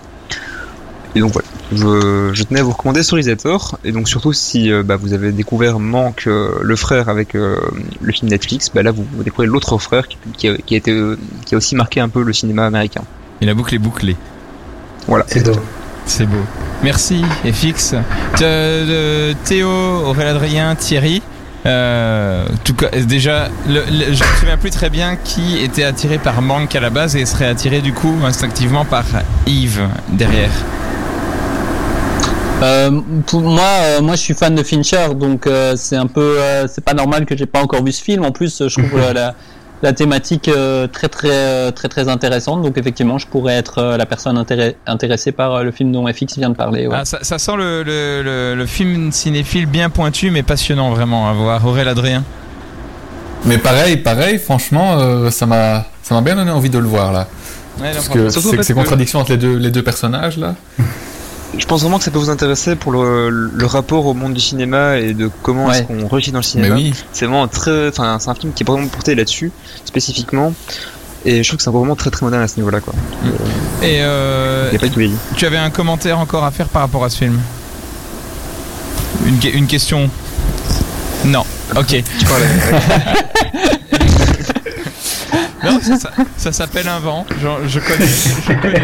Et 1.14 1.20
donc 1.20 1.34
voilà, 1.34 1.48
je, 1.74 2.32
je 2.34 2.44
tenais 2.44 2.62
à 2.62 2.64
vous 2.64 2.72
recommander 2.72 3.04
ce 3.04 3.12
réalisateur, 3.12 3.78
et 3.84 3.92
donc 3.92 4.08
surtout 4.08 4.32
si 4.32 4.72
euh, 4.72 4.82
bah, 4.82 4.96
vous 4.96 5.12
avez 5.12 5.34
découvert 5.34 5.78
Manque, 5.78 6.24
euh, 6.28 6.52
le 6.62 6.76
frère 6.78 7.10
avec 7.10 7.36
euh, 7.36 7.60
le 8.00 8.14
film 8.14 8.32
Netflix, 8.32 8.72
bah 8.74 8.82
là 8.82 8.92
vous, 8.92 9.06
vous 9.12 9.24
découvrez 9.24 9.46
l'autre 9.46 9.78
frère 9.78 10.08
qui, 10.08 10.18
qui 10.38 10.48
a, 10.48 10.56
qui 10.56 10.74
a 10.74 10.78
été, 10.78 10.98
qui 11.46 11.54
a 11.54 11.58
aussi 11.58 11.76
marqué 11.76 12.00
un 12.00 12.08
peu 12.08 12.24
le 12.24 12.32
cinéma 12.32 12.66
américain. 12.66 13.04
Et 13.42 13.46
la 13.46 13.54
boucle 13.54 13.76
est 13.76 13.80
bouclée. 13.80 14.16
Voilà. 15.08 15.26
C'est 15.28 15.44
beau. 15.44 15.60
C'est 16.06 16.26
beau. 16.26 16.38
Merci, 16.82 17.24
FX. 17.44 17.96
Théo, 19.46 19.68
Aurélien 19.68 20.30
Adrien, 20.30 20.76
Thierry. 20.76 21.22
Euh, 21.66 22.46
tout 22.64 22.74
cas, 22.74 22.90
déjà, 22.90 23.50
le- 23.68 23.84
le- 23.86 24.14
je 24.14 24.24
me 24.24 24.38
souviens 24.40 24.58
plus 24.58 24.72
très 24.72 24.90
bien 24.90 25.16
qui 25.16 25.60
était 25.64 25.84
attiré 25.84 26.18
par 26.18 26.42
Manque 26.42 26.76
à 26.76 26.80
la 26.80 26.90
base 26.90 27.16
et 27.16 27.26
serait 27.26 27.46
attiré 27.48 27.82
du 27.82 27.94
coup 27.94 28.16
instinctivement 28.26 28.84
par 28.84 29.04
Yves 29.46 29.88
derrière. 30.10 30.50
Euh, 32.64 33.02
pour 33.26 33.42
moi, 33.42 33.64
euh, 33.82 34.02
moi, 34.02 34.16
je 34.16 34.22
suis 34.22 34.34
fan 34.36 34.54
de 34.54 34.64
Fincher, 34.64 35.14
donc 35.16 35.48
c'est 35.76 35.96
un 35.96 36.08
peu, 36.08 36.38
c'est 36.68 36.84
pas 36.84 36.94
normal 36.94 37.26
que 37.26 37.36
j'ai 37.36 37.46
pas 37.48 37.62
encore 37.62 37.84
vu 37.84 37.92
ce 37.92 38.04
film. 38.04 38.24
En 38.26 38.32
plus, 38.32 38.64
je 38.68 38.82
trouve 38.82 39.00
la, 39.14 39.34
la 39.82 39.94
thématique 39.94 40.48
euh, 40.48 40.88
très, 40.88 41.08
très, 41.10 41.30
euh, 41.32 41.72
très, 41.72 41.88
très 41.88 42.08
intéressante. 42.08 42.62
Donc 42.62 42.78
effectivement, 42.78 43.18
je 43.18 43.28
pourrais 43.28 43.56
être 43.56 43.80
euh, 43.80 43.98
la 43.98 44.06
personne 44.06 44.38
intéré- 44.38 44.76
intéressée 44.86 45.32
par 45.32 45.56
euh, 45.56 45.64
le 45.64 45.72
film 45.72 45.92
dont 45.92 46.06
FX 46.08 46.38
vient 46.38 46.50
de 46.50 46.56
parler. 46.56 46.88
ouais. 46.88 46.96
Ah, 47.00 47.06
ça, 47.06 47.20
ça 47.24 47.40
sent 47.40 47.56
le, 47.58 47.84
le- 47.84 48.22
le- 48.24 48.56
le 48.56 48.66
film 48.66 49.12
cinéphile 49.12 49.66
bien 49.66 49.90
pointu 49.90 50.30
mais 50.32 50.44
passionnant 50.44 50.92
vraiment 50.92 51.30
à 51.30 51.34
voir. 51.34 51.66
Aurélien 51.66 51.92
Adrien? 51.92 52.24
Mais 53.46 53.58
pareil, 53.58 53.98
pareil, 53.98 54.38
franchement, 54.38 55.00
euh, 55.00 55.32
ça 55.32 55.46
m'a 55.48 55.86
ça 56.04 56.14
m'a 56.14 56.22
bien 56.22 56.36
donné 56.36 56.52
envie 56.52 56.70
de 56.70 56.78
le 56.78 56.86
voir 56.88 57.12
là. 57.12 57.28
Ouais, 57.82 57.92
Parce 57.94 58.08
que 58.10 58.30
c'est 58.30 58.74
contradictions 58.74 59.20
entre 59.20 59.32
les 59.32 59.38
deux, 59.38 59.58
les 59.58 59.72
deux 59.72 59.84
personnages 59.84 60.38
là. 60.38 60.56
je 61.58 61.66
pense 61.66 61.82
vraiment 61.82 61.98
que 61.98 62.04
ça 62.04 62.12
peut 62.12 62.20
vous 62.20 62.30
intéresser 62.30 62.76
pour 62.76 62.92
le, 62.94 63.30
le 63.30 63.66
rapport 63.66 64.06
au 64.06 64.14
monde 64.14 64.34
du 64.34 64.40
cinéma 64.42 64.98
et 64.98 65.14
de 65.14 65.30
comment 65.44 65.66
Ouais. 65.68 65.80
est-ce 65.80 65.84
qu'on 65.84 66.08
réussit 66.08 66.32
dans 66.34 66.40
le 66.40 66.44
cinéma. 66.44 66.76
oui. 66.76 66.94
C'est 67.12 67.26
vraiment 67.26 67.48
très, 67.48 67.90
enfin, 67.90 68.18
c'est 68.20 68.30
un 68.30 68.36
film 68.36 68.54
qui 68.54 68.64
est 68.64 68.66
vraiment 68.66 68.88
porté 68.88 69.16
là-dessus 69.16 69.52
spécifiquement. 69.86 70.54
Et 71.26 71.44
je 71.44 71.48
trouve 71.50 71.58
que 71.58 71.64
c'est 71.64 71.70
vraiment 71.70 71.96
très 71.96 72.10
très 72.10 72.26
moderne 72.26 72.42
à 72.42 72.48
ce 72.48 72.56
niveau-là, 72.58 72.80
quoi. 72.80 72.94
Et 73.84 74.00
euh, 74.02 74.70
Il 74.70 74.72
n'y 74.72 74.78
a 74.78 74.80
pas 74.80 74.88
de 74.88 74.94
tout 74.94 75.00
vieilli. 75.00 75.16
tu 75.36 75.46
avais 75.46 75.58
un 75.58 75.70
commentaire 75.70 76.18
encore 76.18 76.44
à 76.46 76.52
faire 76.52 76.68
par 76.68 76.82
rapport 76.82 77.04
à 77.04 77.10
ce 77.10 77.18
film? 77.20 77.40
Une, 79.26 79.38
une 79.54 79.68
question? 79.68 80.10
Non. 81.26 81.44
Ok. 81.76 81.88
Tu 82.20 82.26
parles. 82.26 82.42
Non, 85.64 85.80
ça, 85.80 85.96
ça- 85.96 86.12
ça 86.38 86.52
s'appelle 86.52 86.88
un 86.88 86.98
vent. 87.00 87.24
Genre, 87.40 87.60
je 87.68 87.80
connais. 87.80 88.08
Je 88.48 88.54
connais. 88.60 88.82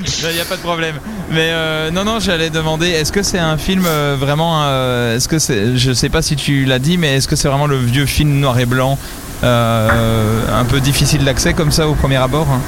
Il 0.30 0.34
n'y 0.34 0.40
a 0.40 0.44
pas 0.44 0.56
de 0.56 0.62
problème. 0.62 0.96
Mais 1.30 1.50
euh, 1.52 1.90
non, 1.90 2.04
non, 2.04 2.18
j'allais 2.20 2.50
demander, 2.50 2.88
est-ce 2.88 3.12
que 3.12 3.22
c'est 3.22 3.38
un 3.38 3.56
film 3.56 3.84
euh, 3.86 4.16
vraiment... 4.18 4.62
euh, 4.64 5.16
est-ce 5.16 5.28
que 5.28 5.38
c'est... 5.38 5.76
Je 5.76 5.92
sais 5.92 6.08
pas 6.08 6.22
si 6.22 6.36
tu 6.36 6.64
l'as 6.64 6.78
dit, 6.78 6.98
mais 6.98 7.16
est-ce 7.16 7.28
que 7.28 7.36
c'est 7.36 7.48
vraiment 7.48 7.66
le 7.66 7.76
vieux 7.76 8.06
film 8.06 8.40
noir 8.40 8.58
et 8.58 8.66
blanc 8.66 8.98
euh, 9.42 10.40
un 10.52 10.64
peu 10.64 10.80
difficile 10.80 11.24
d'accès 11.24 11.54
comme 11.54 11.70
ça 11.70 11.88
au 11.88 11.94
premier 11.94 12.16
abord 12.16 12.48
hein? 12.50 12.60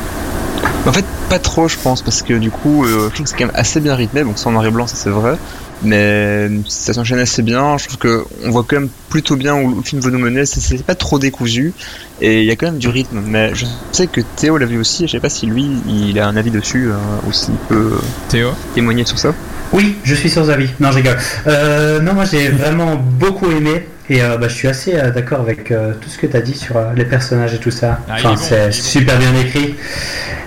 En 0.86 0.92
fait, 0.92 1.04
pas 1.30 1.38
trop, 1.38 1.68
je 1.68 1.76
pense, 1.76 2.02
parce 2.02 2.22
que 2.22 2.34
du 2.34 2.50
coup, 2.50 2.84
euh, 2.84 3.08
je 3.10 3.14
trouve 3.14 3.24
que 3.24 3.30
c'est 3.30 3.36
quand 3.36 3.46
même 3.46 3.54
assez 3.56 3.80
bien 3.80 3.94
rythmé. 3.94 4.24
Bon, 4.24 4.32
c'est 4.36 4.46
en 4.48 4.52
noir 4.52 4.66
et 4.66 4.70
blanc, 4.70 4.86
ça 4.88 4.96
c'est 4.96 5.10
vrai, 5.10 5.36
mais 5.82 6.48
ça 6.68 6.92
s'enchaîne 6.92 7.20
assez 7.20 7.42
bien. 7.42 7.78
Je 7.78 7.84
trouve 7.86 7.98
que 7.98 8.24
on 8.44 8.50
voit 8.50 8.64
quand 8.68 8.76
même 8.80 8.88
plutôt 9.08 9.36
bien 9.36 9.54
où 9.54 9.76
le 9.76 9.82
film 9.82 10.00
veut 10.02 10.10
nous 10.10 10.18
mener. 10.18 10.44
C'est- 10.44 10.60
C'est 10.60 10.84
pas 10.84 10.94
trop 10.96 11.18
décousu 11.20 11.72
et 12.20 12.40
il 12.40 12.46
y 12.46 12.50
a 12.50 12.56
quand 12.56 12.66
même 12.66 12.78
du 12.78 12.88
rythme. 12.88 13.20
Mais 13.26 13.54
je 13.54 13.64
sais 13.92 14.06
que 14.08 14.20
Théo 14.36 14.58
l'a 14.58 14.66
vu 14.66 14.78
aussi. 14.78 15.04
Et 15.04 15.06
je 15.06 15.12
sais 15.12 15.20
pas 15.20 15.28
si 15.28 15.46
lui, 15.46 15.70
il 15.88 16.18
a 16.18 16.26
un 16.26 16.36
avis 16.36 16.50
dessus 16.50 16.88
euh, 16.90 16.94
ou 17.28 17.32
s'il 17.32 17.54
peut 17.68 17.92
Théo 18.28 18.50
témoigner 18.74 19.04
sur 19.04 19.18
ça. 19.18 19.32
Oui, 19.72 19.96
je 20.04 20.14
suis 20.14 20.28
sans 20.30 20.50
avis. 20.50 20.68
Non, 20.80 20.90
je 20.90 20.96
rigole. 20.96 21.16
Euh, 21.46 22.00
non, 22.00 22.12
moi 22.14 22.24
j'ai 22.24 22.48
vraiment 22.48 22.96
beaucoup 22.96 23.50
aimé 23.50 23.86
et 24.10 24.22
euh, 24.22 24.36
bah, 24.36 24.48
je 24.48 24.54
suis 24.54 24.68
assez 24.68 24.94
euh, 24.96 25.10
d'accord 25.10 25.40
avec 25.40 25.70
euh, 25.70 25.94
tout 26.00 26.10
ce 26.10 26.18
que 26.18 26.26
tu 26.26 26.36
as 26.36 26.40
dit 26.42 26.54
sur 26.54 26.76
euh, 26.76 26.92
les 26.94 27.04
personnages 27.06 27.54
et 27.54 27.58
tout 27.58 27.70
ça. 27.70 28.00
Ah, 28.08 28.16
enfin, 28.24 28.36
c'est 28.36 28.70
super 28.72 29.18
bien 29.18 29.34
écrit 29.40 29.74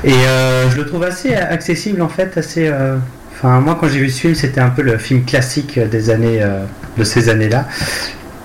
et 0.05 0.13
euh, 0.13 0.69
je 0.69 0.77
le 0.77 0.85
trouve 0.85 1.03
assez 1.03 1.35
accessible 1.35 2.01
en 2.01 2.09
fait, 2.09 2.37
assez. 2.37 2.67
euh, 2.67 2.95
Enfin, 3.37 3.59
moi 3.59 3.75
quand 3.77 3.89
j'ai 3.89 3.99
vu 3.99 4.09
ce 4.09 4.21
film, 4.21 4.33
c'était 4.33 4.61
un 4.61 4.69
peu 4.69 4.81
le 4.81 4.97
film 4.97 5.25
classique 5.25 5.77
des 5.77 6.09
années 6.09 6.41
euh, 6.41 6.63
de 6.97 7.03
ces 7.03 7.27
années-là 7.27 7.65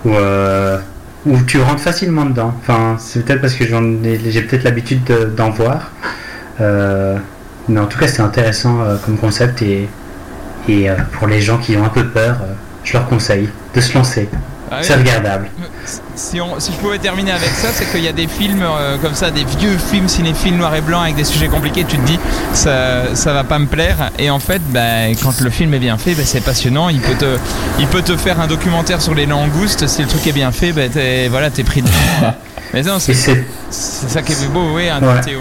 où, 0.04 1.36
tu 1.46 1.60
rentres 1.60 1.80
facilement 1.82 2.24
dedans. 2.24 2.52
Enfin, 2.60 2.96
c'est 2.98 3.24
peut-être 3.24 3.40
parce 3.40 3.54
que 3.54 3.66
j'en 3.66 3.84
ai, 4.02 4.18
j'ai 4.30 4.42
peut-être 4.42 4.64
l'habitude 4.64 5.04
de- 5.04 5.26
d'en 5.26 5.50
voir. 5.50 5.92
Mais 7.68 7.78
en 7.78 7.86
tout 7.86 7.98
cas, 8.00 8.08
c'est 8.08 8.22
intéressant 8.22 8.78
comme 9.04 9.16
concept 9.16 9.62
et 9.62 9.88
pour 11.12 11.28
les 11.28 11.40
gens 11.40 11.58
qui 11.58 11.76
ont 11.76 11.84
un 11.84 11.88
peu 11.88 12.06
peur, 12.08 12.38
je 12.82 12.92
leur 12.94 13.06
conseille 13.08 13.48
de 13.74 13.80
se 13.80 13.94
lancer. 13.94 14.28
Ah 14.70 14.76
oui. 14.78 14.84
C'est 14.86 14.94
regardable. 14.94 15.48
si, 16.14 16.40
on, 16.40 16.60
si 16.60 16.72
je 16.72 16.76
pouvais 16.78 16.98
terminer 16.98 17.32
avec 17.32 17.48
ça, 17.50 17.68
c'est 17.72 17.90
qu'il 17.90 18.04
y 18.04 18.08
a 18.08 18.12
des 18.12 18.28
films 18.28 18.62
euh, 18.62 18.96
comme 18.98 19.14
ça, 19.14 19.30
des 19.30 19.44
vieux 19.58 19.76
films 19.90 20.08
cinéphiles 20.08 20.56
noir 20.56 20.74
et 20.76 20.80
blanc 20.80 21.00
avec 21.00 21.16
des 21.16 21.24
sujets 21.24 21.48
compliqués, 21.48 21.84
tu 21.84 21.96
te 21.98 22.06
dis 22.06 22.18
ça, 22.52 23.14
ça 23.14 23.32
va 23.32 23.42
pas 23.44 23.58
me 23.58 23.66
plaire. 23.66 24.10
Et 24.18 24.30
en 24.30 24.38
fait, 24.38 24.62
bah, 24.70 25.08
quand 25.22 25.40
le 25.40 25.50
film 25.50 25.74
est 25.74 25.78
bien 25.80 25.98
fait, 25.98 26.14
bah, 26.14 26.22
c'est 26.24 26.40
passionnant. 26.44 26.88
Il 26.88 27.00
peut, 27.00 27.14
te, 27.18 27.36
il 27.80 27.86
peut 27.88 28.02
te 28.02 28.16
faire 28.16 28.40
un 28.40 28.46
documentaire 28.46 29.02
sur 29.02 29.14
les 29.14 29.26
langoustes. 29.26 29.86
Si 29.88 30.02
le 30.02 30.08
truc 30.08 30.26
est 30.26 30.32
bien 30.32 30.52
fait, 30.52 30.72
bah, 30.72 30.88
t'es 30.92 31.28
voilà, 31.28 31.50
t'es 31.50 31.64
pris 31.64 31.82
dedans. 31.82 31.92
Mais 32.72 32.82
non, 32.82 33.00
c'est 33.00 33.14
c'est, 33.14 33.44
c'est 33.70 34.08
ça 34.08 34.22
qui 34.22 34.32
est 34.32 34.46
beau, 34.52 34.72
oui, 34.76 34.88
un 34.88 35.00
Ouais. 35.02 35.20
Théo. 35.20 35.40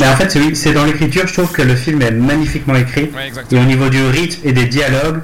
mais 0.00 0.08
en 0.08 0.16
fait, 0.16 0.30
c'est, 0.30 0.54
c'est 0.54 0.72
dans 0.72 0.84
l'écriture, 0.84 1.26
je 1.26 1.32
trouve 1.34 1.52
que 1.52 1.60
le 1.60 1.74
film 1.76 2.00
est 2.00 2.10
magnifiquement 2.12 2.74
écrit. 2.76 3.10
Ouais, 3.14 3.30
Et 3.50 3.56
au 3.58 3.64
niveau 3.64 3.90
du 3.90 4.02
rythme 4.06 4.40
et 4.48 4.52
des 4.52 4.64
dialogues, 4.64 5.20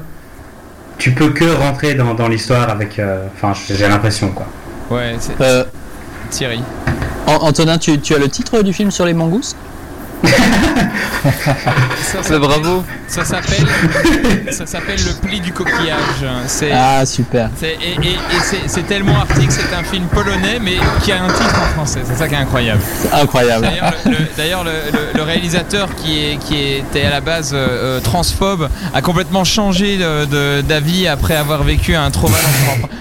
tu 0.99 1.12
peux 1.12 1.30
que 1.30 1.44
rentrer 1.44 1.94
dans, 1.94 2.14
dans 2.14 2.28
l'histoire 2.28 2.68
avec. 2.70 2.99
euh, 2.99 3.26
Enfin, 3.34 3.53
j'ai 3.68 3.86
l'impression 3.88 4.28
quoi. 4.30 4.47
Ouais, 4.90 5.16
c'est 5.18 5.40
Euh, 5.40 5.64
Thierry. 6.30 6.62
An- 7.26 7.38
Antonin, 7.42 7.78
tu, 7.78 8.01
tu 8.01 8.14
as 8.14 8.18
le 8.18 8.28
titre 8.28 8.62
du 8.62 8.72
film 8.72 8.90
sur 8.90 9.05
les 9.05 9.14
mangoustes 9.14 9.57
Ça, 12.02 12.18
C'est 12.22 12.38
bravo. 12.38 12.84
Ça 13.08 13.24
s'appelle, 13.24 13.66
ça 14.52 14.66
s'appelle 14.66 14.98
le 15.04 15.26
pli 15.26 15.40
du 15.40 15.52
coquillage. 15.52 16.24
C'est 16.46 16.70
Ah, 16.72 17.04
super. 17.06 17.50
C'est- 17.58 17.76
et, 17.80 17.96
et- 18.02 18.10
et 18.14 18.40
c'est- 18.42 18.62
c'est 18.66 18.82
tellement 18.86 19.16
arctique, 19.18 19.50
c'est 19.50 19.74
un 19.74 19.82
film 19.84 20.04
polonais, 20.06 20.58
mais 20.60 20.76
qui 21.02 21.12
a 21.12 21.22
un 21.22 21.28
titre 21.28 21.60
en 21.60 21.74
français. 21.74 22.00
C'est 22.04 22.16
ça 22.16 22.28
qui 22.28 22.34
est 22.34 22.38
incroyable. 22.38 22.80
C'est 23.02 23.12
incroyable. 23.12 23.62
D'ailleurs, 23.66 23.94
le, 24.04 24.10
le- 24.10 24.16
d'ailleurs, 24.36 24.64
le- 24.64 24.70
le- 24.92 25.08
le 25.18 25.22
réalisateur 25.22 25.88
qui, 25.96 26.18
est, 26.32 26.36
qui 26.38 26.56
était 26.74 27.04
à 27.04 27.10
la 27.10 27.20
base 27.20 27.52
euh, 27.54 27.96
euh, 27.98 28.00
transphobe 28.00 28.68
a 28.94 29.02
complètement 29.02 29.44
changé 29.44 29.96
de- 29.98 30.24
de- 30.26 30.60
d'avis 30.62 31.06
après 31.08 31.36
avoir 31.36 31.62
vécu 31.62 31.94
un 31.94 32.10
trauma. 32.10 32.36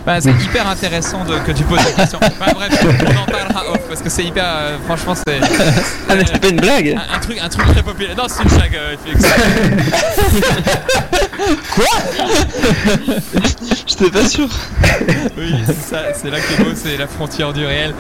Bah, 0.06 0.22
c'est 0.22 0.32
hyper 0.44 0.68
intéressant 0.68 1.24
de- 1.26 1.38
que 1.40 1.52
tu 1.52 1.64
poses 1.64 1.80
cette 1.80 1.96
question. 1.96 2.20
Bah, 2.40 2.48
bref, 2.54 2.70
on 2.84 3.20
en 3.22 3.26
parlera 3.32 3.72
off 3.72 3.80
parce 3.90 4.02
que 4.02 4.10
c'est 4.10 4.24
hyper. 4.24 4.46
euh, 4.46 4.78
franchement, 4.86 5.16
c'est 5.16 5.40
Ah, 6.10 6.16
mais 6.16 6.24
c'est 6.26 6.40
pas 6.40 6.48
une 6.50 6.60
blague. 6.62 6.96
un, 6.98 7.16
un 7.16 7.20
truc, 7.20 7.38
un 7.44 7.50
truc 7.50 7.65
très 7.72 7.84
populaire. 7.84 8.16
Non, 8.18 8.24
c'est 8.28 8.44
une 8.44 8.50
blague, 8.50 8.76
euh, 8.76 8.96
Félix. 9.04 9.26
J'étais 13.88 14.10
pas 14.10 14.28
sûr. 14.28 14.48
Oui, 15.38 15.54
c'est 15.66 15.82
ça, 15.90 15.98
c'est 16.14 16.30
là 16.30 16.38
que 16.40 16.54
est 16.54 16.64
beau, 16.64 16.72
c'est 16.76 16.98
la 16.98 17.08
frontière 17.08 17.54
du 17.54 17.66
réel. 17.66 17.94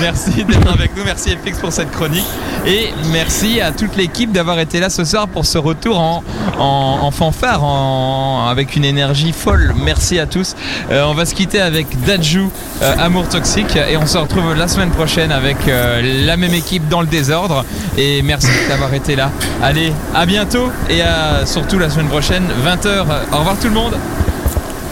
Merci 0.00 0.44
d'être 0.44 0.70
avec 0.72 0.96
nous, 0.96 1.04
merci 1.04 1.30
FX 1.30 1.58
pour 1.58 1.72
cette 1.72 1.90
chronique 1.90 2.24
et 2.66 2.90
merci 3.10 3.60
à 3.60 3.72
toute 3.72 3.96
l'équipe 3.96 4.32
d'avoir 4.32 4.58
été 4.60 4.80
là 4.80 4.90
ce 4.90 5.04
soir 5.04 5.28
pour 5.28 5.46
ce 5.46 5.58
retour 5.58 5.98
en, 5.98 6.22
en, 6.58 6.98
en 7.02 7.10
fanfare, 7.10 7.64
en, 7.64 8.46
avec 8.48 8.76
une 8.76 8.84
énergie 8.84 9.32
folle. 9.32 9.74
Merci 9.76 10.18
à 10.18 10.26
tous. 10.26 10.54
Euh, 10.90 11.04
on 11.04 11.14
va 11.14 11.24
se 11.26 11.34
quitter 11.34 11.60
avec 11.60 11.86
Dajou, 12.04 12.50
euh, 12.82 12.94
Amour 12.98 13.28
Toxique 13.28 13.76
et 13.76 13.96
on 13.96 14.06
se 14.06 14.18
retrouve 14.18 14.54
la 14.54 14.68
semaine 14.68 14.90
prochaine 14.90 15.32
avec 15.32 15.56
euh, 15.68 16.24
la 16.26 16.36
même 16.36 16.54
équipe 16.54 16.88
dans 16.88 17.00
le 17.00 17.06
désordre 17.06 17.64
et 17.96 18.22
merci 18.22 18.48
d'avoir 18.68 18.92
été 18.94 19.11
là. 19.16 19.30
Allez, 19.62 19.92
à 20.14 20.26
bientôt 20.26 20.70
et 20.88 21.02
à, 21.02 21.44
surtout 21.46 21.78
la 21.78 21.90
semaine 21.90 22.08
prochaine, 22.08 22.44
20h. 22.64 23.04
Au 23.32 23.38
revoir 23.38 23.58
tout 23.58 23.68
le 23.68 23.74
monde. 23.74 23.96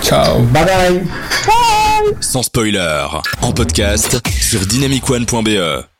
Ciao. 0.02 0.40
Bye 0.40 0.64
bye 0.64 1.02
Sans 2.20 2.42
spoiler, 2.42 3.04
en 3.42 3.52
podcast 3.52 4.20
sur 4.40 4.60
dynamicone.be. 4.66 5.99